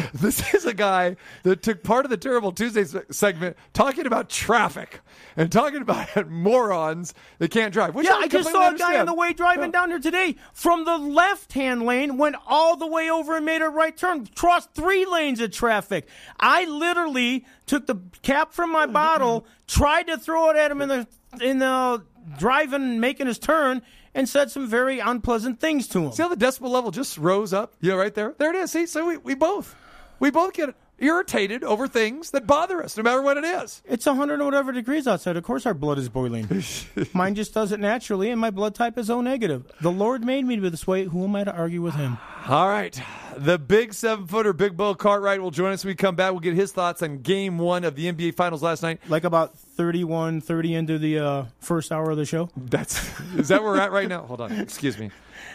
This 0.13 0.53
is 0.53 0.65
a 0.65 0.73
guy 0.73 1.15
that 1.43 1.61
took 1.61 1.83
part 1.83 2.05
of 2.05 2.11
the 2.11 2.17
Terrible 2.17 2.51
Tuesday 2.51 2.85
segment 3.11 3.57
talking 3.73 4.05
about 4.05 4.29
traffic 4.29 5.01
and 5.35 5.51
talking 5.51 5.81
about 5.81 6.29
morons 6.29 7.13
that 7.39 7.51
can't 7.51 7.73
drive. 7.73 7.95
Yeah, 8.01 8.13
I, 8.13 8.21
I 8.21 8.27
just 8.27 8.49
saw 8.49 8.69
a 8.69 8.77
guy 8.77 8.99
on 8.99 9.05
the 9.05 9.13
way 9.13 9.33
driving 9.33 9.71
down 9.71 9.89
here 9.89 9.99
today 9.99 10.35
from 10.53 10.85
the 10.85 10.97
left 10.97 11.53
hand 11.53 11.83
lane, 11.83 12.17
went 12.17 12.35
all 12.47 12.75
the 12.77 12.87
way 12.87 13.09
over 13.09 13.35
and 13.35 13.45
made 13.45 13.61
a 13.61 13.69
right 13.69 13.95
turn, 13.95 14.27
crossed 14.35 14.73
three 14.73 15.05
lanes 15.05 15.39
of 15.39 15.51
traffic. 15.51 16.07
I 16.39 16.65
literally 16.65 17.45
took 17.65 17.87
the 17.87 17.97
cap 18.21 18.53
from 18.53 18.71
my 18.71 18.85
mm-hmm. 18.85 18.93
bottle, 18.93 19.47
tried 19.67 20.07
to 20.07 20.17
throw 20.17 20.49
it 20.49 20.57
at 20.57 20.71
him 20.71 20.81
in 20.81 20.89
the 20.89 21.07
in 21.41 21.59
the 21.59 22.03
driving, 22.37 22.99
making 22.99 23.27
his 23.27 23.39
turn, 23.39 23.81
and 24.13 24.29
said 24.29 24.51
some 24.51 24.67
very 24.67 24.99
unpleasant 24.99 25.59
things 25.59 25.87
to 25.89 26.05
him. 26.05 26.11
See 26.11 26.23
how 26.23 26.29
the 26.29 26.37
decibel 26.37 26.69
level 26.69 26.91
just 26.91 27.17
rose 27.17 27.53
up? 27.53 27.73
You 27.81 27.91
know, 27.91 27.97
right 27.97 28.13
there. 28.13 28.35
There 28.37 28.53
it 28.53 28.55
is. 28.55 28.71
See, 28.71 28.85
so 28.85 29.07
we, 29.07 29.17
we 29.17 29.35
both 29.35 29.75
we 30.19 30.31
both 30.31 30.53
get 30.53 30.75
irritated 30.99 31.63
over 31.63 31.87
things 31.87 32.31
that 32.31 32.47
bother 32.47 32.81
us, 32.83 32.95
no 32.95 33.03
matter 33.03 33.21
what 33.21 33.37
it 33.37 33.43
is. 33.43 33.81
It's 33.85 34.05
100 34.05 34.35
and 34.35 34.45
whatever 34.45 34.71
degrees 34.71 35.07
outside. 35.07 35.35
Of 35.35 35.43
course, 35.43 35.65
our 35.65 35.73
blood 35.73 35.97
is 35.97 36.09
boiling. 36.09 36.63
Mine 37.13 37.35
just 37.35 37.53
does 37.53 37.71
it 37.71 37.79
naturally, 37.79 38.29
and 38.29 38.39
my 38.39 38.51
blood 38.51 38.75
type 38.75 38.97
is 38.97 39.09
O 39.09 39.21
negative. 39.21 39.69
The 39.81 39.91
Lord 39.91 40.23
made 40.23 40.45
me 40.45 40.55
to 40.55 40.61
be 40.61 40.69
this 40.69 40.87
way. 40.87 41.05
Who 41.05 41.23
am 41.25 41.35
I 41.35 41.43
to 41.43 41.53
argue 41.53 41.81
with 41.81 41.95
Him? 41.95 42.17
All 42.47 42.69
right. 42.69 42.99
The 43.35 43.57
big 43.57 43.93
seven 43.93 44.27
footer, 44.27 44.53
Big 44.53 44.77
Bill 44.77 44.95
Cartwright, 44.95 45.41
will 45.41 45.51
join 45.51 45.71
us 45.71 45.83
when 45.83 45.91
we 45.91 45.95
come 45.95 46.15
back. 46.15 46.31
We'll 46.31 46.39
get 46.39 46.53
his 46.53 46.71
thoughts 46.71 47.01
on 47.01 47.19
game 47.19 47.57
one 47.57 47.83
of 47.83 47.95
the 47.95 48.11
NBA 48.11 48.35
Finals 48.35 48.61
last 48.61 48.83
night. 48.83 48.99
Like 49.09 49.23
about 49.23 49.55
31, 49.75 50.41
30 50.41 50.75
into 50.75 50.97
the 50.99 51.19
uh, 51.19 51.45
first 51.59 51.91
hour 51.91 52.11
of 52.11 52.17
the 52.17 52.25
show. 52.25 52.49
That's 52.55 52.97
is 53.35 53.47
that 53.47 53.63
where 53.63 53.73
we're 53.73 53.79
at 53.79 53.91
right 53.91 54.07
now? 54.07 54.21
Hold 54.23 54.41
on. 54.41 54.51
Excuse 54.51 54.97
me. 54.97 55.11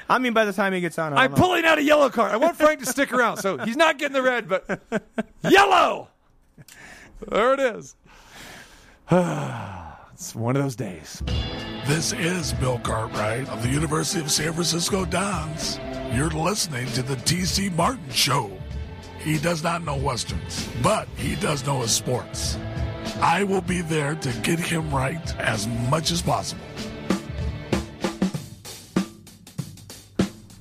I 0.09 0.19
mean, 0.19 0.33
by 0.33 0.45
the 0.45 0.53
time 0.53 0.73
he 0.73 0.81
gets 0.81 0.99
on, 0.99 1.13
I 1.13 1.25
I'm 1.25 1.35
pulling 1.35 1.65
out 1.65 1.79
a 1.79 1.83
yellow 1.83 2.09
card. 2.09 2.33
I 2.33 2.37
want 2.37 2.57
Frank 2.57 2.81
to 2.81 2.87
stick 2.87 3.13
around, 3.13 3.39
so 3.39 3.59
he's 3.59 3.77
not 3.77 3.99
getting 3.99 4.15
the 4.15 4.23
red, 4.23 4.49
but 4.49 4.81
yellow. 5.49 6.09
There 7.29 7.55
it 7.55 7.61
is. 7.61 7.95
it's 9.11 10.35
one 10.35 10.57
of 10.57 10.63
those 10.63 10.77
days. 10.77 11.23
This 11.87 12.13
is 12.13 12.53
Bill 12.55 12.79
Cartwright 12.79 13.49
of 13.49 13.63
the 13.63 13.69
University 13.69 14.21
of 14.21 14.31
San 14.31 14.53
Francisco 14.53 15.05
Dons. 15.05 15.79
You're 16.13 16.31
listening 16.31 16.87
to 16.89 17.03
the 17.03 17.17
TC 17.17 17.75
Martin 17.75 18.11
Show. 18.11 18.51
He 19.21 19.39
does 19.39 19.63
not 19.63 19.83
know 19.85 19.97
Westerns, 19.97 20.69
but 20.83 21.09
he 21.17 21.35
does 21.37 21.67
know 21.67 21.81
his 21.83 21.91
sports. 21.91 22.57
I 23.17 23.45
will 23.45 23.61
be 23.61 23.81
there 23.81 24.15
to 24.15 24.33
get 24.41 24.59
him 24.59 24.91
right 24.95 25.37
as 25.39 25.67
much 25.91 26.11
as 26.11 26.23
possible. 26.23 26.63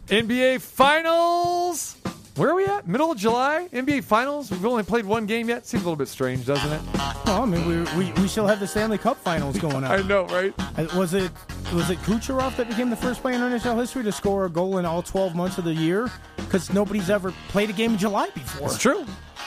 NBA 0.08 0.62
Finals. 0.62 1.96
Where 2.36 2.50
are 2.52 2.56
we 2.56 2.66
at? 2.66 2.88
Middle 2.88 3.12
of 3.12 3.18
July? 3.18 3.68
NBA 3.74 4.04
Finals? 4.04 4.52
We've 4.52 4.64
only 4.66 4.84
played 4.84 5.06
one 5.06 5.26
game 5.26 5.50
yet. 5.50 5.66
Seems 5.66 5.82
a 5.84 5.86
little 5.86 5.96
bit 5.98 6.08
strange, 6.08 6.46
doesn't 6.46 6.72
it? 6.72 6.82
Well, 7.26 7.42
I 7.42 7.46
mean, 7.46 7.68
we, 7.68 8.06
we, 8.06 8.12
we 8.14 8.28
still 8.28 8.46
have 8.48 8.60
the 8.60 8.68
Stanley 8.68 9.00
Cup 9.00 9.18
Finals 9.18 9.58
going 9.58 9.76
on. 9.78 9.86
I 9.86 10.02
know, 10.04 10.26
right? 10.28 10.54
Uh, 10.78 10.88
Was 10.96 11.14
it 11.14 11.32
was 11.74 11.90
it 11.90 11.98
Kucherov 12.00 12.56
that 12.56 12.70
became 12.70 12.90
the 12.90 12.96
first 12.96 13.22
player 13.22 13.36
in 13.36 13.42
NHL 13.42 13.78
history 13.78 14.02
to 14.04 14.12
score 14.12 14.46
a 14.46 14.50
goal 14.50 14.78
in 14.78 14.86
all 14.86 15.02
12 15.02 15.36
months 15.36 15.58
of 15.58 15.66
the 15.66 15.74
year? 15.74 16.10
Because 16.38 16.72
nobody's 16.72 17.10
ever 17.10 17.34
played 17.50 17.70
a 17.70 17.74
game 17.74 17.94
in 17.94 17.98
July 17.98 18.30
before. 18.30 18.68
It's 18.68 18.78
true. 18.78 19.04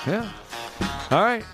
Yeah. 0.07 0.31
All 1.11 1.23
right. 1.25 1.45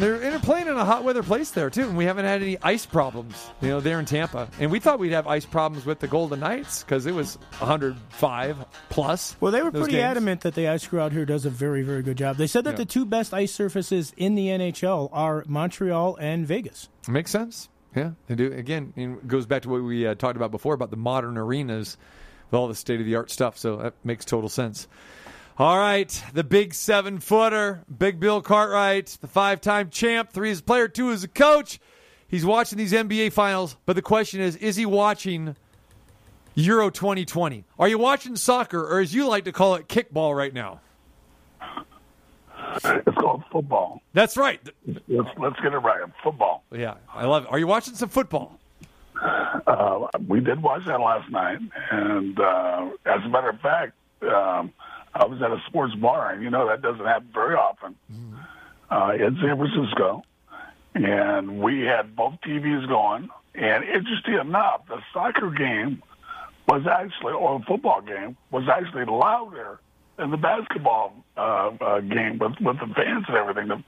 They're, 0.00 0.14
and 0.14 0.22
they're 0.24 0.38
playing 0.40 0.66
in 0.66 0.76
a 0.76 0.84
hot 0.84 1.04
weather 1.04 1.22
place 1.22 1.50
there 1.50 1.68
too, 1.70 1.82
and 1.88 1.96
we 1.96 2.04
haven't 2.06 2.24
had 2.24 2.42
any 2.42 2.56
ice 2.62 2.86
problems, 2.86 3.50
you 3.60 3.68
know, 3.68 3.80
there 3.80 3.98
in 4.00 4.06
Tampa. 4.06 4.48
And 4.58 4.70
we 4.70 4.80
thought 4.80 4.98
we'd 4.98 5.12
have 5.12 5.26
ice 5.26 5.44
problems 5.44 5.84
with 5.86 6.00
the 6.00 6.08
Golden 6.08 6.40
Knights 6.40 6.82
because 6.82 7.06
it 7.06 7.14
was 7.14 7.36
105 7.58 8.64
plus. 8.88 9.36
Well, 9.40 9.52
they 9.52 9.62
were 9.62 9.70
pretty 9.70 9.92
games. 9.92 10.02
adamant 10.04 10.40
that 10.42 10.54
the 10.54 10.68
ice 10.68 10.86
crew 10.86 11.00
out 11.00 11.12
here 11.12 11.24
does 11.24 11.44
a 11.44 11.50
very, 11.50 11.82
very 11.82 12.02
good 12.02 12.16
job. 12.16 12.36
They 12.36 12.46
said 12.46 12.64
that 12.64 12.72
Yeah. 12.72 12.76
the 12.78 12.84
two 12.86 13.04
best 13.04 13.34
ice 13.34 13.52
surfaces 13.52 14.12
in 14.16 14.34
the 14.34 14.48
NHL 14.48 15.08
are 15.12 15.44
Montreal 15.46 16.16
and 16.20 16.46
Vegas. 16.46 16.88
Makes 17.08 17.30
sense. 17.30 17.68
Yeah, 17.94 18.12
they 18.26 18.36
do. 18.36 18.52
Again, 18.52 18.92
it 18.96 19.26
goes 19.26 19.46
back 19.46 19.62
to 19.62 19.68
what 19.68 19.82
we 19.82 20.06
uh, 20.06 20.14
talked 20.14 20.36
about 20.36 20.50
before 20.50 20.74
about 20.74 20.90
the 20.90 20.96
modern 20.96 21.36
arenas 21.36 21.96
with 22.50 22.58
all 22.58 22.68
the 22.68 22.74
state 22.74 23.00
of 23.00 23.06
the 23.06 23.16
art 23.16 23.30
stuff. 23.30 23.58
So 23.58 23.76
that 23.76 23.94
makes 24.04 24.24
total 24.24 24.48
sense. 24.48 24.86
All 25.60 25.76
right, 25.76 26.24
the 26.32 26.42
big 26.42 26.72
seven 26.72 27.18
footer, 27.18 27.84
Big 27.98 28.18
Bill 28.18 28.40
Cartwright, 28.40 29.18
the 29.20 29.26
five 29.26 29.60
time 29.60 29.90
champ, 29.90 30.32
three 30.32 30.50
as 30.50 30.60
a 30.60 30.62
player, 30.62 30.88
two 30.88 31.10
as 31.10 31.22
a 31.22 31.28
coach. 31.28 31.78
He's 32.26 32.46
watching 32.46 32.78
these 32.78 32.94
NBA 32.94 33.34
finals, 33.34 33.76
but 33.84 33.94
the 33.94 34.00
question 34.00 34.40
is 34.40 34.56
is 34.56 34.76
he 34.76 34.86
watching 34.86 35.54
Euro 36.54 36.88
2020? 36.88 37.64
Are 37.78 37.88
you 37.88 37.98
watching 37.98 38.36
soccer, 38.36 38.82
or 38.82 39.00
as 39.00 39.12
you 39.12 39.28
like 39.28 39.44
to 39.44 39.52
call 39.52 39.74
it, 39.74 39.86
kickball 39.86 40.34
right 40.34 40.54
now? 40.54 40.80
It's 42.82 43.18
called 43.18 43.42
football. 43.52 44.00
That's 44.14 44.38
right. 44.38 44.66
Let's 44.86 45.28
let's 45.36 45.60
get 45.60 45.74
it 45.74 45.78
right. 45.80 46.00
Football. 46.24 46.64
Yeah, 46.72 46.94
I 47.12 47.26
love 47.26 47.44
it. 47.44 47.52
Are 47.52 47.58
you 47.58 47.66
watching 47.66 47.94
some 47.96 48.08
football? 48.08 48.58
Uh, 49.22 50.06
we 50.26 50.40
did 50.40 50.62
watch 50.62 50.86
that 50.86 51.00
last 51.00 51.30
night, 51.30 51.58
and 51.90 52.40
uh, 52.40 52.88
as 53.04 53.22
a 53.26 53.28
matter 53.28 53.50
of 53.50 53.60
fact, 53.60 53.92
um, 54.22 54.72
I 55.14 55.26
was 55.26 55.40
at 55.42 55.50
a 55.50 55.60
sports 55.66 55.94
bar, 55.96 56.30
and 56.32 56.42
you 56.42 56.50
know 56.50 56.68
that 56.68 56.82
doesn't 56.82 57.04
happen 57.04 57.28
very 57.34 57.54
often 57.56 57.96
uh, 58.90 59.12
in 59.14 59.36
San 59.42 59.56
Francisco, 59.56 60.22
and 60.94 61.60
we 61.60 61.80
had 61.82 62.14
both 62.16 62.34
TVs 62.46 62.88
going. 62.88 63.28
And 63.54 63.84
interesting 63.84 64.34
enough, 64.40 64.82
the 64.88 64.98
soccer 65.12 65.50
game 65.50 66.02
was 66.68 66.82
actually, 66.86 67.32
or 67.32 67.58
the 67.58 67.64
football 67.66 68.00
game 68.00 68.36
was 68.52 68.64
actually 68.72 69.04
louder 69.04 69.80
than 70.16 70.30
the 70.30 70.36
basketball 70.36 71.12
uh, 71.36 71.70
uh, 71.80 72.00
game 72.00 72.38
with 72.38 72.52
with 72.60 72.78
the 72.78 72.86
fans 72.94 73.24
and 73.26 73.36
everything. 73.36 73.68
The, 73.68 73.82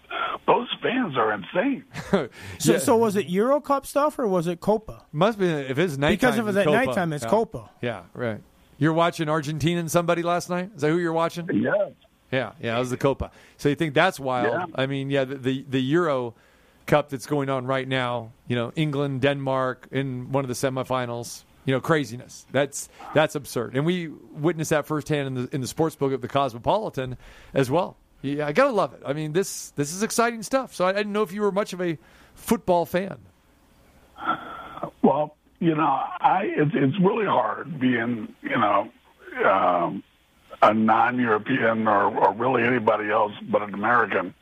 those 0.46 0.66
fans 0.82 1.16
are 1.16 1.32
insane. 1.32 1.84
So, 2.58 2.72
Yeah. 2.72 2.78
so 2.78 2.96
was 2.96 3.16
it 3.16 3.26
Euro 3.26 3.60
Cup 3.60 3.86
stuff 3.86 4.18
or 4.18 4.26
was 4.26 4.46
it 4.46 4.60
Copa? 4.60 5.04
Must 5.12 5.38
be 5.38 5.46
if 5.46 5.78
it's 5.78 5.96
nighttime. 5.96 6.14
Because 6.16 6.38
if 6.38 6.46
it's 6.48 6.56
at 6.58 6.66
Copa. 6.66 6.84
nighttime, 6.86 7.12
it's 7.12 7.24
yeah. 7.24 7.30
Copa. 7.30 7.70
Yeah, 7.80 8.02
right. 8.14 8.40
You're 8.82 8.92
watching 8.92 9.28
Argentina 9.28 9.78
and 9.78 9.88
somebody 9.88 10.24
last 10.24 10.50
night. 10.50 10.72
Is 10.74 10.80
that 10.80 10.88
who 10.88 10.98
you're 10.98 11.12
watching? 11.12 11.48
Yeah. 11.52 11.90
Yeah, 12.32 12.52
yeah, 12.60 12.74
it 12.74 12.80
was 12.80 12.90
the 12.90 12.96
Copa. 12.96 13.30
So 13.56 13.68
you 13.68 13.76
think 13.76 13.94
that's 13.94 14.18
wild? 14.18 14.52
Yeah. 14.52 14.66
I 14.74 14.86
mean, 14.86 15.08
yeah, 15.08 15.22
the, 15.22 15.36
the 15.36 15.64
the 15.68 15.80
Euro 15.82 16.34
Cup 16.86 17.08
that's 17.08 17.26
going 17.26 17.48
on 17.48 17.64
right 17.64 17.86
now. 17.86 18.32
You 18.48 18.56
know, 18.56 18.72
England, 18.74 19.20
Denmark 19.20 19.86
in 19.92 20.32
one 20.32 20.42
of 20.42 20.48
the 20.48 20.54
semifinals. 20.54 21.44
You 21.64 21.74
know, 21.74 21.80
craziness. 21.80 22.44
That's 22.50 22.88
that's 23.14 23.36
absurd, 23.36 23.76
and 23.76 23.86
we 23.86 24.08
witnessed 24.08 24.70
that 24.70 24.86
firsthand 24.86 25.28
in 25.28 25.34
the 25.34 25.54
in 25.54 25.60
the 25.60 25.68
sports 25.68 25.94
book 25.94 26.12
of 26.12 26.20
the 26.20 26.26
Cosmopolitan 26.26 27.18
as 27.54 27.70
well. 27.70 27.96
Yeah, 28.20 28.48
I 28.48 28.52
gotta 28.52 28.72
love 28.72 28.94
it. 28.94 29.02
I 29.06 29.12
mean, 29.12 29.32
this 29.32 29.70
this 29.76 29.92
is 29.92 30.02
exciting 30.02 30.42
stuff. 30.42 30.74
So 30.74 30.86
I, 30.86 30.88
I 30.88 30.94
didn't 30.94 31.12
know 31.12 31.22
if 31.22 31.30
you 31.32 31.42
were 31.42 31.52
much 31.52 31.72
of 31.72 31.80
a 31.80 31.98
football 32.34 32.84
fan. 32.84 33.18
Well, 35.02 35.36
you 35.62 35.76
know, 35.76 35.82
I 35.82 36.52
it's 36.56 36.72
it's 36.74 36.98
really 36.98 37.24
hard 37.24 37.78
being 37.78 38.34
you 38.42 38.58
know 38.58 38.90
um, 39.48 40.02
a 40.60 40.74
non-European 40.74 41.86
or, 41.86 42.06
or 42.06 42.32
really 42.32 42.64
anybody 42.64 43.08
else 43.08 43.32
but 43.48 43.62
an 43.62 43.72
American 43.72 44.34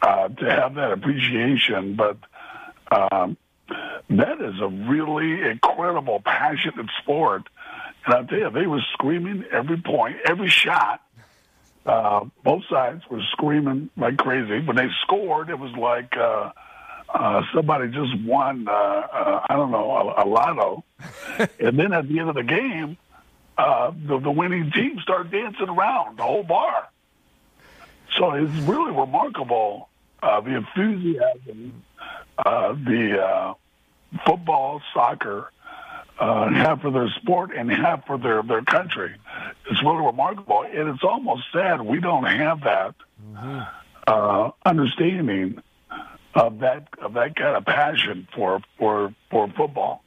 uh, 0.00 0.28
to 0.28 0.50
have 0.50 0.76
that 0.76 0.92
appreciation. 0.92 1.94
But 1.94 2.16
um, 2.90 3.36
that 4.08 4.40
is 4.40 4.58
a 4.62 4.68
really 4.68 5.42
incredible, 5.46 6.22
passionate 6.24 6.88
sport. 7.02 7.42
And 8.06 8.14
I'll 8.14 8.26
tell 8.26 8.38
you, 8.38 8.50
they 8.50 8.66
were 8.66 8.82
screaming 8.94 9.44
every 9.52 9.76
point, 9.76 10.16
every 10.26 10.48
shot. 10.48 11.02
Uh, 11.84 12.24
both 12.42 12.62
sides 12.70 13.02
were 13.10 13.20
screaming 13.32 13.90
like 13.94 14.16
crazy. 14.16 14.64
When 14.64 14.76
they 14.76 14.88
scored, 15.02 15.50
it 15.50 15.58
was 15.58 15.72
like 15.72 16.16
uh, 16.16 16.52
uh, 17.16 17.42
somebody 17.54 17.88
just 17.88 18.14
won, 18.22 18.68
uh, 18.68 18.70
uh, 18.70 19.46
I 19.48 19.56
don't 19.56 19.70
know, 19.70 19.90
a, 19.90 20.24
a 20.24 20.26
lotto. 20.26 20.84
and 21.58 21.78
then 21.78 21.92
at 21.92 22.08
the 22.08 22.18
end 22.18 22.28
of 22.28 22.34
the 22.34 22.42
game, 22.42 22.98
uh, 23.56 23.90
the, 24.06 24.18
the 24.18 24.30
winning 24.30 24.70
team 24.70 25.00
started 25.00 25.32
dancing 25.32 25.68
around 25.68 26.18
the 26.18 26.22
whole 26.22 26.42
bar. 26.42 26.88
So 28.18 28.32
it's 28.32 28.52
really 28.68 28.92
remarkable 28.92 29.88
uh, 30.22 30.40
the 30.40 30.56
enthusiasm, 30.56 31.82
uh, 32.38 32.72
the 32.72 33.22
uh, 33.22 33.54
football, 34.26 34.82
soccer 34.92 35.50
uh, 36.18 36.50
have 36.50 36.82
for 36.82 36.90
their 36.90 37.08
sport 37.08 37.50
and 37.56 37.70
have 37.70 38.04
for 38.04 38.18
their, 38.18 38.42
their 38.42 38.62
country. 38.62 39.14
It's 39.70 39.82
really 39.82 40.04
remarkable. 40.04 40.62
And 40.62 40.88
it's 40.90 41.02
almost 41.02 41.44
sad 41.52 41.80
we 41.80 42.00
don't 42.00 42.24
have 42.24 42.60
that 42.62 42.94
uh, 44.06 44.50
understanding 44.64 45.62
of 46.36 46.58
that 46.60 46.88
of 47.00 47.14
that 47.14 47.34
kind 47.34 47.56
of 47.56 47.64
passion 47.64 48.28
for 48.34 48.60
for 48.78 49.14
for 49.30 49.48
football. 49.56 50.02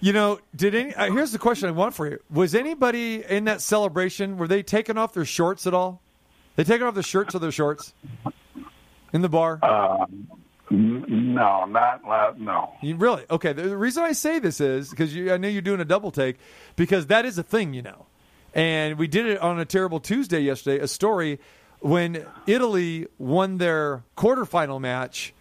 You 0.00 0.12
know, 0.12 0.40
did 0.56 0.74
any? 0.74 0.92
Uh, 0.94 1.12
here's 1.12 1.30
the 1.30 1.38
question 1.38 1.68
I 1.68 1.72
want 1.72 1.94
for 1.94 2.08
you: 2.08 2.18
Was 2.28 2.54
anybody 2.56 3.22
in 3.24 3.44
that 3.44 3.60
celebration? 3.60 4.36
Were 4.36 4.48
they 4.48 4.62
taking 4.64 4.98
off 4.98 5.12
their 5.14 5.24
shorts 5.24 5.66
at 5.66 5.74
all? 5.74 6.00
They 6.56 6.64
taking 6.64 6.86
off 6.86 6.94
their 6.94 7.02
shirts 7.04 7.34
or 7.34 7.38
their 7.38 7.52
shorts 7.52 7.94
in 9.12 9.22
the 9.22 9.28
bar? 9.28 9.60
N- 10.70 11.04
No, 11.34 11.66
not 11.66 12.02
no. 12.40 12.72
You 12.82 12.96
really? 12.96 13.24
Okay. 13.30 13.52
The, 13.52 13.62
the 13.62 13.76
reason 13.76 14.02
I 14.02 14.12
say 14.12 14.40
this 14.40 14.60
is 14.60 14.90
because 14.90 15.14
I 15.16 15.36
know 15.36 15.46
you're 15.48 15.62
doing 15.62 15.80
a 15.80 15.84
double 15.84 16.10
take 16.10 16.38
because 16.74 17.06
that 17.06 17.24
is 17.24 17.38
a 17.38 17.42
thing, 17.44 17.72
you 17.72 17.82
know. 17.82 18.06
And 18.54 18.98
we 18.98 19.06
did 19.06 19.26
it 19.26 19.38
on 19.38 19.60
a 19.60 19.64
terrible 19.64 20.00
Tuesday 20.00 20.40
yesterday. 20.40 20.82
A 20.82 20.88
story 20.88 21.38
when 21.82 22.26
Italy 22.46 23.06
won 23.18 23.58
their 23.58 24.04
quarterfinal 24.16 24.80
match. 24.80 25.34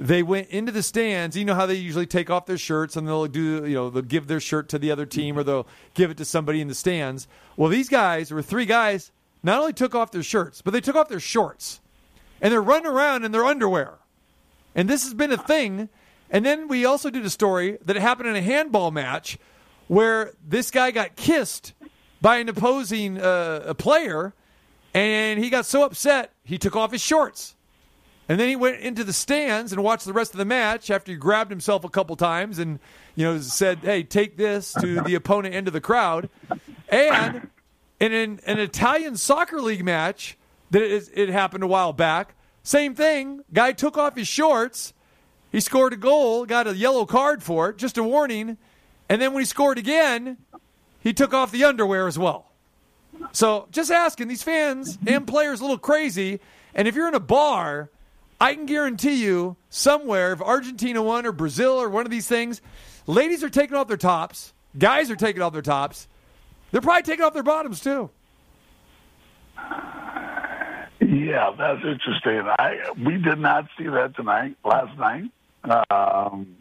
They 0.00 0.22
went 0.22 0.48
into 0.48 0.72
the 0.72 0.82
stands. 0.82 1.36
You 1.36 1.44
know 1.44 1.54
how 1.54 1.66
they 1.66 1.74
usually 1.74 2.06
take 2.06 2.30
off 2.30 2.46
their 2.46 2.58
shirts 2.58 2.96
and 2.96 3.06
they'll 3.06 3.26
do, 3.26 3.64
you 3.66 3.74
know, 3.74 3.90
they'll 3.90 4.02
give 4.02 4.26
their 4.26 4.40
shirt 4.40 4.68
to 4.70 4.78
the 4.78 4.90
other 4.90 5.06
team 5.06 5.38
or 5.38 5.44
they'll 5.44 5.66
give 5.94 6.10
it 6.10 6.16
to 6.16 6.24
somebody 6.24 6.60
in 6.60 6.68
the 6.68 6.74
stands. 6.74 7.28
Well, 7.56 7.68
these 7.68 7.88
guys, 7.88 8.32
were 8.32 8.42
three 8.42 8.64
guys, 8.64 9.12
not 9.42 9.60
only 9.60 9.72
took 9.72 9.94
off 9.94 10.10
their 10.10 10.22
shirts, 10.22 10.62
but 10.62 10.72
they 10.72 10.80
took 10.80 10.96
off 10.96 11.08
their 11.08 11.20
shorts. 11.20 11.80
And 12.40 12.50
they're 12.50 12.62
running 12.62 12.86
around 12.86 13.24
in 13.24 13.30
their 13.30 13.44
underwear. 13.44 13.98
And 14.74 14.88
this 14.88 15.04
has 15.04 15.14
been 15.14 15.30
a 15.30 15.36
thing. 15.36 15.88
And 16.30 16.44
then 16.44 16.66
we 16.66 16.84
also 16.84 17.10
did 17.10 17.24
a 17.24 17.30
story 17.30 17.78
that 17.84 17.94
happened 17.96 18.30
in 18.30 18.36
a 18.36 18.42
handball 18.42 18.90
match 18.90 19.38
where 19.86 20.32
this 20.44 20.70
guy 20.70 20.90
got 20.90 21.16
kissed 21.16 21.74
by 22.20 22.38
an 22.38 22.48
opposing 22.48 23.20
uh, 23.20 23.74
player, 23.74 24.32
and 24.94 25.42
he 25.42 25.50
got 25.50 25.66
so 25.66 25.84
upset 25.84 26.32
he 26.44 26.58
took 26.58 26.76
off 26.76 26.92
his 26.92 27.02
shorts. 27.02 27.54
And 28.28 28.38
then 28.38 28.48
he 28.48 28.56
went 28.56 28.80
into 28.80 29.04
the 29.04 29.12
stands 29.12 29.72
and 29.72 29.82
watched 29.82 30.06
the 30.06 30.12
rest 30.12 30.32
of 30.32 30.38
the 30.38 30.44
match 30.44 30.90
after 30.90 31.12
he 31.12 31.18
grabbed 31.18 31.50
himself 31.50 31.84
a 31.84 31.88
couple 31.88 32.16
times 32.16 32.58
and 32.58 32.78
you 33.14 33.24
know 33.24 33.38
said, 33.40 33.78
"Hey, 33.78 34.02
take 34.04 34.36
this 34.36 34.72
to 34.80 35.00
the 35.02 35.14
opponent 35.14 35.54
end 35.54 35.66
of 35.66 35.74
the 35.74 35.80
crowd." 35.80 36.28
And 36.88 37.48
in 38.00 38.12
an, 38.12 38.40
an 38.46 38.58
Italian 38.58 39.16
soccer 39.16 39.60
league 39.60 39.84
match 39.84 40.36
that 40.70 40.82
it 40.82 41.28
happened 41.28 41.64
a 41.64 41.66
while 41.66 41.92
back, 41.92 42.34
same 42.62 42.94
thing. 42.94 43.42
Guy 43.52 43.72
took 43.72 43.98
off 43.98 44.16
his 44.16 44.28
shorts. 44.28 44.92
He 45.50 45.60
scored 45.60 45.92
a 45.92 45.96
goal, 45.96 46.46
got 46.46 46.66
a 46.66 46.74
yellow 46.74 47.04
card 47.04 47.42
for 47.42 47.68
it, 47.70 47.76
just 47.76 47.98
a 47.98 48.02
warning. 48.02 48.56
And 49.08 49.20
then 49.20 49.34
when 49.34 49.42
he 49.42 49.44
scored 49.44 49.76
again, 49.76 50.38
he 51.00 51.12
took 51.12 51.34
off 51.34 51.50
the 51.50 51.64
underwear 51.64 52.06
as 52.06 52.18
well. 52.18 52.51
So 53.32 53.68
just 53.70 53.90
asking 53.90 54.28
these 54.28 54.42
fans 54.42 54.98
and 55.06 55.26
players 55.26 55.60
a 55.60 55.64
little 55.64 55.78
crazy. 55.78 56.40
And 56.74 56.88
if 56.88 56.94
you're 56.94 57.08
in 57.08 57.14
a 57.14 57.20
bar, 57.20 57.90
I 58.40 58.54
can 58.54 58.66
guarantee 58.66 59.22
you 59.22 59.56
somewhere, 59.70 60.32
if 60.32 60.40
Argentina 60.40 61.02
won 61.02 61.26
or 61.26 61.32
Brazil 61.32 61.72
or 61.74 61.88
one 61.88 62.04
of 62.04 62.10
these 62.10 62.26
things, 62.26 62.60
ladies 63.06 63.44
are 63.44 63.50
taking 63.50 63.76
off 63.76 63.88
their 63.88 63.96
tops, 63.96 64.52
guys 64.78 65.10
are 65.10 65.16
taking 65.16 65.42
off 65.42 65.52
their 65.52 65.62
tops. 65.62 66.08
They're 66.70 66.80
probably 66.80 67.02
taking 67.02 67.24
off 67.24 67.34
their 67.34 67.42
bottoms 67.42 67.80
too. 67.80 68.10
Yeah, 71.00 71.52
that's 71.58 71.84
interesting. 71.84 72.42
I 72.58 72.78
we 72.98 73.18
did 73.18 73.38
not 73.38 73.66
see 73.76 73.84
that 73.84 74.16
tonight, 74.16 74.56
last 74.64 74.98
night. 74.98 75.30
Um, 75.90 76.56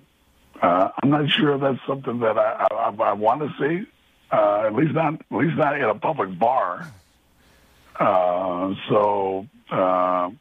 uh, 0.61 0.89
I'm 1.01 1.09
not 1.09 1.29
sure 1.29 1.57
that's 1.57 1.79
something 1.87 2.19
that 2.19 2.37
I, 2.37 2.67
I, 2.71 2.89
I 2.89 3.13
want 3.13 3.41
to 3.41 3.49
see. 3.59 3.87
Uh, 4.31 4.63
at 4.67 4.73
least 4.75 4.93
not, 4.93 5.15
at 5.15 5.21
least 5.31 5.57
not 5.57 5.75
in 5.75 5.83
a 5.83 5.95
public 5.95 6.37
bar. 6.39 6.87
Uh, 7.99 8.73
so 8.89 9.45
uh, 9.69 9.75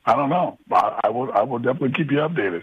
I 0.07 0.15
don't 0.15 0.31
know. 0.31 0.59
I, 0.71 1.01
I 1.05 1.09
will, 1.11 1.33
I 1.33 1.43
will 1.43 1.59
definitely 1.59 1.93
keep 1.93 2.11
you 2.11 2.19
updated. 2.19 2.63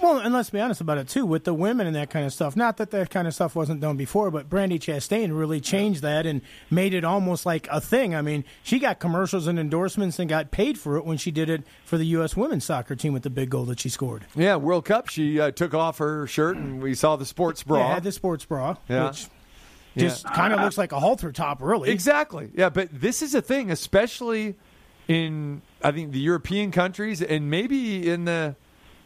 Well, 0.00 0.18
and 0.18 0.32
let's 0.32 0.50
be 0.50 0.60
honest 0.60 0.80
about 0.80 0.98
it 0.98 1.08
too, 1.08 1.26
with 1.26 1.42
the 1.44 1.54
women 1.54 1.86
and 1.88 1.96
that 1.96 2.08
kind 2.10 2.24
of 2.26 2.32
stuff. 2.32 2.54
Not 2.54 2.76
that 2.76 2.92
that 2.92 3.10
kind 3.10 3.26
of 3.26 3.34
stuff 3.34 3.56
wasn't 3.56 3.80
done 3.80 3.96
before, 3.96 4.30
but 4.30 4.48
Brandi 4.48 4.78
Chastain 4.78 5.36
really 5.36 5.60
changed 5.60 6.02
that 6.02 6.26
and 6.26 6.42
made 6.70 6.94
it 6.94 7.04
almost 7.04 7.44
like 7.44 7.66
a 7.72 7.80
thing. 7.80 8.14
I 8.14 8.22
mean, 8.22 8.44
she 8.62 8.78
got 8.78 9.00
commercials 9.00 9.48
and 9.48 9.58
endorsements 9.58 10.18
and 10.20 10.28
got 10.28 10.52
paid 10.52 10.78
for 10.78 10.96
it 10.96 11.04
when 11.04 11.16
she 11.16 11.32
did 11.32 11.50
it 11.50 11.64
for 11.84 11.98
the 11.98 12.06
U.S. 12.06 12.36
women's 12.36 12.64
soccer 12.64 12.94
team 12.94 13.12
with 13.12 13.24
the 13.24 13.30
big 13.30 13.50
goal 13.50 13.64
that 13.64 13.80
she 13.80 13.88
scored. 13.88 14.26
Yeah, 14.36 14.56
World 14.56 14.84
Cup. 14.84 15.08
She 15.08 15.40
uh, 15.40 15.50
took 15.50 15.74
off 15.74 15.98
her 15.98 16.26
shirt 16.28 16.56
and 16.56 16.80
we 16.80 16.94
saw 16.94 17.16
the 17.16 17.26
sports 17.26 17.64
bra. 17.64 17.94
Yeah, 17.94 18.00
the 18.00 18.12
sports 18.12 18.44
bra, 18.44 18.76
Yeah. 18.88 19.06
which 19.08 19.26
just 19.96 20.24
kind 20.26 20.52
of 20.52 20.60
looks 20.60 20.78
like 20.78 20.92
a 20.92 21.00
halter 21.00 21.32
top, 21.32 21.62
really. 21.62 21.90
Exactly. 21.90 22.50
Yeah, 22.54 22.68
but 22.68 22.88
this 22.92 23.22
is 23.22 23.34
a 23.34 23.42
thing, 23.42 23.70
especially 23.70 24.56
in 25.08 25.62
I 25.82 25.92
think 25.92 26.12
the 26.12 26.20
European 26.20 26.70
countries 26.70 27.20
and 27.22 27.50
maybe 27.50 28.08
in 28.08 28.24
the 28.24 28.56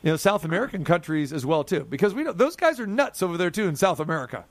you 0.03 0.11
know 0.11 0.17
South 0.17 0.45
American 0.45 0.85
countries 0.85 1.33
as 1.33 1.45
well 1.45 1.65
too, 1.65 1.85
because 1.85 2.15
we 2.15 2.23
know 2.23 2.33
those 2.33 2.57
guys 2.57 2.79
are 2.81 2.87
nuts 2.87 3.23
over 3.23 3.37
there 3.37 3.51
too 3.51 3.67
in 3.69 3.77
South 3.77 4.01
America. 4.01 4.45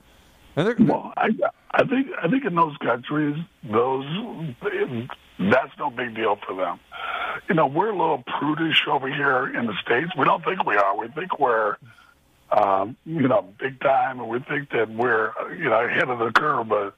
And 0.56 0.66
they're, 0.66 0.76
Well, 0.78 1.12
I 1.16 1.28
I 1.72 1.84
think 1.84 2.08
I 2.22 2.28
think 2.28 2.44
in 2.44 2.54
those 2.54 2.76
countries, 2.78 3.36
those 3.62 4.04
that's 5.38 5.72
no 5.78 5.90
big 5.90 6.14
deal 6.14 6.36
for 6.46 6.54
them. 6.54 6.80
You 7.48 7.54
know, 7.54 7.66
we're 7.66 7.90
a 7.90 7.96
little 7.96 8.24
prudish 8.38 8.86
over 8.90 9.08
here 9.08 9.46
in 9.56 9.66
the 9.66 9.74
states. 9.84 10.10
We 10.18 10.24
don't 10.24 10.44
think 10.44 10.66
we 10.66 10.76
are. 10.76 10.98
We 10.98 11.08
think 11.08 11.38
we're 11.38 11.76
um, 12.50 12.96
you 13.04 13.28
know 13.28 13.46
big 13.58 13.80
time, 13.80 14.20
and 14.20 14.28
we 14.28 14.40
think 14.40 14.70
that 14.70 14.90
we're 14.90 15.32
you 15.56 15.68
know 15.68 15.84
ahead 15.84 16.08
of 16.08 16.18
the 16.18 16.30
curve, 16.32 16.68
but 16.68 16.94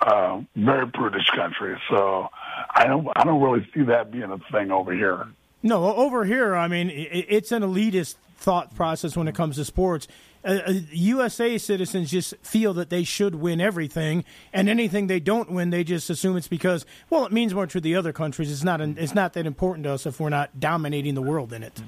uh, 0.00 0.40
very 0.56 0.86
prudish 0.88 1.28
country. 1.34 1.78
So 1.90 2.28
I 2.70 2.86
don't 2.86 3.08
I 3.16 3.24
don't 3.24 3.40
really 3.40 3.66
see 3.74 3.82
that 3.84 4.10
being 4.10 4.30
a 4.30 4.38
thing 4.50 4.70
over 4.70 4.92
here. 4.92 5.26
No, 5.62 5.94
over 5.94 6.24
here, 6.24 6.56
I 6.56 6.66
mean, 6.66 6.90
it's 6.92 7.52
an 7.52 7.62
elitist 7.62 8.16
thought 8.36 8.74
process 8.74 9.16
when 9.16 9.28
it 9.28 9.34
comes 9.34 9.56
to 9.56 9.64
sports. 9.64 10.08
Uh, 10.44 10.58
uh, 10.66 10.72
USA 10.90 11.56
citizens 11.56 12.10
just 12.10 12.34
feel 12.42 12.74
that 12.74 12.90
they 12.90 13.04
should 13.04 13.36
win 13.36 13.60
everything, 13.60 14.24
and 14.52 14.68
anything 14.68 15.06
they 15.06 15.20
don't 15.20 15.52
win, 15.52 15.70
they 15.70 15.84
just 15.84 16.10
assume 16.10 16.36
it's 16.36 16.48
because, 16.48 16.84
well, 17.10 17.24
it 17.24 17.30
means 17.30 17.54
more 17.54 17.68
to 17.68 17.80
the 17.80 17.94
other 17.94 18.12
countries. 18.12 18.50
It's 18.50 18.64
not. 18.64 18.80
An, 18.80 18.96
it's 18.98 19.14
not 19.14 19.34
that 19.34 19.46
important 19.46 19.84
to 19.84 19.92
us 19.92 20.04
if 20.04 20.18
we're 20.18 20.30
not 20.30 20.58
dominating 20.58 21.14
the 21.14 21.22
world 21.22 21.52
in 21.52 21.62
it. 21.62 21.80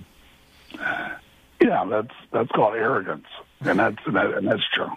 Yeah, 1.64 1.86
that's 1.88 2.14
that's 2.30 2.50
called 2.50 2.74
arrogance, 2.74 3.24
and 3.62 3.78
that's 3.78 3.96
and, 4.04 4.16
that, 4.16 4.34
and 4.34 4.46
that's 4.46 4.62
true. 4.74 4.90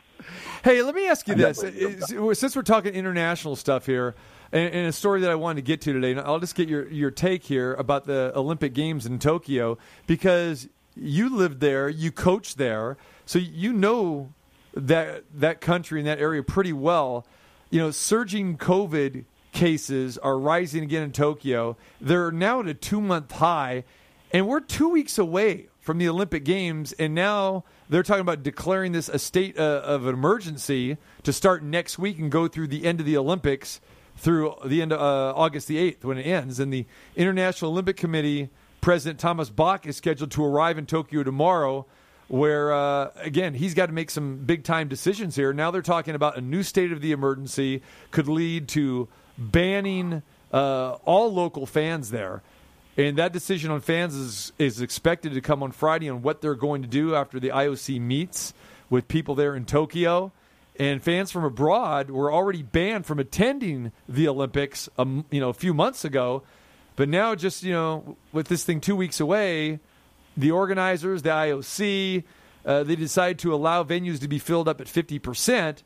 Hey, 0.65 0.84
let 0.84 0.93
me 0.93 1.07
ask 1.07 1.26
you 1.26 1.36
this: 1.36 1.63
Is- 1.63 2.13
since 2.38 2.57
we're 2.57 2.61
talking 2.61 2.93
international 2.93 3.55
stuff 3.55 3.86
here, 3.86 4.15
and, 4.51 4.74
and 4.74 4.88
a 4.88 4.91
story 4.91 5.22
that 5.22 5.32
I 5.32 5.36
wanted 5.36 5.61
to 5.61 5.61
get 5.61 5.80
to 5.82 5.93
today, 5.93 6.20
I'll 6.20 6.41
just 6.41 6.55
get 6.55 6.68
your 6.68 6.89
your 6.89 7.09
take 7.09 7.45
here 7.45 7.74
about 7.76 8.03
the 8.03 8.34
Olympic 8.36 8.74
Games 8.74 9.05
in 9.05 9.18
Tokyo 9.18 9.78
because 10.07 10.68
you 10.93 11.34
lived 11.34 11.61
there, 11.61 11.88
you 11.88 12.11
coached 12.11 12.57
there, 12.57 12.97
so 13.26 13.39
you 13.39 13.72
know 13.72 14.34
that 14.74 15.24
that 15.34 15.61
country 15.61 16.01
and 16.01 16.07
that 16.07 16.20
area 16.20 16.43
pretty 16.43 16.74
well. 16.74 17.26
You 17.70 17.80
know, 17.80 17.91
surging 17.91 18.57
COVID 18.57 19.24
cases 19.53 20.18
are 20.18 20.38
rising 20.38 20.84
again 20.84 21.03
in 21.03 21.11
Tokyo. 21.13 21.78
They're 22.01 22.30
now 22.30 22.59
at 22.59 22.68
a 22.68 22.74
two 22.74 22.99
month 22.99 23.32
high, 23.32 23.86
and 24.34 24.49
we're 24.49 24.59
two 24.59 24.89
weeks 24.89 25.18
away 25.18 25.68
from 25.88 26.00
the 26.00 26.10
Olympic 26.10 26.44
Games, 26.44 26.92
and 27.00 27.16
now 27.16 27.64
they're 27.88 28.04
talking 28.04 28.20
about 28.20 28.44
declaring 28.44 28.92
this 28.92 29.08
a 29.08 29.18
state 29.18 29.58
uh, 29.58 29.82
of 29.86 30.06
emergency 30.06 30.98
to 31.24 31.32
start 31.32 31.64
next 31.64 31.98
week 31.98 32.20
and 32.20 32.30
go 32.30 32.50
through 32.50 32.68
the 32.68 32.84
end 32.84 33.00
of 33.00 33.06
the 33.06 33.16
Olympics 33.16 33.80
through 34.18 34.54
the 34.66 34.82
end 34.82 34.92
of 34.92 35.00
uh, 35.00 35.34
August 35.34 35.70
the 35.70 35.78
8th 35.78 36.04
when 36.04 36.18
it 36.18 36.24
ends. 36.24 36.60
And 36.60 36.74
the 36.74 36.86
International 37.16 37.72
Olympic 37.72 37.96
Committee 37.96 38.50
President 38.82 39.18
Thomas 39.18 39.50
Bach 39.50 39.86
is 39.86 39.96
scheduled 39.96 40.32
to 40.32 40.44
arrive 40.44 40.78
in 40.78 40.88
Tokyo 40.88 41.24
tomorrow, 41.24 41.86
where, 42.28 42.74
uh, 42.74 43.12
again, 43.22 43.54
he's 43.54 43.74
got 43.74 43.86
to 43.86 43.94
make 43.94 44.12
some 44.12 44.40
big 44.40 44.66
time 44.66 44.90
decisions 44.90 45.38
here. 45.38 45.54
Now 45.54 45.72
they're 45.72 45.82
talking 45.82 46.16
about 46.16 46.38
a 46.38 46.42
new 46.42 46.64
state 46.64 46.92
of 46.92 47.00
the 47.00 47.14
emergency 47.14 47.82
could 48.12 48.28
lead 48.28 48.68
to 48.70 49.08
banning 49.38 50.22
uh, 50.52 50.98
all 51.06 51.32
local 51.34 51.66
fans 51.66 52.12
there. 52.12 52.44
And 52.98 53.18
that 53.18 53.32
decision 53.32 53.70
on 53.70 53.82
fans 53.82 54.16
is, 54.16 54.52
is 54.58 54.82
expected 54.82 55.36
to 55.36 55.41
come 55.41 55.62
on 55.62 55.72
Friday 55.72 56.10
on 56.10 56.24
what 56.24 56.41
they're 56.41 56.56
going 56.56 56.82
to 56.82 56.88
do 56.88 57.14
after 57.14 57.39
the 57.39 57.50
IOC 57.50 58.02
meets 58.02 58.56
with 58.89 59.08
people 59.08 59.36
there 59.36 59.56
in 59.56 59.66
Tokyo. 59.66 60.32
And 60.80 61.04
fans 61.04 61.32
from 61.32 61.43
abroad 61.43 62.10
were 62.10 62.34
already 62.34 62.64
banned 62.64 63.06
from 63.06 63.20
attending 63.20 63.91
the 64.10 64.28
Olympics, 64.28 64.89
um, 64.98 65.26
you 65.30 65.39
know, 65.39 65.50
a 65.50 65.54
few 65.54 65.74
months 65.76 66.04
ago. 66.06 66.41
But 66.95 67.10
now, 67.10 67.36
just 67.36 67.62
you 67.62 67.72
know, 67.72 68.18
with 68.32 68.48
this 68.48 68.64
thing 68.64 68.82
two 68.82 68.95
weeks 68.95 69.20
away, 69.20 69.80
the 70.36 70.52
organizers, 70.52 71.22
the 71.22 71.30
IOC, 71.30 72.24
uh, 72.66 72.84
they 72.84 72.95
decided 72.95 73.39
to 73.39 73.54
allow 73.54 73.84
venues 73.84 74.20
to 74.22 74.28
be 74.28 74.39
filled 74.39 74.68
up 74.68 74.82
at 74.82 74.88
fifty 74.88 75.20
percent 75.20 75.84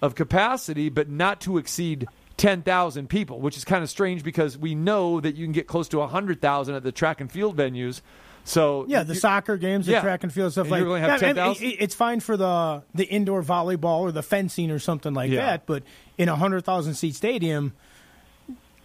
of 0.00 0.14
capacity, 0.14 0.88
but 0.88 1.08
not 1.08 1.40
to 1.42 1.58
exceed 1.58 2.06
10,000 2.36 3.08
people, 3.08 3.40
which 3.40 3.56
is 3.56 3.64
kind 3.64 3.82
of 3.82 3.90
strange 3.90 4.24
because 4.24 4.58
we 4.58 4.74
know 4.74 5.20
that 5.20 5.36
you 5.36 5.44
can 5.46 5.52
get 5.52 5.66
close 5.66 5.88
to 5.88 5.98
100,000 5.98 6.74
at 6.74 6.82
the 6.82 6.92
track 6.92 7.20
and 7.20 7.30
field 7.30 7.56
venues. 7.56 8.00
So 8.44 8.84
Yeah, 8.88 9.04
the 9.04 9.14
soccer 9.14 9.56
games, 9.56 9.86
the 9.86 9.92
Yeah. 9.92 10.00
track 10.02 10.22
and 10.22 10.32
field 10.32 10.52
stuff 10.52 10.64
And 10.70 10.72
like 10.72 11.00
have 11.00 11.22
Yeah, 11.22 11.44
I 11.44 11.48
mean, 11.58 11.76
It's 11.80 11.94
fine 11.94 12.20
for 12.20 12.36
the 12.36 12.82
the 12.94 13.04
indoor 13.04 13.42
volleyball 13.42 14.00
or 14.00 14.12
the 14.12 14.22
fencing 14.22 14.70
or 14.70 14.78
something 14.78 15.14
like 15.14 15.30
Yeah. 15.30 15.46
that, 15.46 15.66
but 15.66 15.82
in 16.18 16.28
a 16.28 16.36
hundred 16.36 16.64
thousand 16.64 16.94
seat 16.94 17.14
stadium, 17.14 17.72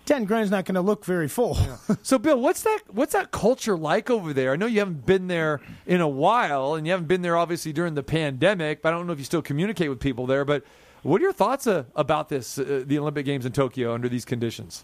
ten 0.05 0.23
grand's 0.25 0.49
not 0.49 0.65
going 0.65 0.75
to 0.75 0.81
look 0.81 1.03
very 1.05 1.27
full. 1.27 1.57
So, 2.03 2.17
Bill, 2.17 2.39
what's 2.39 2.61
that? 2.63 2.79
What's 2.87 3.13
that 3.13 3.31
culture 3.31 3.75
like 3.77 4.09
over 4.09 4.31
there? 4.33 4.53
I 4.53 4.55
know 4.55 4.65
you 4.65 4.79
haven't 4.79 5.05
been 5.05 5.27
there 5.27 5.59
in 5.85 6.01
a 6.01 6.07
while, 6.07 6.75
and 6.75 6.87
you 6.87 6.91
haven't 6.91 7.07
been 7.07 7.21
there 7.21 7.37
obviously 7.37 7.73
during 7.73 7.95
the 7.95 8.03
pandemic. 8.03 8.81
But 8.81 8.93
I 8.93 8.97
don't 8.97 9.07
know 9.07 9.13
if 9.13 9.19
you 9.19 9.25
still 9.25 9.41
communicate 9.41 9.89
with 9.89 9.99
people 9.99 10.25
there. 10.25 10.45
But 10.45 10.63
what 11.03 11.21
are 11.21 11.23
your 11.23 11.33
thoughts 11.33 11.67
uh, 11.67 11.83
about 11.95 12.29
this, 12.29 12.57
uh, 12.57 12.83
the 12.85 12.97
Olympic 12.99 13.25
Games 13.25 13.45
in 13.45 13.51
Tokyo 13.51 13.93
under 13.93 14.09
these 14.09 14.25
conditions? 14.25 14.83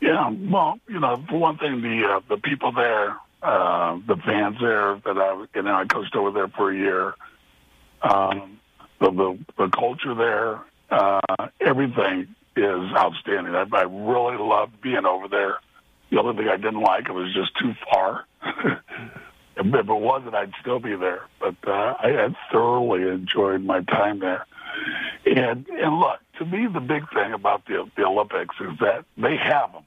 Yeah, 0.00 0.30
well, 0.30 0.78
you 0.88 1.00
know, 1.00 1.22
for 1.28 1.38
one 1.38 1.58
thing, 1.58 1.82
the 1.82 2.06
uh, 2.06 2.20
the 2.28 2.36
people 2.36 2.72
there, 2.72 3.16
uh, 3.42 3.98
the 4.06 4.16
fans 4.24 4.56
there 4.60 5.00
that 5.04 5.18
I 5.18 5.44
you 5.54 5.62
know 5.62 5.74
I 5.74 5.84
coached 5.84 6.14
over 6.14 6.30
there 6.30 6.48
for 6.48 6.70
a 6.70 6.76
year, 6.76 7.14
um, 8.02 8.60
the, 9.00 9.10
the 9.10 9.38
the 9.58 9.68
culture 9.68 10.14
there, 10.14 10.60
uh, 10.90 11.48
everything 11.60 12.34
is 12.56 12.92
outstanding. 12.96 13.54
I, 13.54 13.64
I 13.72 13.82
really 13.82 14.36
loved 14.38 14.80
being 14.80 15.06
over 15.06 15.28
there. 15.28 15.56
The 16.10 16.18
only 16.18 16.36
thing 16.36 16.48
I 16.48 16.56
didn't 16.56 16.80
like 16.80 17.08
it 17.08 17.12
was 17.12 17.32
just 17.34 17.56
too 17.58 17.74
far. 17.92 18.26
if 19.56 19.74
it 19.74 19.86
wasn't, 19.86 20.34
I'd 20.34 20.52
still 20.60 20.80
be 20.80 20.96
there. 20.96 21.22
But 21.38 21.56
uh, 21.66 21.94
I 22.02 22.08
had 22.08 22.36
thoroughly 22.50 23.08
enjoyed 23.08 23.62
my 23.62 23.82
time 23.82 24.20
there. 24.20 24.46
And 25.30 25.68
and 25.68 26.00
look, 26.00 26.18
to 26.38 26.44
me, 26.44 26.66
the 26.66 26.80
big 26.80 27.08
thing 27.12 27.32
about 27.32 27.64
the 27.66 27.88
the 27.96 28.04
Olympics 28.04 28.54
is 28.60 28.78
that 28.80 29.04
they 29.16 29.36
have 29.36 29.72
them, 29.72 29.84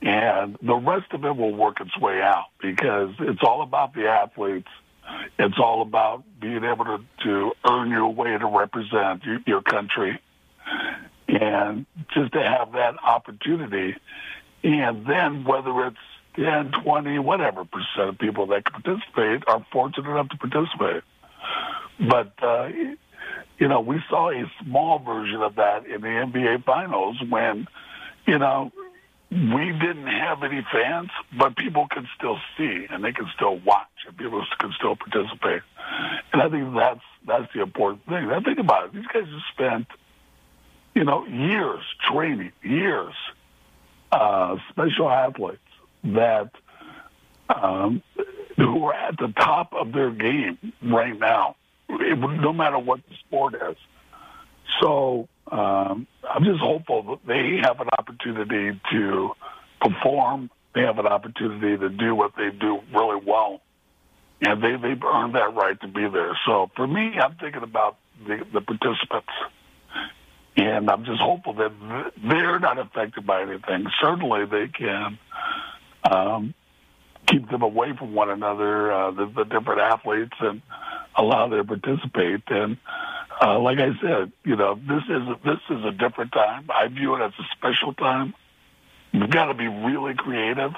and 0.00 0.56
the 0.62 0.76
rest 0.76 1.12
of 1.12 1.24
it 1.24 1.36
will 1.36 1.54
work 1.54 1.80
its 1.80 1.98
way 1.98 2.22
out 2.22 2.46
because 2.60 3.10
it's 3.18 3.42
all 3.42 3.62
about 3.62 3.94
the 3.94 4.06
athletes. 4.06 4.68
It's 5.38 5.58
all 5.58 5.82
about 5.82 6.22
being 6.40 6.62
able 6.62 6.84
to 6.84 7.04
to 7.24 7.52
earn 7.68 7.90
your 7.90 8.08
way 8.10 8.38
to 8.38 8.46
represent 8.46 9.24
your, 9.24 9.40
your 9.44 9.62
country, 9.62 10.20
and 11.26 11.84
just 12.14 12.32
to 12.34 12.42
have 12.42 12.72
that 12.72 12.94
opportunity. 13.02 13.96
And 14.62 15.04
then 15.04 15.44
whether 15.44 15.86
it's 15.86 15.96
10, 16.36 16.70
20, 16.84 17.18
whatever 17.18 17.64
percent 17.64 18.08
of 18.08 18.18
people 18.18 18.46
that 18.46 18.64
can 18.64 18.82
participate 18.82 19.42
are 19.48 19.66
fortunate 19.72 20.08
enough 20.08 20.28
to 20.28 20.36
participate. 20.36 21.02
But 21.98 22.32
uh, 22.42 22.70
you 23.58 23.68
know, 23.68 23.80
we 23.80 24.02
saw 24.08 24.30
a 24.30 24.50
small 24.62 24.98
version 24.98 25.42
of 25.42 25.56
that 25.56 25.86
in 25.86 26.00
the 26.00 26.08
NBA 26.08 26.64
Finals 26.64 27.16
when, 27.28 27.66
you 28.26 28.38
know, 28.38 28.72
we 29.30 29.72
didn't 29.72 30.06
have 30.06 30.42
any 30.42 30.64
fans, 30.72 31.10
but 31.36 31.56
people 31.56 31.86
could 31.90 32.06
still 32.16 32.38
see 32.56 32.86
and 32.90 33.02
they 33.02 33.12
could 33.12 33.28
still 33.34 33.56
watch 33.58 33.88
and 34.06 34.16
people 34.16 34.44
could 34.58 34.72
still 34.72 34.96
participate. 34.96 35.62
And 36.32 36.42
I 36.42 36.48
think 36.48 36.74
that's 36.74 37.00
that's 37.26 37.52
the 37.52 37.62
important 37.62 38.04
thing. 38.06 38.28
Now 38.28 38.40
think 38.40 38.58
about 38.58 38.86
it. 38.86 38.94
These 38.94 39.06
guys 39.06 39.24
have 39.24 39.42
spent, 39.52 39.86
you 40.94 41.04
know, 41.04 41.26
years 41.26 41.82
training, 42.08 42.52
years, 42.62 43.14
uh, 44.12 44.56
special 44.70 45.08
athletes 45.08 45.60
that 46.04 46.50
um, 47.48 48.02
who 48.56 48.84
are 48.86 48.94
at 48.94 49.16
the 49.18 49.28
top 49.28 49.72
of 49.74 49.92
their 49.92 50.10
game 50.10 50.72
right 50.82 51.18
now, 51.18 51.56
it, 51.88 52.18
no 52.18 52.52
matter 52.52 52.78
what 52.78 53.00
the 53.08 53.14
sport 53.26 53.54
is. 53.54 53.76
So 54.80 55.28
um, 55.50 56.06
I'm 56.28 56.44
just 56.44 56.60
hopeful 56.60 57.02
that 57.02 57.26
they 57.26 57.60
have 57.62 57.80
an 57.80 57.88
opportunity 57.98 58.80
to 58.92 59.30
perform. 59.80 60.50
They 60.74 60.82
have 60.82 60.98
an 60.98 61.06
opportunity 61.06 61.76
to 61.76 61.88
do 61.88 62.14
what 62.14 62.32
they 62.36 62.50
do 62.50 62.80
really 62.92 63.20
well, 63.24 63.60
and 64.40 64.62
they 64.62 64.72
they've 64.76 65.02
earned 65.02 65.34
that 65.34 65.54
right 65.54 65.80
to 65.82 65.88
be 65.88 66.08
there. 66.08 66.36
So 66.46 66.70
for 66.74 66.86
me, 66.86 67.12
I'm 67.20 67.36
thinking 67.36 67.62
about 67.62 67.96
the, 68.26 68.44
the 68.52 68.60
participants. 68.60 69.32
And 70.56 70.88
I'm 70.88 71.04
just 71.04 71.20
hopeful 71.20 71.54
that 71.54 71.72
they're 72.28 72.60
not 72.60 72.78
affected 72.78 73.26
by 73.26 73.42
anything. 73.42 73.86
Certainly, 74.00 74.46
they 74.46 74.68
can 74.68 75.18
um, 76.08 76.54
keep 77.26 77.48
them 77.50 77.62
away 77.62 77.92
from 77.98 78.14
one 78.14 78.30
another, 78.30 78.92
uh, 78.92 79.10
the, 79.10 79.26
the 79.26 79.44
different 79.44 79.80
athletes, 79.80 80.34
and 80.40 80.62
allow 81.16 81.48
them 81.48 81.66
to 81.66 81.78
participate. 81.78 82.42
And 82.48 82.78
uh, 83.40 83.58
like 83.58 83.78
I 83.78 83.90
said, 84.00 84.32
you 84.44 84.56
know, 84.56 84.74
this 84.74 85.02
is 85.08 85.22
this 85.44 85.60
is 85.70 85.84
a 85.84 85.92
different 85.92 86.32
time. 86.32 86.68
I 86.70 86.88
view 86.88 87.14
it 87.14 87.22
as 87.22 87.32
a 87.38 87.44
special 87.56 87.94
time. 87.94 88.34
We've 89.12 89.30
got 89.30 89.46
to 89.46 89.54
be 89.54 89.66
really 89.66 90.14
creative. 90.14 90.72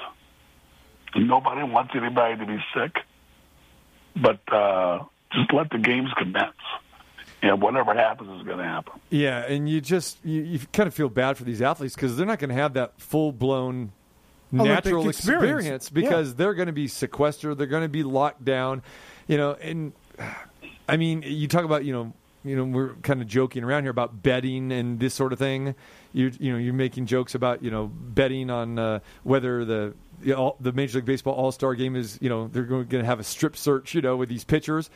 Nobody 1.15 1.63
wants 1.63 1.93
anybody 1.95 2.37
to 2.37 2.45
be 2.45 2.57
sick, 2.75 2.97
but 4.15 4.39
uh, 4.53 5.03
just 5.33 5.51
let 5.53 5.69
the 5.69 5.79
games 5.79 6.09
commence. 6.17 6.53
And 7.41 7.61
whatever 7.61 7.93
happens 7.93 8.39
is 8.39 8.45
going 8.45 8.57
to 8.57 8.63
happen. 8.63 8.99
Yeah, 9.09 9.45
and 9.45 9.69
you 9.69 9.79
just 9.79 10.17
you, 10.25 10.41
you 10.41 10.59
kind 10.73 10.87
of 10.87 10.93
feel 10.93 11.09
bad 11.09 11.37
for 11.37 11.43
these 11.43 11.61
athletes 11.61 11.95
because 11.95 12.17
they're 12.17 12.25
not 12.25 12.39
going 12.39 12.49
to 12.49 12.55
have 12.55 12.73
that 12.73 12.99
full 12.99 13.31
blown 13.31 13.91
Olympic 14.53 14.85
natural 14.85 15.09
experience. 15.09 15.43
experience, 15.43 15.89
because 15.89 16.35
they're 16.35 16.53
going 16.53 16.67
to 16.67 16.73
be 16.73 16.87
sequestered, 16.87 17.57
they're 17.57 17.67
going 17.67 17.83
to 17.83 17.89
be 17.89 18.03
locked 18.03 18.43
down, 18.43 18.81
you 19.27 19.37
know. 19.37 19.53
And 19.53 19.93
I 20.87 20.97
mean, 20.97 21.23
you 21.25 21.47
talk 21.47 21.65
about 21.65 21.85
you 21.85 21.93
know 21.93 22.13
you 22.47 22.55
know, 22.55 22.63
we're 22.63 22.93
kind 22.95 23.21
of 23.21 23.27
joking 23.27 23.63
around 23.63 23.83
here 23.83 23.91
about 23.91 24.23
betting 24.23 24.71
and 24.71 24.99
this 24.99 25.13
sort 25.13 25.33
of 25.33 25.39
thing. 25.39 25.75
You 26.13 26.31
you 26.39 26.53
know, 26.53 26.57
you're 26.57 26.73
making 26.73 27.05
jokes 27.05 27.35
about 27.35 27.61
you 27.61 27.69
know 27.69 27.87
betting 27.87 28.49
on 28.49 28.79
uh, 28.79 28.99
whether 29.23 29.65
the 29.65 29.93
you 30.21 30.33
know, 30.33 30.55
the 30.59 30.71
Major 30.71 30.97
League 30.97 31.05
Baseball 31.05 31.33
All 31.33 31.51
Star 31.51 31.75
Game 31.75 31.95
is 31.95 32.17
you 32.21 32.29
know 32.29 32.47
they're 32.47 32.63
going 32.63 32.87
to 32.87 33.03
have 33.03 33.19
a 33.19 33.23
strip 33.23 33.57
search 33.57 33.93
you 33.93 34.01
know 34.01 34.15
with 34.15 34.29
these 34.29 34.43
pitchers. 34.43 34.89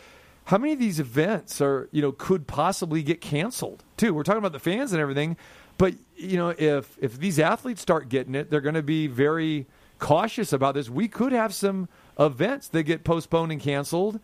How 0.45 0.57
many 0.57 0.73
of 0.73 0.79
these 0.79 0.99
events 0.99 1.61
are 1.61 1.89
you 1.91 2.01
know 2.01 2.13
could 2.13 2.47
possibly 2.47 3.03
get 3.03 3.21
canceled 3.21 3.83
too? 3.97 4.13
We're 4.13 4.23
talking 4.23 4.39
about 4.39 4.53
the 4.53 4.59
fans 4.59 4.93
and 4.93 5.01
everything, 5.01 5.35
but 5.81 5.95
you 6.15 6.37
know 6.37 6.49
if 6.59 6.95
if 7.01 7.17
these 7.17 7.39
athletes 7.39 7.81
start 7.81 8.07
getting 8.07 8.35
it, 8.35 8.51
they're 8.51 8.61
going 8.61 8.75
to 8.75 8.83
be 8.83 9.07
very 9.07 9.65
cautious 9.97 10.53
about 10.53 10.75
this. 10.75 10.91
We 10.91 11.07
could 11.07 11.31
have 11.31 11.55
some 11.55 11.89
events 12.19 12.67
that 12.67 12.83
get 12.83 13.03
postponed 13.03 13.51
and 13.51 13.59
canceled 13.59 14.19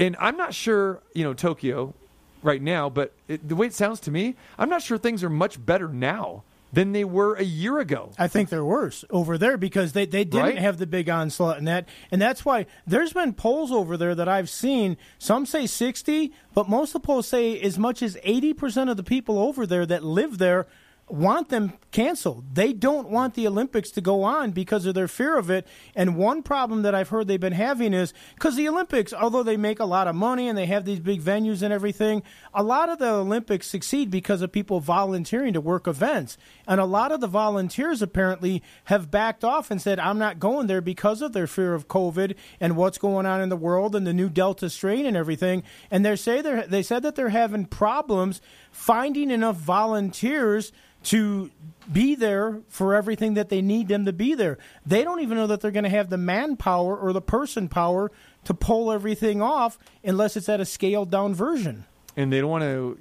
and 0.00 0.16
I'm 0.18 0.36
not 0.36 0.54
sure, 0.54 1.00
you 1.14 1.22
know, 1.22 1.32
Tokyo 1.32 1.94
right 2.42 2.60
now, 2.60 2.90
but 2.90 3.12
it, 3.28 3.48
the 3.48 3.54
way 3.54 3.68
it 3.68 3.74
sounds 3.74 4.00
to 4.00 4.10
me, 4.10 4.34
I'm 4.58 4.68
not 4.68 4.82
sure 4.82 4.98
things 4.98 5.22
are 5.22 5.30
much 5.30 5.64
better 5.64 5.86
now 5.88 6.42
than 6.72 6.92
they 6.92 7.04
were 7.04 7.34
a 7.34 7.42
year 7.44 7.78
ago. 7.78 8.12
I 8.18 8.28
think 8.28 8.48
they're 8.50 8.64
worse 8.64 9.04
over 9.10 9.38
there 9.38 9.56
because 9.56 9.92
they, 9.92 10.04
they 10.06 10.24
didn't 10.24 10.42
Right. 10.44 10.58
have 10.58 10.78
the 10.78 10.86
big 10.86 11.08
onslaught 11.08 11.58
in 11.58 11.64
that. 11.64 11.88
And 12.10 12.20
that's 12.20 12.44
why 12.44 12.66
there's 12.86 13.12
been 13.12 13.32
polls 13.32 13.72
over 13.72 13.96
there 13.96 14.14
that 14.14 14.28
I've 14.28 14.50
seen. 14.50 14.96
Some 15.18 15.46
say 15.46 15.66
60, 15.66 16.32
but 16.54 16.68
most 16.68 16.90
of 16.94 17.00
the 17.02 17.06
polls 17.06 17.26
say 17.26 17.58
as 17.60 17.78
much 17.78 18.02
as 18.02 18.16
80% 18.16 18.90
of 18.90 18.96
the 18.96 19.02
people 19.02 19.38
over 19.38 19.66
there 19.66 19.86
that 19.86 20.04
live 20.04 20.38
there 20.38 20.66
want 21.10 21.48
them 21.48 21.72
canceled. 21.90 22.54
They 22.54 22.72
don't 22.72 23.08
want 23.08 23.34
the 23.34 23.46
Olympics 23.46 23.90
to 23.92 24.00
go 24.00 24.22
on 24.22 24.50
because 24.50 24.84
of 24.86 24.94
their 24.94 25.08
fear 25.08 25.38
of 25.38 25.50
it. 25.50 25.66
And 25.96 26.16
one 26.16 26.42
problem 26.42 26.82
that 26.82 26.94
I've 26.94 27.08
heard 27.08 27.28
they've 27.28 27.40
been 27.40 27.52
having 27.52 27.94
is 27.94 28.12
because 28.34 28.56
the 28.56 28.68
Olympics, 28.68 29.12
although 29.12 29.42
they 29.42 29.56
make 29.56 29.80
a 29.80 29.84
lot 29.84 30.06
of 30.06 30.14
money 30.14 30.48
and 30.48 30.56
they 30.56 30.66
have 30.66 30.84
these 30.84 31.00
big 31.00 31.22
venues 31.22 31.62
and 31.62 31.72
everything, 31.72 32.22
a 32.52 32.62
lot 32.62 32.88
of 32.88 32.98
the 32.98 33.10
Olympics 33.10 33.66
succeed 33.66 34.10
because 34.10 34.42
of 34.42 34.52
people 34.52 34.80
volunteering 34.80 35.54
to 35.54 35.60
work 35.60 35.86
events. 35.86 36.36
And 36.66 36.80
a 36.80 36.84
lot 36.84 37.10
of 37.10 37.20
the 37.20 37.26
volunteers 37.26 38.02
apparently 38.02 38.62
have 38.84 39.10
backed 39.10 39.44
off 39.44 39.70
and 39.70 39.80
said, 39.80 39.98
I'm 39.98 40.18
not 40.18 40.38
going 40.38 40.66
there 40.66 40.80
because 40.80 41.22
of 41.22 41.32
their 41.32 41.46
fear 41.46 41.74
of 41.74 41.88
COVID 41.88 42.34
and 42.60 42.76
what's 42.76 42.98
going 42.98 43.26
on 43.26 43.40
in 43.40 43.48
the 43.48 43.56
world 43.56 43.96
and 43.96 44.06
the 44.06 44.12
new 44.12 44.28
Delta 44.28 44.68
strain 44.68 45.06
and 45.06 45.16
everything. 45.16 45.62
And 45.90 46.04
they 46.04 46.16
say 46.16 46.42
they 46.42 46.66
they 46.68 46.82
said 46.82 47.02
that 47.02 47.14
they're 47.14 47.30
having 47.30 47.64
problems 47.64 48.40
finding 48.70 49.30
enough 49.30 49.56
volunteers 49.56 50.72
to 51.04 51.50
be 51.90 52.14
there 52.14 52.60
for 52.68 52.94
everything 52.94 53.34
that 53.34 53.48
they 53.48 53.62
need 53.62 53.88
them 53.88 54.04
to 54.04 54.12
be 54.12 54.34
there. 54.34 54.58
They 54.84 55.04
don't 55.04 55.20
even 55.20 55.38
know 55.38 55.46
that 55.46 55.60
they're 55.60 55.70
going 55.70 55.84
to 55.84 55.90
have 55.90 56.10
the 56.10 56.18
manpower 56.18 56.96
or 56.96 57.12
the 57.12 57.22
person 57.22 57.68
power 57.68 58.10
to 58.44 58.54
pull 58.54 58.92
everything 58.92 59.40
off 59.40 59.78
unless 60.04 60.36
it's 60.36 60.48
at 60.48 60.60
a 60.60 60.64
scaled 60.64 61.10
down 61.10 61.34
version. 61.34 61.86
And 62.16 62.32
they 62.32 62.40
don't 62.40 62.50
want 62.50 62.64
to 62.64 62.98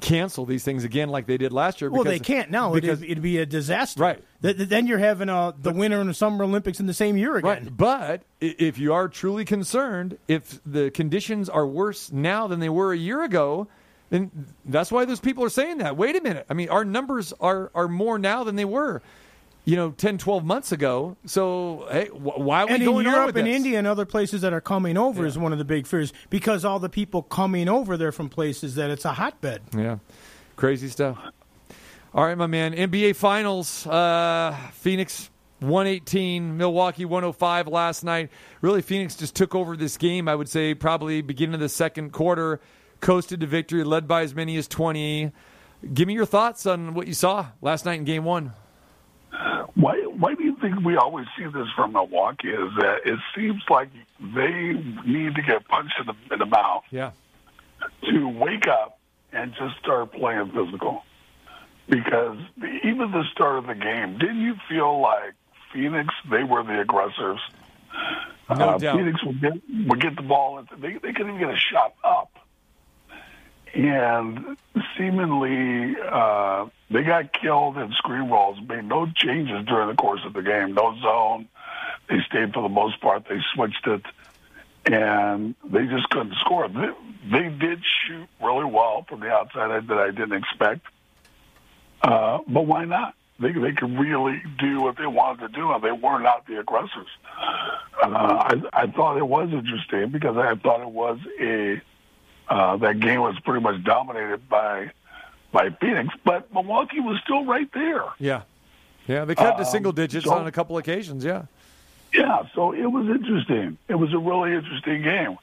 cancel 0.00 0.46
these 0.46 0.64
things 0.64 0.84
again 0.84 1.08
like 1.08 1.26
they 1.26 1.38
did 1.38 1.52
last 1.52 1.80
year. 1.80 1.90
Well, 1.90 2.04
they 2.04 2.18
can't 2.18 2.50
now. 2.50 2.72
Because, 2.72 3.00
It'd, 3.00 3.10
it'd 3.10 3.22
be 3.22 3.38
a 3.38 3.46
disaster. 3.46 4.00
Right. 4.00 4.24
Th- 4.42 4.56
th- 4.56 4.68
then 4.68 4.86
you're 4.86 4.98
having 4.98 5.28
uh, 5.28 5.52
the 5.60 5.72
Winter 5.72 6.00
and 6.00 6.08
the 6.08 6.14
Summer 6.14 6.44
Olympics 6.44 6.80
in 6.80 6.86
the 6.86 6.94
same 6.94 7.16
year 7.16 7.36
again. 7.36 7.64
Right. 7.64 7.76
But 7.76 8.22
if 8.40 8.78
you 8.78 8.92
are 8.92 9.08
truly 9.08 9.44
concerned, 9.44 10.18
if 10.28 10.60
the 10.64 10.90
conditions 10.90 11.48
are 11.48 11.66
worse 11.66 12.10
now 12.10 12.46
than 12.46 12.60
they 12.60 12.68
were 12.68 12.92
a 12.92 12.96
year 12.96 13.22
ago, 13.22 13.68
then 14.10 14.30
that's 14.64 14.92
why 14.92 15.04
those 15.04 15.20
people 15.20 15.44
are 15.44 15.48
saying 15.50 15.78
that. 15.78 15.96
Wait 15.96 16.16
a 16.16 16.20
minute. 16.20 16.46
I 16.50 16.54
mean, 16.54 16.68
our 16.68 16.84
numbers 16.84 17.32
are, 17.40 17.70
are 17.74 17.88
more 17.88 18.18
now 18.18 18.44
than 18.44 18.56
they 18.56 18.64
were, 18.64 19.02
you 19.64 19.76
know, 19.76 19.92
10, 19.92 20.18
12 20.18 20.44
months 20.44 20.72
ago. 20.72 21.16
So, 21.26 21.86
hey, 21.90 22.06
wh- 22.06 22.38
why 22.38 22.62
are 22.62 22.66
we 22.66 22.74
And 22.74 22.82
in 22.82 22.88
going 22.88 23.06
on 23.06 23.12
Europe 23.12 23.36
and 23.36 23.46
this? 23.46 23.56
India 23.56 23.78
and 23.78 23.86
other 23.86 24.04
places 24.04 24.40
that 24.42 24.52
are 24.52 24.60
coming 24.60 24.96
over 24.98 25.24
is 25.24 25.38
one 25.38 25.52
of 25.52 25.58
the 25.58 25.64
big 25.64 25.86
fears 25.86 26.12
because 26.28 26.64
all 26.64 26.78
the 26.78 26.88
people 26.88 27.22
coming 27.22 27.68
over 27.68 27.96
there 27.96 28.12
from 28.12 28.28
places 28.28 28.74
that 28.74 28.90
it's 28.90 29.04
a 29.04 29.12
hotbed. 29.12 29.62
Yeah. 29.76 29.98
Crazy 30.56 30.88
stuff. 30.88 31.18
All 32.12 32.24
right, 32.24 32.36
my 32.36 32.48
man. 32.48 32.74
NBA 32.74 33.14
Finals. 33.14 33.86
Uh, 33.86 34.56
Phoenix 34.72 35.30
118, 35.60 36.56
Milwaukee 36.56 37.04
105 37.04 37.68
last 37.68 38.02
night. 38.02 38.30
Really, 38.60 38.82
Phoenix 38.82 39.14
just 39.14 39.34
took 39.36 39.54
over 39.54 39.76
this 39.76 39.96
game, 39.96 40.26
I 40.26 40.34
would 40.34 40.48
say, 40.48 40.74
probably 40.74 41.22
beginning 41.22 41.54
of 41.54 41.60
the 41.60 41.68
second 41.68 42.12
quarter. 42.12 42.60
Coasted 43.00 43.40
to 43.40 43.46
victory, 43.46 43.82
led 43.84 44.06
by 44.06 44.22
as 44.22 44.34
many 44.34 44.56
as 44.56 44.68
20. 44.68 45.32
Give 45.94 46.06
me 46.06 46.14
your 46.14 46.26
thoughts 46.26 46.66
on 46.66 46.94
what 46.94 47.06
you 47.06 47.14
saw 47.14 47.46
last 47.62 47.84
night 47.86 47.98
in 47.98 48.04
game 48.04 48.24
one. 48.24 48.52
Why 49.74 49.94
why 50.18 50.34
do 50.34 50.42
you 50.44 50.56
think 50.60 50.84
we 50.84 50.96
always 50.96 51.26
see 51.38 51.44
this 51.44 51.66
from 51.74 51.92
Milwaukee? 51.92 52.48
Is 52.48 52.70
that 52.80 52.98
it 53.06 53.18
seems 53.34 53.62
like 53.70 53.88
they 54.20 54.72
need 55.06 55.34
to 55.36 55.42
get 55.42 55.66
punched 55.68 55.94
in 56.00 56.06
the, 56.06 56.14
in 56.34 56.38
the 56.40 56.46
mouth 56.46 56.82
Yeah. 56.90 57.12
to 58.10 58.28
wake 58.28 58.66
up 58.66 58.98
and 59.32 59.54
just 59.54 59.78
start 59.78 60.12
playing 60.12 60.50
physical. 60.50 61.02
Because 61.88 62.36
even 62.84 63.10
the 63.12 63.24
start 63.32 63.58
of 63.58 63.66
the 63.66 63.74
game, 63.74 64.18
didn't 64.18 64.40
you 64.40 64.54
feel 64.68 65.00
like 65.00 65.34
Phoenix 65.72 66.12
they 66.30 66.44
were 66.44 66.62
the 66.62 66.80
aggressors? 66.80 67.40
No 68.50 68.54
uh, 68.70 68.78
doubt. 68.78 68.96
Phoenix 68.96 69.24
would 69.24 69.40
get 69.40 69.52
would 69.86 70.00
get 70.00 70.16
the 70.16 70.22
ball. 70.22 70.62
They 70.78 70.94
they 70.94 71.12
couldn't 71.12 71.34
even 71.36 71.38
get 71.38 71.50
a 71.54 71.58
shot 71.58 71.94
up, 72.04 72.30
and 73.74 74.56
seemingly 74.96 75.96
uh, 76.00 76.66
they 76.90 77.02
got 77.02 77.32
killed 77.32 77.76
in 77.78 77.92
screen 77.92 78.28
rolls. 78.28 78.58
Made 78.68 78.84
no 78.84 79.06
changes 79.14 79.64
during 79.66 79.88
the 79.88 79.94
course 79.94 80.20
of 80.24 80.32
the 80.32 80.42
game. 80.42 80.74
No 80.74 80.96
zone. 81.00 81.48
They 82.08 82.18
stayed 82.28 82.52
for 82.52 82.62
the 82.62 82.68
most 82.68 83.00
part. 83.00 83.26
They 83.28 83.38
switched 83.54 83.86
it, 83.86 84.02
and 84.86 85.54
they 85.64 85.86
just 85.86 86.08
couldn't 86.10 86.34
score. 86.36 86.68
They, 86.68 86.90
they 87.30 87.48
did 87.48 87.82
shoot 87.84 88.28
really 88.42 88.64
well 88.64 89.04
from 89.08 89.20
the 89.20 89.30
outside 89.30 89.86
that 89.88 89.98
I 89.98 90.10
didn't 90.10 90.32
expect. 90.32 90.86
Uh, 92.02 92.38
but 92.48 92.66
why 92.66 92.84
not? 92.84 93.14
They 93.38 93.52
they 93.52 93.72
could 93.72 93.98
really 93.98 94.42
do 94.58 94.82
what 94.82 94.98
they 94.98 95.06
wanted 95.06 95.48
to 95.48 95.48
do, 95.48 95.72
and 95.72 95.82
they 95.82 95.92
were 95.92 96.18
not 96.18 96.46
the 96.46 96.60
aggressors. 96.60 97.08
Uh, 98.02 98.08
I 98.08 98.62
I 98.72 98.86
thought 98.86 99.16
it 99.16 99.26
was 99.26 99.50
interesting 99.50 100.10
because 100.10 100.36
I 100.36 100.54
thought 100.56 100.82
it 100.82 100.90
was 100.90 101.18
a 101.40 101.80
uh, 102.50 102.76
that 102.78 103.00
game 103.00 103.20
was 103.20 103.38
pretty 103.40 103.60
much 103.60 103.82
dominated 103.84 104.48
by 104.48 104.90
by 105.52 105.70
Phoenix, 105.80 106.14
but 106.24 106.52
Milwaukee 106.54 107.00
was 107.00 107.18
still 107.24 107.44
right 107.44 107.68
there. 107.72 108.04
Yeah. 108.20 108.42
Yeah. 109.08 109.24
They 109.24 109.34
cut 109.34 109.52
to 109.56 109.64
Um, 109.64 109.64
single 109.64 109.92
digits 109.92 110.26
so- 110.26 110.34
on 110.34 110.46
a 110.46 110.52
couple 110.52 110.76
occasions. 110.78 111.24
Yeah. 111.24 111.42
Yeah, 112.12 112.42
so 112.56 112.72
it 112.72 112.86
was 112.86 113.06
interesting. 113.08 113.78
It 113.88 113.94
was 113.94 114.12
a 114.12 114.18
really 114.18 114.52
interesting 114.52 115.02
game. 115.02 115.38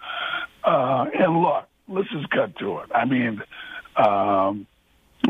Uh, 0.66 1.05
and 1.18 1.41
look, 1.41 1.66
let's 1.88 2.10
just 2.10 2.30
cut 2.30 2.58
to 2.58 2.80
it. 2.80 2.89
I 2.93 3.05
mean, 3.05 3.41
um, 3.95 4.68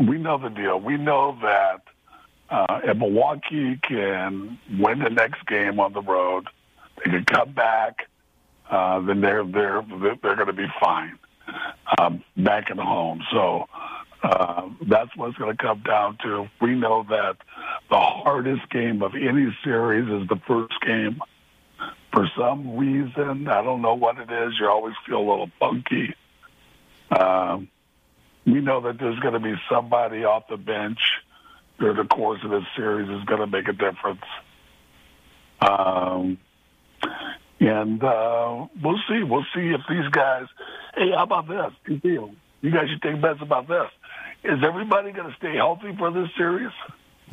we 0.00 0.18
know 0.18 0.38
the 0.38 0.48
deal. 0.48 0.80
We 0.80 0.96
know 0.96 1.38
that 1.42 1.82
uh, 2.50 2.80
if 2.82 2.96
Milwaukee 2.96 3.76
can 3.82 4.58
win 4.78 4.98
the 4.98 5.10
next 5.10 5.46
game 5.46 5.78
on 5.78 5.92
the 5.92 6.02
road, 6.02 6.48
they 6.96 7.10
can 7.12 7.24
come 7.24 7.52
back. 7.52 8.08
Uh, 8.68 8.98
then 9.00 9.20
they're 9.20 9.44
they're 9.44 9.82
they're 10.22 10.34
going 10.36 10.46
to 10.48 10.52
be 10.52 10.66
fine 10.80 11.18
um, 11.98 12.22
back 12.36 12.70
at 12.70 12.78
home. 12.78 13.22
So 13.32 13.66
uh, 14.22 14.68
that's 14.86 15.16
what 15.16 15.30
it's 15.30 15.38
going 15.38 15.56
to 15.56 15.62
come 15.62 15.82
down 15.82 16.18
to. 16.22 16.48
We 16.60 16.74
know 16.74 17.04
that 17.08 17.36
the 17.90 17.98
hardest 17.98 18.68
game 18.70 19.02
of 19.02 19.14
any 19.14 19.56
series 19.64 20.08
is 20.22 20.28
the 20.28 20.40
first 20.46 20.74
game. 20.84 21.20
For 22.12 22.28
some 22.36 22.76
reason, 22.76 23.48
I 23.48 23.62
don't 23.62 23.82
know 23.82 23.94
what 23.94 24.18
it 24.18 24.30
is. 24.30 24.54
You 24.58 24.68
always 24.68 24.94
feel 25.06 25.18
a 25.18 25.28
little 25.28 25.50
funky. 25.60 26.14
Um, 27.10 27.68
we 28.44 28.60
know 28.60 28.80
that 28.82 28.98
there's 28.98 29.18
going 29.20 29.34
to 29.34 29.40
be 29.40 29.54
somebody 29.70 30.24
off 30.24 30.48
the 30.48 30.56
bench 30.56 30.98
during 31.78 31.96
the 31.96 32.04
course 32.04 32.40
of 32.42 32.50
this 32.50 32.64
series 32.76 33.08
is 33.08 33.24
going 33.24 33.40
to 33.40 33.46
make 33.46 33.68
a 33.68 33.72
difference. 33.72 34.24
Um, 35.60 36.38
and 37.60 38.02
uh, 38.02 38.66
we'll 38.82 38.98
see. 39.08 39.22
We'll 39.22 39.46
see 39.54 39.70
if 39.70 39.80
these 39.88 40.08
guys. 40.10 40.46
Hey, 40.96 41.10
how 41.14 41.22
about 41.24 41.48
this? 41.48 42.00
You 42.02 42.32
you 42.60 42.70
guys 42.70 42.88
should 42.90 43.02
take 43.02 43.20
bets 43.20 43.40
about 43.42 43.68
this. 43.68 43.86
Is 44.44 44.58
everybody 44.64 45.12
going 45.12 45.28
to 45.30 45.36
stay 45.36 45.56
healthy 45.56 45.94
for 45.96 46.10
this 46.10 46.28
series? 46.36 46.70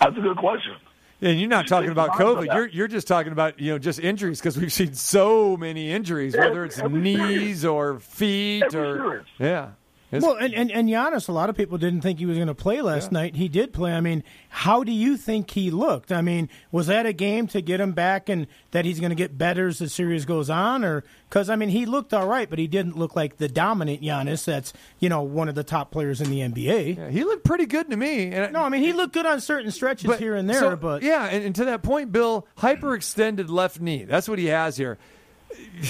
That's 0.00 0.16
a 0.16 0.20
good 0.20 0.36
question. 0.36 0.74
And 1.20 1.38
you're 1.38 1.48
not 1.48 1.68
talking 1.68 1.90
about 1.90 2.10
COVID. 2.12 2.46
You're 2.52 2.66
you're 2.66 2.88
just 2.88 3.06
talking 3.06 3.30
about 3.32 3.60
you 3.60 3.70
know 3.72 3.78
just 3.78 4.00
injuries 4.00 4.40
because 4.40 4.58
we've 4.58 4.72
seen 4.72 4.94
so 4.94 5.56
many 5.56 5.92
injuries, 5.92 6.36
whether 6.36 6.64
it's 6.64 6.78
Every- 6.78 7.14
every 7.14 7.36
knees 7.36 7.64
or 7.64 8.00
feet 8.00 8.64
Every 8.64 8.80
or 8.80 8.96
series. 8.96 9.26
yeah. 9.38 9.68
It's- 10.12 10.22
Well, 10.22 10.36
and, 10.36 10.52
and, 10.54 10.70
and 10.70 10.88
Giannis, 10.88 11.28
a 11.28 11.32
lot 11.32 11.48
of 11.50 11.56
people 11.56 11.78
didn't 11.78 12.02
think 12.02 12.18
he 12.18 12.26
was 12.26 12.36
going 12.36 12.46
to 12.48 12.54
play 12.54 12.82
last 12.82 13.10
night. 13.12 13.34
He 13.34 13.48
did 13.48 13.72
play. 13.72 13.92
I 13.94 14.00
mean, 14.02 14.22
how 14.50 14.84
do 14.84 14.92
you 14.92 15.16
think 15.16 15.50
he 15.50 15.70
looked? 15.70 16.12
I 16.12 16.20
mean, 16.20 16.50
was 16.70 16.86
that 16.88 17.06
a 17.06 17.12
game 17.14 17.46
to 17.48 17.60
get 17.62 17.80
him 17.80 17.92
back 17.92 18.28
and 18.28 18.46
that 18.72 18.84
he's 18.84 19.00
going 19.00 19.10
to 19.10 19.16
get 19.16 19.38
better 19.38 19.68
as 19.68 19.78
the 19.78 19.88
series 19.88 20.24
goes 20.26 20.50
on? 20.50 20.84
Or 20.84 21.02
because, 21.28 21.48
I 21.48 21.56
mean, 21.56 21.70
he 21.70 21.86
looked 21.86 22.12
all 22.12 22.26
right, 22.26 22.48
but 22.50 22.58
he 22.58 22.66
didn't 22.66 22.96
look 22.98 23.16
like 23.16 23.38
the 23.38 23.48
dominant 23.48 24.02
Giannis 24.02 24.44
that's, 24.44 24.72
you 25.00 25.08
know, 25.08 25.22
one 25.22 25.48
of 25.48 25.54
the 25.54 25.64
top 25.64 25.90
players 25.90 26.20
in 26.20 26.28
the 26.30 26.40
NBA. 26.40 26.98
yeah, 26.98 27.08
he 27.08 27.24
looked 27.24 27.44
pretty 27.44 27.64
good 27.66 27.88
to 27.90 27.96
me. 27.96 28.32
And 28.32 28.52
No, 28.52 28.62
I 28.62 28.68
mean, 28.68 28.82
he 28.82 28.92
looked 28.92 29.14
good 29.14 29.24
on 29.26 29.40
certain 29.40 29.70
stretches 29.70 30.14
here 30.18 30.34
and 30.36 30.48
there, 30.48 30.60
so, 30.60 30.76
but 30.76 31.02
yeah, 31.02 31.24
and, 31.24 31.42
and 31.44 31.54
to 31.54 31.64
that 31.64 31.82
point, 31.82 32.12
Bill, 32.12 32.46
hyperextended 32.58 33.48
left 33.48 33.80
knee. 33.80 34.04
That's 34.04 34.28
what 34.28 34.38
he 34.38 34.46
has 34.46 34.76
here. 34.76 34.98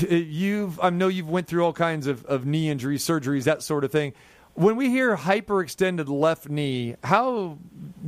You've 0.09 0.79
I 0.81 0.91
know 0.91 1.09
you've 1.09 1.29
went 1.31 1.47
through 1.47 1.65
all 1.65 1.73
kinds 1.73 2.07
of, 2.07 2.25
of 2.27 2.47
knee 2.47 2.69
injuries, 2.71 3.05
surgeries, 3.05 3.45
that 3.45 3.63
sort 3.63 3.85
of 3.85 3.93
thing. 3.93 4.13
When 4.55 4.77
we 4.77 4.91
hear 4.91 5.17
hyperextended 5.17 6.09
left 6.09 6.49
knee, 6.49 6.97
how 7.03 7.57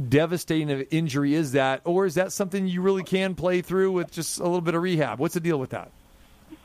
devastating 0.09 0.71
of 0.71 0.81
an 0.81 0.87
injury 0.91 1.35
is 1.35 1.53
that, 1.53 1.81
or 1.85 2.05
is 2.05 2.17
that 2.17 2.33
something 2.33 2.67
you 2.67 2.83
really 2.83 3.03
can 3.03 3.35
play 3.35 3.63
through 3.63 3.93
with 3.93 4.11
just 4.11 4.39
a 4.39 4.43
little 4.43 4.61
bit 4.61 4.75
of 4.75 4.83
rehab? 4.83 5.19
What's 5.19 5.35
the 5.35 5.41
deal 5.41 5.59
with 5.59 5.71
that? 5.71 5.91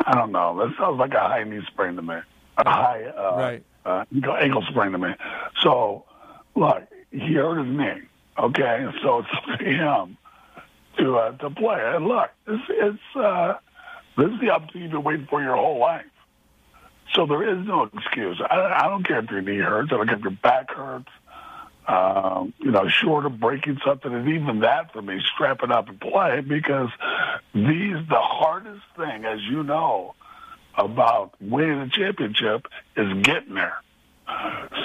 I 0.05 0.15
don't 0.15 0.31
know. 0.33 0.57
That 0.57 0.75
sounds 0.77 0.99
like 0.99 1.13
a 1.13 1.19
high 1.19 1.43
knee 1.45 1.61
sprain 1.67 1.95
to 1.95 2.01
me. 2.01 2.15
A 2.57 2.69
high 2.69 3.03
uh, 3.05 3.35
Right. 3.37 3.63
uh, 3.85 4.03
ankle- 4.13 4.35
ankle 4.35 4.61
sprain 4.69 4.91
to 4.91 4.97
me. 4.97 5.13
So, 5.61 6.03
look, 6.55 6.83
he 7.11 7.33
hurt 7.35 7.63
his 7.65 7.77
knee. 7.77 8.01
Okay, 8.37 8.85
so 9.01 9.19
it's 9.19 9.27
up 9.33 9.59
to 9.59 9.65
him 9.65 10.17
to 10.97 11.17
uh, 11.17 11.31
to 11.37 11.49
play. 11.49 11.79
And 11.95 12.05
look, 12.05 12.29
it's 12.47 12.63
it's 12.69 13.15
uh, 13.15 13.53
this 14.20 14.34
is 14.34 14.39
the 14.39 14.49
opportunity 14.49 14.80
you've 14.82 14.91
been 14.91 15.03
waiting 15.03 15.28
for 15.30 15.41
your 15.41 15.55
whole 15.55 15.80
life. 15.80 16.05
So 17.13 17.26
there 17.26 17.57
is 17.57 17.65
no 17.65 17.89
excuse. 17.93 18.39
I, 18.47 18.84
I 18.84 18.88
don't 18.88 19.05
care 19.05 19.20
if 19.20 19.32
your 19.32 19.41
knee 19.41 19.57
hurts. 19.57 19.89
I 19.91 19.97
don't 19.97 20.07
care 20.07 20.17
if 20.17 20.22
your 20.22 20.32
back 20.32 20.72
hurts. 20.72 21.09
Um, 21.88 22.53
you 22.59 22.70
know, 22.70 22.88
short 22.88 23.26
of 23.26 23.39
breaking 23.39 23.80
something, 23.84 24.13
and 24.13 24.30
even 24.30 24.59
that 24.59 24.93
for 24.93 25.01
me, 25.01 25.20
strap 25.34 25.63
it 25.63 25.72
up 25.72 25.89
and 25.89 25.99
play 25.99 26.41
because 26.41 26.89
these 27.55 27.97
the 28.07 28.22
hardest 28.22 28.84
thing, 28.95 29.26
as 29.26 29.41
you 29.41 29.63
know, 29.63 30.13
about 30.78 31.34
winning 31.41 31.80
a 31.80 31.89
championship 31.89 32.67
is 32.95 33.11
getting 33.24 33.55
there. 33.55 33.82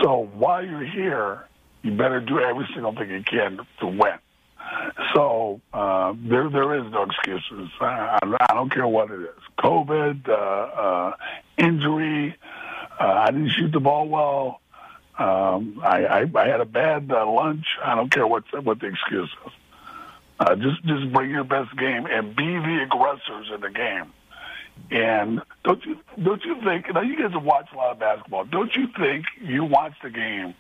So 0.03 0.31
while 0.35 0.65
you're 0.65 0.87
here, 0.87 1.47
you 1.83 1.95
better 1.95 2.21
do 2.21 2.41
every 2.41 2.67
single 2.73 2.95
thing 2.95 3.11
you 3.11 3.23
can 3.23 3.59
to 3.81 3.87
win. 3.87 4.19
So 5.15 5.61
uh, 5.73 6.15
there, 6.17 6.49
there 6.51 6.75
is 6.75 6.91
no 6.93 7.05
excuses. 7.05 7.71
I, 7.81 8.19
I 8.49 8.55
don't 8.55 8.73
care 8.73 8.87
what 8.87 9.11
it 9.11 9.21
is: 9.21 9.43
COVID, 9.59 10.29
uh, 10.29 10.33
uh, 10.33 11.17
injury. 11.57 12.37
Uh, 12.99 13.05
I 13.05 13.27
didn't 13.31 13.51
shoot 13.51 13.73
the 13.73 13.81
ball 13.81 14.09
well. 14.09 14.61
Um, 15.19 15.81
I, 15.85 16.05
I, 16.07 16.31
I 16.35 16.49
had 16.49 16.61
a 16.61 16.65
bad 16.65 17.11
uh, 17.13 17.31
lunch. 17.31 17.67
I 17.85 17.95
don't 17.95 18.11
care 18.11 18.27
what 18.27 18.45
what 18.65 18.81
the 18.81 18.87
excuse 18.89 19.31
is. 19.47 19.53
Uh, 20.41 20.57
just 20.57 20.85
just 20.85 21.13
bring 21.13 21.31
your 21.31 21.45
best 21.45 21.77
game 21.77 22.07
and 22.07 22.35
be 22.35 22.45
the 22.45 22.81
aggressors 22.83 23.51
in 23.55 23.61
the 23.61 23.71
game. 23.71 24.13
And 24.91 25.41
don't 25.63 25.85
you 25.85 25.99
don't 26.21 26.45
you 26.45 26.61
think? 26.63 26.93
Now 26.93 27.03
you 27.03 27.17
guys 27.17 27.33
have 27.33 27.45
watched 27.45 27.73
a 27.73 27.77
lot 27.77 27.93
of 27.93 27.99
basketball. 28.01 28.45
Don't 28.45 28.75
you 28.75 28.89
think 28.99 29.27
you 29.41 29.65
watch 29.65 29.93
the 30.03 30.11
game 30.11 30.55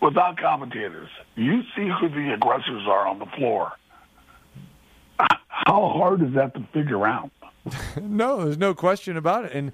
without 0.00 0.38
commentators? 0.38 1.08
You 1.34 1.62
see 1.74 1.88
who 2.00 2.08
the 2.08 2.34
aggressors 2.34 2.86
are 2.86 3.06
on 3.06 3.18
the 3.18 3.26
floor. 3.26 3.72
How 5.18 5.88
hard 5.88 6.22
is 6.22 6.34
that 6.34 6.54
to 6.54 6.66
figure 6.72 7.06
out? 7.06 7.30
No, 8.00 8.44
there's 8.44 8.58
no 8.58 8.74
question 8.74 9.16
about 9.16 9.46
it. 9.46 9.52
And 9.52 9.72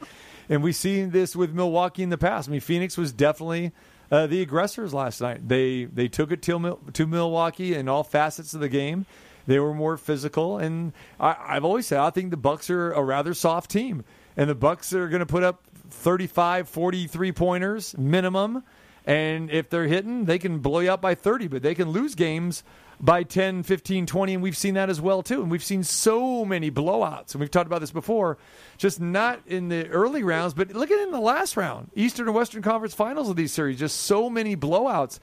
and 0.49 0.63
we've 0.63 0.77
seen 0.77 1.11
this 1.11 1.37
with 1.37 1.53
Milwaukee 1.53 2.03
in 2.03 2.11
the 2.11 2.19
past. 2.19 2.49
I 2.49 2.53
mean, 2.53 2.61
Phoenix 2.61 2.97
was 2.97 3.13
definitely 3.13 3.73
uh, 4.11 4.27
the 4.27 4.43
aggressors 4.43 4.95
last 4.95 5.21
night. 5.21 5.47
They 5.47 5.85
they 5.85 6.09
took 6.09 6.33
it 6.33 6.43
to, 6.43 6.79
to 6.93 7.07
Milwaukee 7.07 7.75
in 7.75 7.89
all 7.89 8.03
facets 8.03 8.55
of 8.55 8.61
the 8.61 8.69
game. 8.69 9.07
They 9.47 9.59
were 9.59 9.75
more 9.75 9.97
physical, 9.97 10.59
and 10.59 10.93
I, 11.19 11.37
I've 11.49 11.65
always 11.65 11.87
said 11.87 11.99
I 11.99 12.11
think 12.11 12.31
the 12.31 12.37
Bucks 12.37 12.71
are 12.71 12.93
a 12.93 13.03
rather 13.03 13.35
soft 13.35 13.71
team, 13.71 14.05
and 14.37 14.49
the 14.49 14.55
Bucks 14.55 14.93
are 14.93 15.09
going 15.09 15.21
to 15.21 15.27
put 15.27 15.43
up 15.43 15.63
35, 15.91 16.69
43 16.69 17.33
pointers 17.33 17.99
minimum. 17.99 18.63
And 19.07 19.51
if 19.51 19.69
they're 19.69 19.87
hitting, 19.87 20.27
they 20.27 20.39
can 20.39 20.59
blow 20.59 20.81
you 20.81 20.91
out 20.91 21.01
by 21.01 21.15
30, 21.15 21.49
but 21.49 21.63
they 21.63 21.75
can 21.75 21.91
lose 21.91 22.15
games 22.15 22.63
by 23.01 23.25
10, 23.25 23.65
15, 23.65 24.07
20, 24.07 24.35
and 24.35 24.43
we've 24.43 24.57
seen 24.57 24.75
that 24.75 24.89
as 24.89 25.01
well 25.01 25.23
too. 25.23 25.43
And 25.43 25.51
we've 25.51 25.65
seen 25.65 25.83
so 25.83 26.45
many 26.45 26.71
blowouts, 26.71 27.33
and 27.33 27.41
we've 27.41 27.51
talked 27.51 27.67
about 27.67 27.81
this 27.81 27.91
before, 27.91 28.39
just 28.79 29.01
not 29.01 29.41
in 29.47 29.69
the 29.69 29.89
early 29.89 30.23
rounds, 30.23 30.55
but 30.55 30.73
look 30.73 30.91
at 30.91 30.99
it 30.99 31.03
in 31.03 31.11
the 31.11 31.21
last 31.21 31.57
round, 31.57 31.91
Eastern 31.97 32.29
and 32.29 32.35
Western 32.35 32.63
Conference 32.63 32.95
Finals 32.95 33.29
of 33.29 33.35
these 33.35 33.53
series, 33.53 33.79
just 33.79 34.03
so 34.03 34.31
many 34.31 34.57
blowouts. 34.57 35.19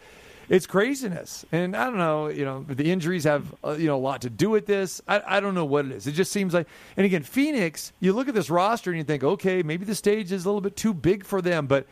It's 0.49 0.65
craziness, 0.65 1.45
and 1.51 1.75
I 1.75 1.85
don't 1.85 1.99
know. 1.99 2.27
You 2.27 2.43
know, 2.43 2.65
the 2.67 2.91
injuries 2.91 3.23
have 3.25 3.53
uh, 3.63 3.73
you 3.73 3.85
know 3.85 3.97
a 3.97 4.01
lot 4.01 4.23
to 4.23 4.31
do 4.31 4.49
with 4.49 4.65
this. 4.65 4.99
I, 5.07 5.21
I 5.23 5.39
don't 5.39 5.53
know 5.53 5.63
what 5.63 5.85
it 5.85 5.91
is. 5.91 6.07
It 6.07 6.13
just 6.13 6.31
seems 6.31 6.55
like, 6.55 6.67
and 6.97 7.05
again, 7.05 7.21
Phoenix. 7.21 7.93
You 7.99 8.13
look 8.13 8.27
at 8.27 8.33
this 8.33 8.49
roster 8.49 8.89
and 8.89 8.97
you 8.97 9.03
think, 9.03 9.23
okay, 9.23 9.61
maybe 9.61 9.85
the 9.85 9.93
stage 9.93 10.31
is 10.31 10.45
a 10.45 10.49
little 10.49 10.59
bit 10.59 10.75
too 10.75 10.91
big 10.91 11.23
for 11.23 11.39
them, 11.39 11.67
but 11.67 11.85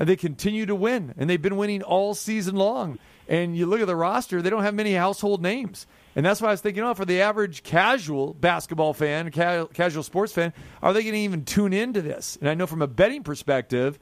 and 0.00 0.08
they 0.08 0.16
continue 0.16 0.64
to 0.64 0.74
win, 0.74 1.14
and 1.18 1.28
they've 1.28 1.40
been 1.40 1.58
winning 1.58 1.82
all 1.82 2.14
season 2.14 2.56
long. 2.56 2.98
And 3.28 3.56
you 3.56 3.66
look 3.66 3.80
at 3.80 3.86
the 3.86 3.94
roster; 3.94 4.42
they 4.42 4.50
don't 4.50 4.62
have 4.62 4.74
many 4.74 4.94
household 4.94 5.42
names, 5.42 5.86
and 6.16 6.26
that's 6.26 6.40
why 6.40 6.48
I 6.48 6.52
was 6.52 6.62
thinking, 6.62 6.82
oh, 6.82 6.94
for 6.94 7.04
the 7.04 7.20
average 7.20 7.62
casual 7.62 8.34
basketball 8.34 8.94
fan, 8.94 9.30
ca- 9.30 9.66
casual 9.66 10.02
sports 10.02 10.32
fan, 10.32 10.52
are 10.82 10.92
they 10.92 11.02
going 11.02 11.12
to 11.12 11.20
even 11.20 11.44
tune 11.44 11.72
into 11.72 12.02
this? 12.02 12.36
And 12.40 12.48
I 12.48 12.54
know 12.54 12.66
from 12.66 12.82
a 12.82 12.88
betting 12.88 13.22
perspective, 13.22 13.98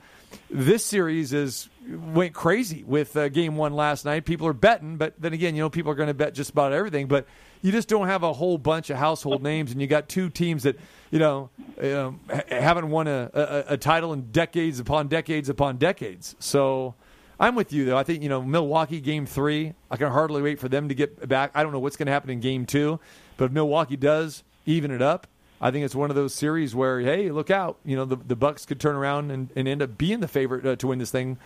this 0.50 0.84
series 0.84 1.32
is 1.32 1.68
went 1.88 2.34
crazy 2.34 2.84
with 2.84 3.16
uh, 3.16 3.28
game 3.28 3.56
one 3.56 3.72
last 3.72 4.04
night. 4.04 4.24
People 4.24 4.46
are 4.46 4.52
betting, 4.52 4.96
but 4.96 5.14
then 5.18 5.32
again, 5.32 5.54
you 5.54 5.62
know, 5.62 5.70
people 5.70 5.90
are 5.90 5.94
going 5.94 6.08
to 6.08 6.14
bet 6.14 6.34
just 6.34 6.50
about 6.50 6.72
everything, 6.72 7.06
but 7.06 7.26
you 7.62 7.72
just 7.72 7.88
don't 7.88 8.06
have 8.06 8.22
a 8.22 8.32
whole 8.32 8.58
bunch 8.58 8.90
of 8.90 8.96
household 8.96 9.42
names, 9.42 9.72
and 9.72 9.80
you 9.80 9.86
got 9.86 10.08
two 10.08 10.30
teams 10.30 10.62
that 10.62 10.78
you 11.10 11.18
know 11.18 11.50
um, 11.82 12.20
haven't 12.48 12.90
won 12.90 13.08
a, 13.08 13.30
a, 13.34 13.64
a 13.74 13.76
title 13.76 14.12
in 14.12 14.30
decades 14.30 14.80
upon 14.80 15.08
decades 15.08 15.48
upon 15.48 15.76
decades. 15.76 16.36
So 16.38 16.94
I'm 17.40 17.54
with 17.54 17.72
you 17.72 17.84
though. 17.84 17.96
I 17.96 18.02
think 18.02 18.22
you 18.22 18.28
know 18.28 18.42
Milwaukee 18.42 19.00
game 19.00 19.26
three. 19.26 19.74
I 19.90 19.96
can 19.96 20.10
hardly 20.10 20.42
wait 20.42 20.60
for 20.60 20.68
them 20.68 20.88
to 20.88 20.94
get 20.94 21.28
back. 21.28 21.50
I 21.54 21.62
don't 21.62 21.72
know 21.72 21.78
what's 21.78 21.96
going 21.96 22.06
to 22.06 22.12
happen 22.12 22.30
in 22.30 22.40
game 22.40 22.66
two, 22.66 23.00
but 23.36 23.46
if 23.46 23.52
Milwaukee 23.52 23.96
does 23.96 24.44
even 24.66 24.90
it 24.90 25.02
up, 25.02 25.26
I 25.60 25.70
think 25.70 25.84
it's 25.84 25.94
one 25.94 26.10
of 26.10 26.16
those 26.16 26.34
series 26.34 26.74
where 26.74 27.00
hey, 27.00 27.30
look 27.30 27.50
out. 27.50 27.78
You 27.84 27.96
know 27.96 28.04
the 28.04 28.16
the 28.16 28.36
Bucks 28.36 28.66
could 28.66 28.80
turn 28.80 28.96
around 28.96 29.30
and, 29.30 29.50
and 29.56 29.66
end 29.66 29.82
up 29.82 29.98
being 29.98 30.20
the 30.20 30.28
favorite 30.28 30.64
uh, 30.66 30.76
to 30.76 30.86
win 30.86 30.98
this 30.98 31.10
thing, 31.10 31.38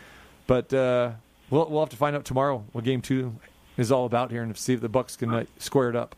but 0.46 0.72
uh, 0.72 1.12
we'll 1.50 1.68
we'll 1.68 1.80
have 1.80 1.90
to 1.90 1.96
find 1.96 2.14
out 2.14 2.24
tomorrow 2.24 2.64
what 2.72 2.84
game 2.84 3.00
two 3.00 3.36
is 3.76 3.90
all 3.90 4.04
about 4.04 4.30
here 4.30 4.42
and 4.42 4.56
see 4.56 4.74
if 4.74 4.80
the 4.80 4.88
Bucks 4.88 5.16
can 5.16 5.32
uh, 5.32 5.44
square 5.58 5.88
it 5.88 5.96
up. 5.96 6.14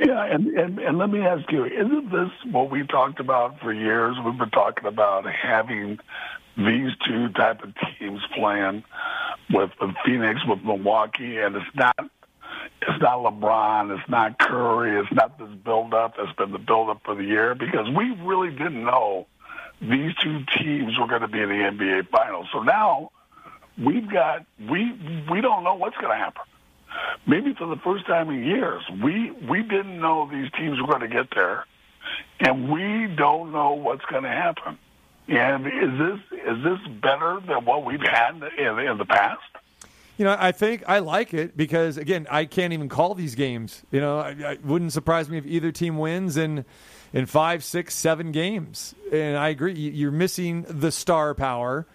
Yeah, 0.00 0.24
and, 0.24 0.46
and 0.48 0.78
and 0.78 0.98
let 0.98 1.10
me 1.10 1.20
ask 1.20 1.50
you: 1.50 1.64
Isn't 1.64 2.10
this 2.10 2.30
what 2.52 2.70
we 2.70 2.86
talked 2.86 3.20
about 3.20 3.60
for 3.60 3.72
years? 3.72 4.16
We've 4.24 4.38
been 4.38 4.50
talking 4.50 4.86
about 4.86 5.24
having 5.26 5.98
these 6.56 6.90
two 7.06 7.28
type 7.30 7.62
of 7.62 7.72
teams 7.98 8.20
playing 8.34 8.82
with, 9.50 9.70
with 9.80 9.94
Phoenix, 10.04 10.40
with 10.46 10.62
Milwaukee, 10.64 11.38
and 11.38 11.54
it's 11.54 11.66
not 11.74 11.96
it's 12.82 13.00
not 13.02 13.18
LeBron, 13.18 13.98
it's 13.98 14.08
not 14.08 14.38
Curry, 14.38 15.00
it's 15.00 15.12
not 15.12 15.38
this 15.38 15.48
build 15.64 15.94
up 15.94 16.14
that's 16.16 16.32
been 16.36 16.52
the 16.52 16.58
build 16.58 16.88
up 16.88 17.00
for 17.04 17.14
the 17.14 17.24
year 17.24 17.54
because 17.54 17.88
we 17.94 18.10
really 18.22 18.50
didn't 18.50 18.84
know 18.84 19.26
these 19.80 20.14
two 20.22 20.44
teams 20.58 20.98
were 20.98 21.06
going 21.06 21.20
to 21.22 21.28
be 21.28 21.40
in 21.40 21.48
the 21.48 21.54
NBA 21.54 22.08
Finals. 22.08 22.46
So 22.52 22.62
now 22.62 23.10
we've 23.76 24.10
got 24.10 24.44
we 24.58 24.92
we 25.30 25.40
don't 25.40 25.64
know 25.64 25.74
what's 25.74 25.96
going 25.96 26.10
to 26.10 26.16
happen. 26.16 26.42
Maybe 27.26 27.54
for 27.54 27.66
the 27.66 27.76
first 27.76 28.06
time 28.06 28.30
in 28.30 28.44
years, 28.44 28.82
we 29.02 29.30
we 29.30 29.62
didn't 29.62 30.00
know 30.00 30.28
these 30.30 30.50
teams 30.52 30.80
were 30.80 30.86
going 30.86 31.08
to 31.08 31.08
get 31.08 31.28
there, 31.34 31.64
and 32.40 32.70
we 32.70 33.14
don't 33.14 33.52
know 33.52 33.74
what's 33.74 34.04
going 34.06 34.24
to 34.24 34.30
happen. 34.30 34.78
And 35.28 35.66
is 35.66 35.98
this 35.98 36.40
is 36.46 36.64
this 36.64 36.78
better 37.00 37.40
than 37.46 37.64
what 37.64 37.84
we've 37.84 38.00
had 38.00 38.42
in, 38.58 38.78
in 38.78 38.98
the 38.98 39.04
past? 39.04 39.42
You 40.18 40.24
know, 40.24 40.36
I 40.38 40.50
think 40.52 40.82
I 40.86 40.98
like 40.98 41.32
it 41.32 41.56
because 41.56 41.96
again, 41.96 42.26
I 42.30 42.44
can't 42.44 42.72
even 42.72 42.88
call 42.88 43.14
these 43.14 43.34
games. 43.36 43.82
You 43.92 44.00
know, 44.00 44.18
I, 44.18 44.30
I 44.44 44.58
wouldn't 44.64 44.92
surprise 44.92 45.30
me 45.30 45.38
if 45.38 45.46
either 45.46 45.70
team 45.72 45.96
wins 45.96 46.36
in 46.36 46.64
in 47.12 47.24
five, 47.26 47.62
six, 47.64 47.94
seven 47.94 48.32
games. 48.32 48.94
And 49.12 49.38
I 49.38 49.48
agree, 49.48 49.74
you- 49.74 49.92
you're 49.92 50.10
missing 50.10 50.66
the 50.68 50.90
star 50.90 51.34
power. 51.34 51.86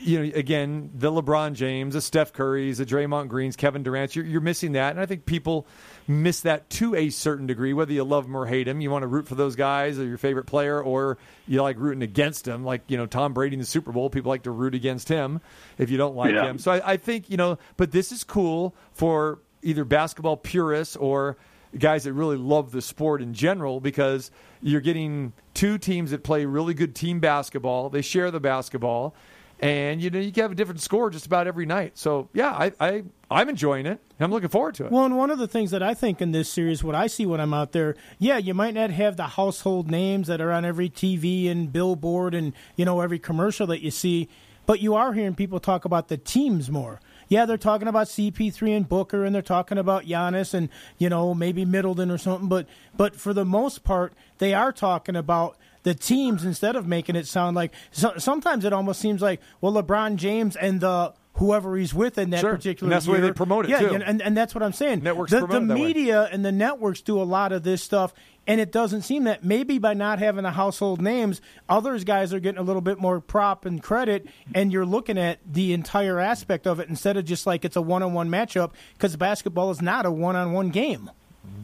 You 0.00 0.20
know, 0.26 0.32
again, 0.36 0.90
the 0.94 1.10
LeBron 1.10 1.54
James, 1.54 1.94
the 1.94 2.00
Steph 2.00 2.32
Currys, 2.32 2.76
the 2.76 2.86
Draymond 2.86 3.28
Greens, 3.28 3.56
Kevin 3.56 3.82
Durant. 3.82 4.14
You're, 4.14 4.24
you're 4.26 4.40
missing 4.40 4.72
that, 4.72 4.90
and 4.92 5.00
I 5.00 5.06
think 5.06 5.26
people 5.26 5.66
miss 6.08 6.40
that 6.40 6.68
to 6.70 6.94
a 6.94 7.10
certain 7.10 7.46
degree. 7.46 7.72
Whether 7.72 7.92
you 7.92 8.04
love 8.04 8.24
them 8.24 8.36
or 8.36 8.46
hate 8.46 8.64
them, 8.64 8.80
you 8.80 8.90
want 8.90 9.02
to 9.02 9.06
root 9.08 9.26
for 9.28 9.34
those 9.34 9.56
guys 9.56 9.98
or 9.98 10.04
your 10.04 10.18
favorite 10.18 10.46
player, 10.46 10.80
or 10.82 11.18
you 11.46 11.62
like 11.62 11.78
rooting 11.78 12.02
against 12.02 12.44
them. 12.44 12.64
Like 12.64 12.82
you 12.88 12.96
know, 12.96 13.06
Tom 13.06 13.32
Brady 13.34 13.54
in 13.54 13.60
the 13.60 13.66
Super 13.66 13.92
Bowl, 13.92 14.10
people 14.10 14.28
like 14.30 14.42
to 14.44 14.50
root 14.50 14.74
against 14.74 15.08
him 15.08 15.40
if 15.78 15.90
you 15.90 15.96
don't 15.98 16.16
like 16.16 16.32
Yeah. 16.32 16.44
him. 16.44 16.58
So 16.58 16.72
I, 16.72 16.92
I 16.92 16.96
think 16.96 17.30
you 17.30 17.36
know, 17.36 17.58
but 17.76 17.90
this 17.92 18.12
is 18.12 18.24
cool 18.24 18.74
for 18.92 19.40
either 19.62 19.84
basketball 19.84 20.36
purists 20.36 20.96
or 20.96 21.36
guys 21.76 22.04
that 22.04 22.12
really 22.12 22.36
love 22.36 22.70
the 22.72 22.80
sport 22.80 23.20
in 23.20 23.34
general 23.34 23.80
because 23.80 24.30
you're 24.62 24.80
getting 24.80 25.32
two 25.54 25.76
teams 25.76 26.10
that 26.12 26.22
play 26.22 26.44
really 26.46 26.72
good 26.72 26.94
team 26.94 27.20
basketball. 27.20 27.90
They 27.90 28.00
share 28.02 28.30
the 28.30 28.40
basketball, 28.40 29.14
and 29.60 30.02
you 30.02 30.10
know 30.10 30.18
you 30.18 30.32
can 30.32 30.42
have 30.42 30.52
a 30.52 30.54
different 30.54 30.80
score 30.80 31.10
just 31.10 31.26
about 31.26 31.46
every 31.46 31.66
night. 31.66 31.96
So 31.96 32.28
yeah, 32.32 32.50
I, 32.50 32.72
I 32.80 33.04
I'm 33.30 33.48
enjoying 33.48 33.86
it. 33.86 34.00
I'm 34.20 34.30
looking 34.30 34.48
forward 34.48 34.74
to 34.76 34.86
it. 34.86 34.92
Well, 34.92 35.04
and 35.04 35.16
one 35.16 35.30
of 35.30 35.38
the 35.38 35.48
things 35.48 35.70
that 35.70 35.82
I 35.82 35.94
think 35.94 36.20
in 36.20 36.32
this 36.32 36.50
series, 36.50 36.84
what 36.84 36.94
I 36.94 37.06
see 37.06 37.26
when 37.26 37.40
I'm 37.40 37.54
out 37.54 37.72
there, 37.72 37.96
yeah, 38.18 38.38
you 38.38 38.54
might 38.54 38.74
not 38.74 38.90
have 38.90 39.16
the 39.16 39.24
household 39.24 39.90
names 39.90 40.28
that 40.28 40.40
are 40.40 40.52
on 40.52 40.64
every 40.64 40.88
TV 40.88 41.50
and 41.50 41.72
billboard 41.72 42.34
and 42.34 42.52
you 42.76 42.84
know 42.84 43.00
every 43.00 43.18
commercial 43.18 43.66
that 43.68 43.82
you 43.82 43.90
see, 43.90 44.28
but 44.66 44.80
you 44.80 44.94
are 44.94 45.12
hearing 45.12 45.34
people 45.34 45.60
talk 45.60 45.84
about 45.84 46.08
the 46.08 46.16
teams 46.16 46.70
more. 46.70 47.00
Yeah, 47.28 47.44
they're 47.44 47.56
talking 47.56 47.88
about 47.88 48.06
CP3 48.06 48.76
and 48.76 48.88
Booker, 48.88 49.24
and 49.24 49.34
they're 49.34 49.42
talking 49.42 49.78
about 49.78 50.04
Giannis 50.04 50.54
and 50.54 50.68
you 50.98 51.08
know 51.08 51.34
maybe 51.34 51.64
Middleton 51.64 52.10
or 52.10 52.18
something, 52.18 52.48
but 52.48 52.66
but 52.96 53.16
for 53.16 53.32
the 53.32 53.44
most 53.44 53.84
part, 53.84 54.12
they 54.38 54.54
are 54.54 54.72
talking 54.72 55.16
about 55.16 55.56
the 55.86 55.94
teams 55.94 56.44
instead 56.44 56.74
of 56.74 56.84
making 56.88 57.14
it 57.14 57.28
sound 57.28 57.54
like 57.54 57.72
so, 57.92 58.14
sometimes 58.18 58.64
it 58.64 58.72
almost 58.72 59.00
seems 59.00 59.22
like 59.22 59.40
well 59.60 59.72
LeBron 59.72 60.16
James 60.16 60.56
and 60.56 60.80
the 60.80 61.14
whoever 61.34 61.76
he's 61.76 61.94
with 61.94 62.18
in 62.18 62.30
that 62.30 62.40
Sure. 62.40 62.56
particular 62.56 62.88
And 62.88 62.92
that's 62.96 63.06
the 63.06 63.12
way 63.12 63.20
they 63.20 63.30
promote 63.30 63.66
it, 63.66 63.70
yeah, 63.70 63.80
too. 63.80 63.94
and, 63.94 64.20
and, 64.22 64.36
that's 64.36 64.54
what 64.54 64.64
I'm 64.64 64.72
saying. 64.72 65.02
Networks 65.02 65.30
the, 65.30 65.40
the 65.40 65.46
that 65.46 65.68
way. 65.68 65.74
media 65.74 66.28
and 66.32 66.44
the 66.44 66.50
networks 66.50 67.02
do 67.02 67.20
a 67.20 67.24
lot 67.24 67.52
of 67.52 67.62
this 67.62 67.82
stuff, 67.82 68.14
and 68.46 68.58
it 68.58 68.72
doesn't 68.72 69.02
seem 69.02 69.24
that 69.24 69.44
maybe 69.44 69.78
by 69.78 69.92
not 69.92 70.18
having 70.18 70.44
the 70.44 70.52
household 70.52 71.02
names, 71.02 71.42
others 71.68 72.04
guys 72.04 72.32
are 72.32 72.40
getting 72.40 72.58
a 72.58 72.62
little 72.62 72.80
bit 72.80 72.98
more 72.98 73.20
prop 73.20 73.66
and 73.66 73.82
credit, 73.82 74.26
and 74.54 74.72
you're 74.72 74.86
looking 74.86 75.18
at 75.18 75.38
the 75.46 75.74
entire 75.74 76.18
aspect 76.18 76.66
of 76.66 76.80
it 76.80 76.88
instead 76.88 77.18
of 77.18 77.26
just 77.26 77.46
like 77.46 77.66
it's 77.66 77.76
a 77.76 77.82
one-on-one 77.82 78.30
matchup 78.30 78.70
because 78.94 79.14
basketball 79.16 79.70
is 79.70 79.82
not 79.82 80.06
a 80.06 80.10
one-on-one 80.10 80.70
game. 80.70 81.10
Mm-hmm. 81.46 81.62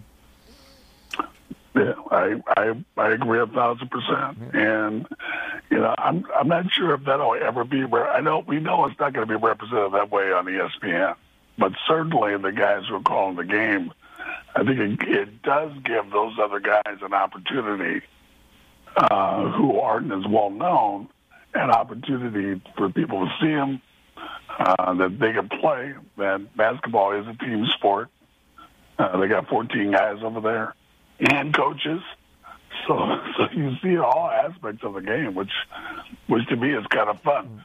Yeah, 1.75 1.95
I 2.11 2.43
I 2.49 2.85
I 2.99 3.09
agree 3.12 3.41
a 3.41 3.47
thousand 3.47 3.91
percent. 3.91 4.55
And 4.55 5.07
you 5.70 5.79
know, 5.79 5.95
I'm 5.97 6.27
I'm 6.39 6.49
not 6.49 6.70
sure 6.70 6.95
if 6.95 7.05
that'll 7.05 7.35
ever 7.35 7.64
be. 7.64 7.85
Where 7.85 8.11
I 8.11 8.20
know 8.20 8.45
we 8.47 8.61
know 8.61 8.85
it's 8.87 8.99
not 9.01 9.14
going 9.14 9.27
to 9.27 9.39
be 9.39 9.43
represented 9.43 9.93
that 9.93 10.11
way 10.11 10.33
on 10.33 10.45
ESPN, 10.45 11.16
but 11.59 11.73
certainly 11.87 12.37
the 12.37 12.53
guys 12.53 12.83
who 12.89 12.97
are 12.97 13.01
calling 13.01 13.37
the 13.37 13.45
game, 13.45 13.91
I 14.55 14.64
think 14.64 14.79
it, 14.79 15.09
it 15.09 15.43
does 15.43 15.73
give 15.83 16.11
those 16.11 16.35
other 16.39 16.61
guys 16.61 16.99
an 17.01 17.14
opportunity 17.14 18.03
uh, 18.95 19.51
who 19.53 19.81
aren't 19.81 20.12
as 20.12 20.31
well 20.31 20.51
known, 20.51 21.09
an 21.55 21.70
opportunity 21.70 22.61
for 22.77 22.91
people 22.91 23.27
to 23.27 23.33
see 23.41 23.47
them, 23.55 23.81
uh, 24.59 24.93
that 24.93 25.18
they 25.18 25.33
can 25.33 25.49
play. 25.49 25.95
That 26.18 26.55
basketball 26.55 27.12
is 27.12 27.27
a 27.27 27.35
team 27.43 27.64
sport. 27.64 28.11
Uh, 28.99 29.18
they 29.18 29.27
got 29.27 29.49
14 29.49 29.91
guys 29.91 30.18
over 30.23 30.43
there 30.43 30.75
and 31.31 31.55
coaches. 31.55 32.01
So, 32.87 32.95
so 33.37 33.45
you 33.55 33.73
see 33.83 33.97
all 33.97 34.29
aspects 34.31 34.83
of 34.85 34.95
the 34.95 35.01
game, 35.01 35.35
which, 35.35 35.51
which 36.27 36.47
to 36.49 36.57
me 36.57 36.70
is 36.75 36.85
kind 36.89 37.09
of 37.09 37.20
fun. 37.23 37.64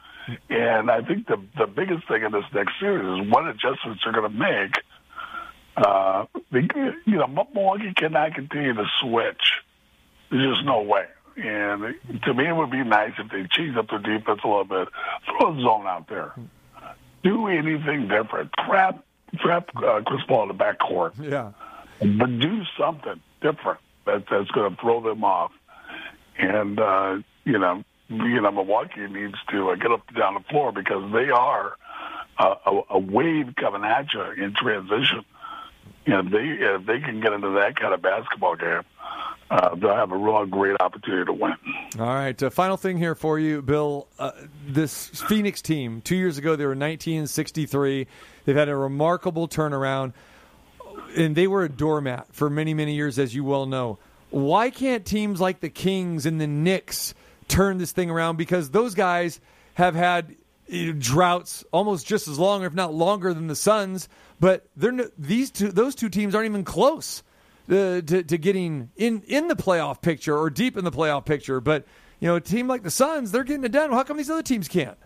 And 0.50 0.90
I 0.90 1.00
think 1.00 1.26
the 1.26 1.38
the 1.56 1.66
biggest 1.66 2.06
thing 2.06 2.22
in 2.22 2.32
this 2.32 2.44
next 2.52 2.78
series 2.78 3.22
is 3.24 3.32
what 3.32 3.48
adjustments 3.48 4.02
they're 4.04 4.12
going 4.12 4.30
to 4.30 4.38
make. 4.38 4.74
Uh, 5.74 6.26
you 6.52 7.16
know, 7.16 7.26
Milwaukee 7.28 7.94
cannot 7.94 8.34
continue 8.34 8.74
to 8.74 8.84
switch. 9.00 9.40
There's 10.30 10.54
just 10.56 10.66
no 10.66 10.82
way. 10.82 11.06
And 11.36 11.94
to 12.24 12.34
me, 12.34 12.46
it 12.46 12.52
would 12.54 12.70
be 12.70 12.84
nice 12.84 13.12
if 13.18 13.30
they 13.30 13.46
change 13.48 13.74
up 13.76 13.88
their 13.88 14.00
defense 14.00 14.40
a 14.44 14.48
little 14.48 14.64
bit, 14.64 14.88
throw 15.24 15.56
a 15.56 15.62
zone 15.62 15.86
out 15.86 16.08
there, 16.08 16.32
do 17.22 17.46
anything 17.46 18.08
different. 18.08 18.50
Trap, 18.66 19.02
trap 19.38 19.70
uh, 19.76 20.02
Chris 20.04 20.20
Paul 20.28 20.50
in 20.50 20.56
the 20.56 20.62
backcourt 20.62 21.12
Yeah. 21.18 21.52
but 22.00 22.38
do 22.38 22.62
something 22.78 23.18
different 23.40 23.80
that, 24.06 24.24
that's 24.30 24.50
going 24.50 24.74
to 24.74 24.80
throw 24.80 25.00
them 25.02 25.24
off. 25.24 25.52
And 26.38 26.78
uh, 26.78 27.18
you 27.44 27.58
know, 27.58 27.82
you 28.08 28.40
know, 28.40 28.50
Milwaukee 28.50 29.06
needs 29.06 29.36
to 29.50 29.70
uh, 29.70 29.74
get 29.76 29.90
up 29.92 30.02
and 30.08 30.16
down 30.16 30.34
the 30.34 30.44
floor 30.50 30.72
because 30.72 31.12
they 31.12 31.30
are 31.30 31.76
uh, 32.38 32.54
a, 32.66 32.80
a 32.90 32.98
wave 32.98 33.54
coming 33.56 33.84
at 33.84 34.12
you 34.12 34.22
in 34.22 34.54
transition. 34.54 35.24
And 36.06 36.32
they 36.32 36.38
if 36.38 36.86
they 36.86 37.00
can 37.00 37.20
get 37.20 37.32
into 37.32 37.50
that 37.50 37.76
kind 37.76 37.92
of 37.92 38.00
basketball 38.00 38.56
game, 38.56 38.82
uh, 39.50 39.74
they'll 39.74 39.94
have 39.94 40.12
a 40.12 40.16
real 40.16 40.46
great 40.46 40.76
opportunity 40.80 41.24
to 41.24 41.32
win. 41.32 41.54
All 41.98 42.06
right. 42.06 42.40
Uh, 42.42 42.50
final 42.50 42.76
thing 42.76 42.98
here 42.98 43.14
for 43.14 43.38
you, 43.38 43.62
Bill. 43.62 44.06
Uh, 44.18 44.32
this 44.66 45.08
Phoenix 45.08 45.60
team, 45.60 46.00
two 46.00 46.16
years 46.16 46.38
ago, 46.38 46.56
they 46.56 46.66
were 46.66 46.74
19 46.74 47.20
and 47.20 47.30
63. 47.30 48.06
They've 48.44 48.56
had 48.56 48.68
a 48.68 48.76
remarkable 48.76 49.48
turnaround, 49.48 50.12
and 51.16 51.34
they 51.34 51.46
were 51.46 51.64
a 51.64 51.68
doormat 51.68 52.26
for 52.32 52.50
many, 52.50 52.74
many 52.74 52.94
years, 52.94 53.18
as 53.18 53.34
you 53.34 53.44
well 53.44 53.66
know. 53.66 53.98
Why 54.30 54.70
can't 54.70 55.04
teams 55.04 55.40
like 55.40 55.60
the 55.60 55.70
Kings 55.70 56.26
and 56.26 56.40
the 56.40 56.46
Knicks 56.46 57.14
turn 57.48 57.78
this 57.78 57.92
thing 57.92 58.10
around? 58.10 58.36
Because 58.36 58.70
those 58.70 58.94
guys 58.94 59.40
have 59.74 59.94
had 59.94 60.36
droughts 60.98 61.64
almost 61.72 62.06
just 62.06 62.28
as 62.28 62.38
long, 62.38 62.62
if 62.62 62.74
not 62.74 62.92
longer, 62.92 63.32
than 63.32 63.46
the 63.46 63.56
Suns. 63.56 64.08
But 64.38 64.66
no, 64.76 65.08
these 65.16 65.50
two; 65.50 65.72
those 65.72 65.94
two 65.94 66.08
teams 66.08 66.34
aren't 66.34 66.46
even 66.46 66.64
close 66.64 67.22
uh, 67.68 68.00
to, 68.02 68.22
to 68.22 68.38
getting 68.38 68.90
in 68.96 69.22
in 69.22 69.48
the 69.48 69.56
playoff 69.56 70.02
picture 70.02 70.36
or 70.36 70.50
deep 70.50 70.76
in 70.76 70.84
the 70.84 70.92
playoff 70.92 71.24
picture. 71.24 71.60
But 71.60 71.86
you 72.20 72.28
know, 72.28 72.36
a 72.36 72.40
team 72.40 72.68
like 72.68 72.82
the 72.82 72.90
Suns, 72.90 73.32
they're 73.32 73.44
getting 73.44 73.64
it 73.64 73.72
done. 73.72 73.90
How 73.90 74.02
come 74.02 74.16
these 74.16 74.30
other 74.30 74.42
teams 74.42 74.68
can't? 74.68 74.98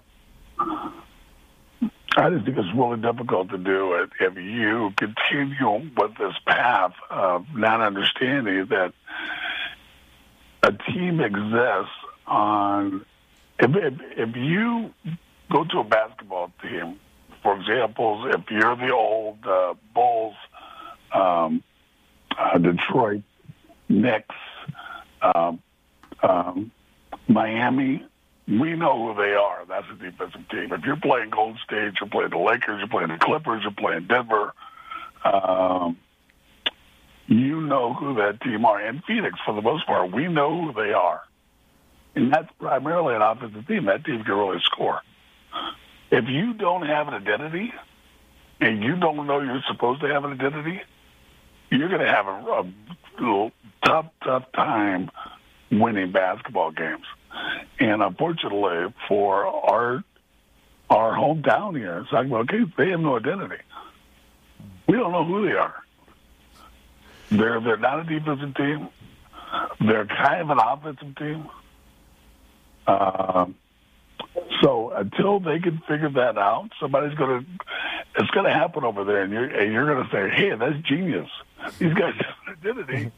I 2.14 2.28
just 2.28 2.44
think 2.44 2.58
it's 2.58 2.74
really 2.76 3.00
difficult 3.00 3.48
to 3.50 3.58
do 3.58 3.94
it 3.94 4.10
if 4.20 4.36
you 4.36 4.92
continue 4.98 5.90
with 5.96 6.16
this 6.18 6.34
path 6.46 6.92
of 7.08 7.46
not 7.54 7.80
understanding 7.80 8.66
that 8.66 8.92
a 10.62 10.72
team 10.92 11.20
exists 11.20 11.94
on. 12.26 13.06
If, 13.58 13.70
if, 13.76 13.94
if 14.16 14.36
you 14.36 14.92
go 15.50 15.64
to 15.64 15.78
a 15.78 15.84
basketball 15.84 16.52
team, 16.60 16.98
for 17.42 17.56
example, 17.58 18.26
if 18.26 18.50
you're 18.50 18.76
the 18.76 18.92
old 18.92 19.38
uh, 19.46 19.74
Bulls, 19.94 20.34
um, 21.14 21.62
uh, 22.38 22.58
Detroit, 22.58 23.22
Knicks, 23.88 24.34
um, 25.22 25.60
um, 26.22 26.70
Miami, 27.26 28.04
we 28.49 28.74
know 28.76 29.07
who 29.07 29.14
they 29.14 29.34
are. 29.34 29.64
That's 29.68 29.86
a 29.90 29.95
defensive 29.95 30.49
team. 30.51 30.72
If 30.72 30.84
you're 30.84 30.97
playing 30.97 31.30
Golden 31.30 31.59
State, 31.64 31.95
you're 32.01 32.11
playing 32.11 32.30
the 32.30 32.38
Lakers, 32.38 32.78
you're 32.78 32.88
playing 32.88 33.09
the 33.09 33.18
Clippers, 33.18 33.62
you're 33.62 33.72
playing 33.72 34.07
Denver. 34.09 34.53
Um, 35.24 35.97
you 37.28 37.61
know 37.61 37.95
who 37.95 38.14
that 38.16 38.40
team 38.40 38.64
are. 38.64 38.80
And 38.80 39.03
Phoenix, 39.05 39.38
for 39.45 39.55
the 39.55 39.62
most 39.62 39.86
part, 39.86 40.12
we 40.12 40.26
know 40.26 40.61
who 40.61 40.72
they 40.72 40.93
are. 40.93 41.22
And 42.14 42.32
that's 42.32 42.49
primarily 42.59 43.14
an 43.14 43.22
offensive 43.22 43.66
team. 43.66 43.86
That 43.86 44.05
team 44.05 44.22
can 44.24 44.34
really 44.34 44.61
score. 44.64 45.01
If 46.11 46.24
you 46.28 46.53
don't 46.55 46.86
have 46.86 47.09
an 47.09 47.14
identity 47.14 47.72
and 48.61 48.82
you 48.82 48.97
don't 48.97 49.26
know 49.26 49.40
you're 49.40 49.62
supposed 49.66 50.03
to 50.03 50.09
have 50.09 50.24
an 50.24 50.32
identity, 50.32 50.80
you're 51.70 51.88
going 51.88 52.03
to 52.03 52.12
have 52.12 52.26
a, 52.26 52.64
a 53.22 53.53
tough, 53.84 54.07
tough 54.22 54.45
time 54.55 55.11
winning 55.70 56.12
basketball 56.12 56.70
games. 56.70 57.07
And 57.78 58.02
unfortunately, 58.02 58.92
for 59.08 59.46
our 59.46 60.04
our 60.90 61.12
hometown 61.14 61.76
here, 61.76 62.00
it's 62.00 62.12
like, 62.12 62.30
okay, 62.30 62.64
they 62.76 62.90
have 62.90 63.00
no 63.00 63.16
identity. 63.16 63.62
We 64.86 64.96
don't 64.96 65.12
know 65.12 65.24
who 65.24 65.46
they 65.46 65.54
are. 65.54 65.74
They're 67.30 67.60
they're 67.60 67.76
not 67.78 68.00
a 68.00 68.04
defensive 68.04 68.54
team. 68.54 68.88
They're 69.80 70.06
kind 70.06 70.42
of 70.42 70.50
an 70.50 70.58
offensive 70.58 71.16
team. 71.16 71.48
Um, 72.86 73.54
so 74.62 74.90
until 74.90 75.40
they 75.40 75.58
can 75.58 75.78
figure 75.88 76.10
that 76.10 76.38
out, 76.38 76.70
somebody's 76.80 77.16
going 77.16 77.40
to. 77.40 77.46
It's 78.18 78.30
going 78.30 78.44
to 78.44 78.52
happen 78.52 78.84
over 78.84 79.04
there, 79.04 79.22
and 79.22 79.32
you're 79.32 79.44
and 79.44 79.72
you're 79.72 79.86
going 79.86 80.04
to 80.04 80.10
say, 80.10 80.28
"Hey, 80.28 80.54
that's 80.54 80.76
genius. 80.86 81.28
These 81.78 81.94
guys 81.94 82.14
have 82.18 82.34
an 82.46 82.56
identity." 82.60 83.12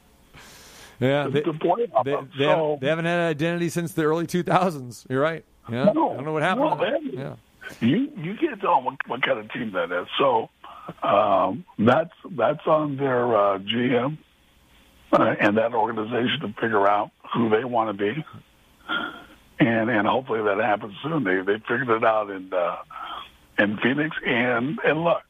Yeah, 1.00 1.28
they, 1.28 1.40
to 1.42 1.52
play 1.54 1.88
off 1.92 2.04
they, 2.04 2.12
they, 2.38 2.44
So- 2.44 2.48
haven't, 2.48 2.80
they 2.80 2.86
haven't 2.88 3.04
had 3.06 3.18
an 3.20 3.28
identity 3.28 3.68
since 3.68 3.92
the 3.92 4.04
early 4.04 4.26
2000s. 4.26 5.06
You're 5.08 5.20
right. 5.20 5.44
Yeah, 5.70 5.84
No, 5.92 6.10
I 6.12 6.14
don't 6.16 6.24
know 6.24 6.32
what 6.32 6.42
happened. 6.42 6.80
no, 6.80 7.12
yeah. 7.20 7.34
You 7.80 8.10
you 8.18 8.34
can't 8.36 8.60
tell 8.60 8.74
them 8.76 8.84
what, 8.84 8.94
what 9.06 9.22
kind 9.22 9.38
of 9.38 9.50
team 9.52 9.72
that 9.72 9.90
is. 9.90 10.06
So 10.18 10.50
um, 11.02 11.64
that's 11.78 12.12
that's 12.32 12.66
on 12.66 12.96
their 12.98 13.24
uh, 13.34 13.58
GM 13.58 14.18
uh, 15.12 15.34
and 15.40 15.56
that 15.56 15.72
organization 15.74 16.40
to 16.42 16.48
figure 16.60 16.86
out 16.86 17.10
who 17.32 17.48
they 17.48 17.64
want 17.64 17.96
to 17.96 18.04
be, 18.14 18.24
and 19.60 19.88
and 19.88 20.06
hopefully 20.06 20.42
that 20.42 20.58
happens 20.58 20.94
soon. 21.02 21.24
They 21.24 21.36
they 21.40 21.58
figured 21.60 21.88
it 21.88 22.04
out 22.04 22.30
in 22.30 22.52
uh, 22.52 22.76
in 23.58 23.78
Phoenix, 23.78 24.14
and 24.26 24.78
and 24.84 25.02
look, 25.02 25.22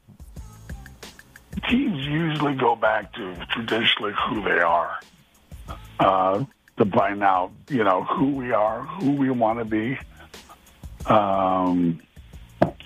teams 1.69 2.05
usually 2.05 2.55
go 2.55 2.75
back 2.77 3.13
to 3.15 3.47
traditionally 3.51 4.13
who 4.29 4.43
they 4.43 4.59
are 4.59 4.99
uh, 6.01 6.45
to 6.77 6.85
find 6.87 7.23
out, 7.23 7.53
you 7.69 7.85
know, 7.85 8.05
who 8.05 8.31
we 8.31 8.53
are, 8.53 8.83
who 8.83 9.13
we 9.13 9.31
want 9.31 9.59
to 9.59 9.65
be 9.65 9.99
um, 11.07 12.01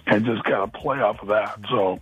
and 0.07 0.25
just 0.25 0.45
kind 0.45 0.57
of 0.57 0.73
play 0.73 1.01
off 1.01 1.23
of 1.23 1.29
that. 1.29 1.59
So 1.71 2.01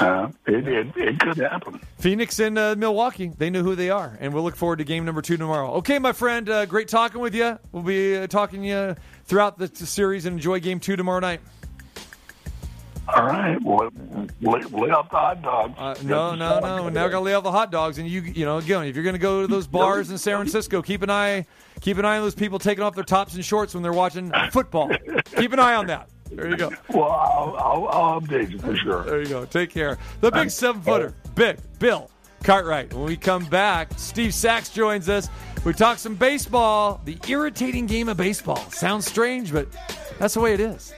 uh, 0.00 0.28
it, 0.46 0.66
it 0.66 0.96
it 0.96 1.20
could 1.20 1.36
happen. 1.36 1.80
Phoenix 1.98 2.38
and 2.38 2.58
uh, 2.58 2.74
Milwaukee, 2.76 3.32
they 3.36 3.50
know 3.50 3.62
who 3.62 3.74
they 3.74 3.90
are, 3.90 4.16
and 4.20 4.32
we'll 4.32 4.44
look 4.44 4.56
forward 4.56 4.78
to 4.78 4.84
game 4.84 5.04
number 5.04 5.22
two 5.22 5.36
tomorrow. 5.36 5.72
Okay, 5.74 5.98
my 5.98 6.12
friend, 6.12 6.48
uh, 6.48 6.66
great 6.66 6.88
talking 6.88 7.20
with 7.20 7.34
you. 7.34 7.58
We'll 7.72 7.82
be 7.82 8.16
uh, 8.16 8.26
talking 8.26 8.62
to 8.62 8.68
you 8.68 8.96
throughout 9.24 9.58
the 9.58 9.68
series 9.68 10.26
and 10.26 10.34
enjoy 10.34 10.60
game 10.60 10.80
two 10.80 10.96
tomorrow 10.96 11.20
night. 11.20 11.40
All 13.14 13.24
right, 13.24 13.58
well, 13.62 13.90
lay, 14.42 14.60
lay 14.60 14.90
off 14.90 15.10
the 15.10 15.16
hot 15.16 15.40
dogs. 15.42 15.74
Uh, 15.78 15.94
no, 16.02 16.34
no, 16.34 16.60
no. 16.60 16.88
Now 16.88 17.06
I 17.06 17.08
gotta 17.08 17.20
lay 17.20 17.32
off 17.32 17.42
the 17.42 17.50
hot 17.50 17.72
dogs, 17.72 17.98
and 17.98 18.06
you, 18.08 18.20
you 18.20 18.44
know, 18.44 18.58
again, 18.58 18.84
if 18.84 18.94
you're 18.94 19.04
gonna 19.04 19.18
go 19.18 19.42
to 19.42 19.46
those 19.46 19.66
bars 19.68 20.10
in 20.10 20.18
San 20.18 20.36
Francisco, 20.36 20.82
keep 20.82 21.02
an 21.02 21.10
eye, 21.10 21.46
keep 21.80 21.96
an 21.96 22.04
eye 22.04 22.16
on 22.18 22.22
those 22.22 22.34
people 22.34 22.58
taking 22.58 22.84
off 22.84 22.94
their 22.94 23.04
tops 23.04 23.34
and 23.34 23.44
shorts 23.44 23.72
when 23.74 23.82
they're 23.82 23.92
watching 23.92 24.30
football. 24.52 24.90
keep 25.36 25.52
an 25.52 25.58
eye 25.58 25.74
on 25.74 25.86
that. 25.86 26.08
There 26.30 26.50
you 26.50 26.56
go. 26.58 26.70
Well, 26.90 27.10
I'll, 27.10 27.56
I'll, 27.56 27.88
I'll 27.88 28.20
update 28.20 28.50
you 28.50 28.58
for 28.58 28.76
sure. 28.76 29.04
There 29.04 29.22
you 29.22 29.28
go. 29.28 29.46
Take 29.46 29.70
care. 29.70 29.96
The 30.20 30.30
big 30.30 30.50
seven 30.50 30.82
footer, 30.82 31.14
big 31.34 31.58
Bill 31.78 32.10
Cartwright. 32.42 32.92
When 32.92 33.04
we 33.04 33.16
come 33.16 33.46
back, 33.46 33.92
Steve 33.96 34.34
Sax 34.34 34.68
joins 34.68 35.08
us. 35.08 35.28
We 35.64 35.72
talk 35.72 35.98
some 35.98 36.14
baseball, 36.14 37.00
the 37.04 37.16
irritating 37.26 37.86
game 37.86 38.08
of 38.08 38.16
baseball. 38.18 38.58
Sounds 38.70 39.06
strange, 39.06 39.52
but 39.52 39.66
that's 40.18 40.34
the 40.34 40.40
way 40.40 40.52
it 40.52 40.60
is. 40.60 40.92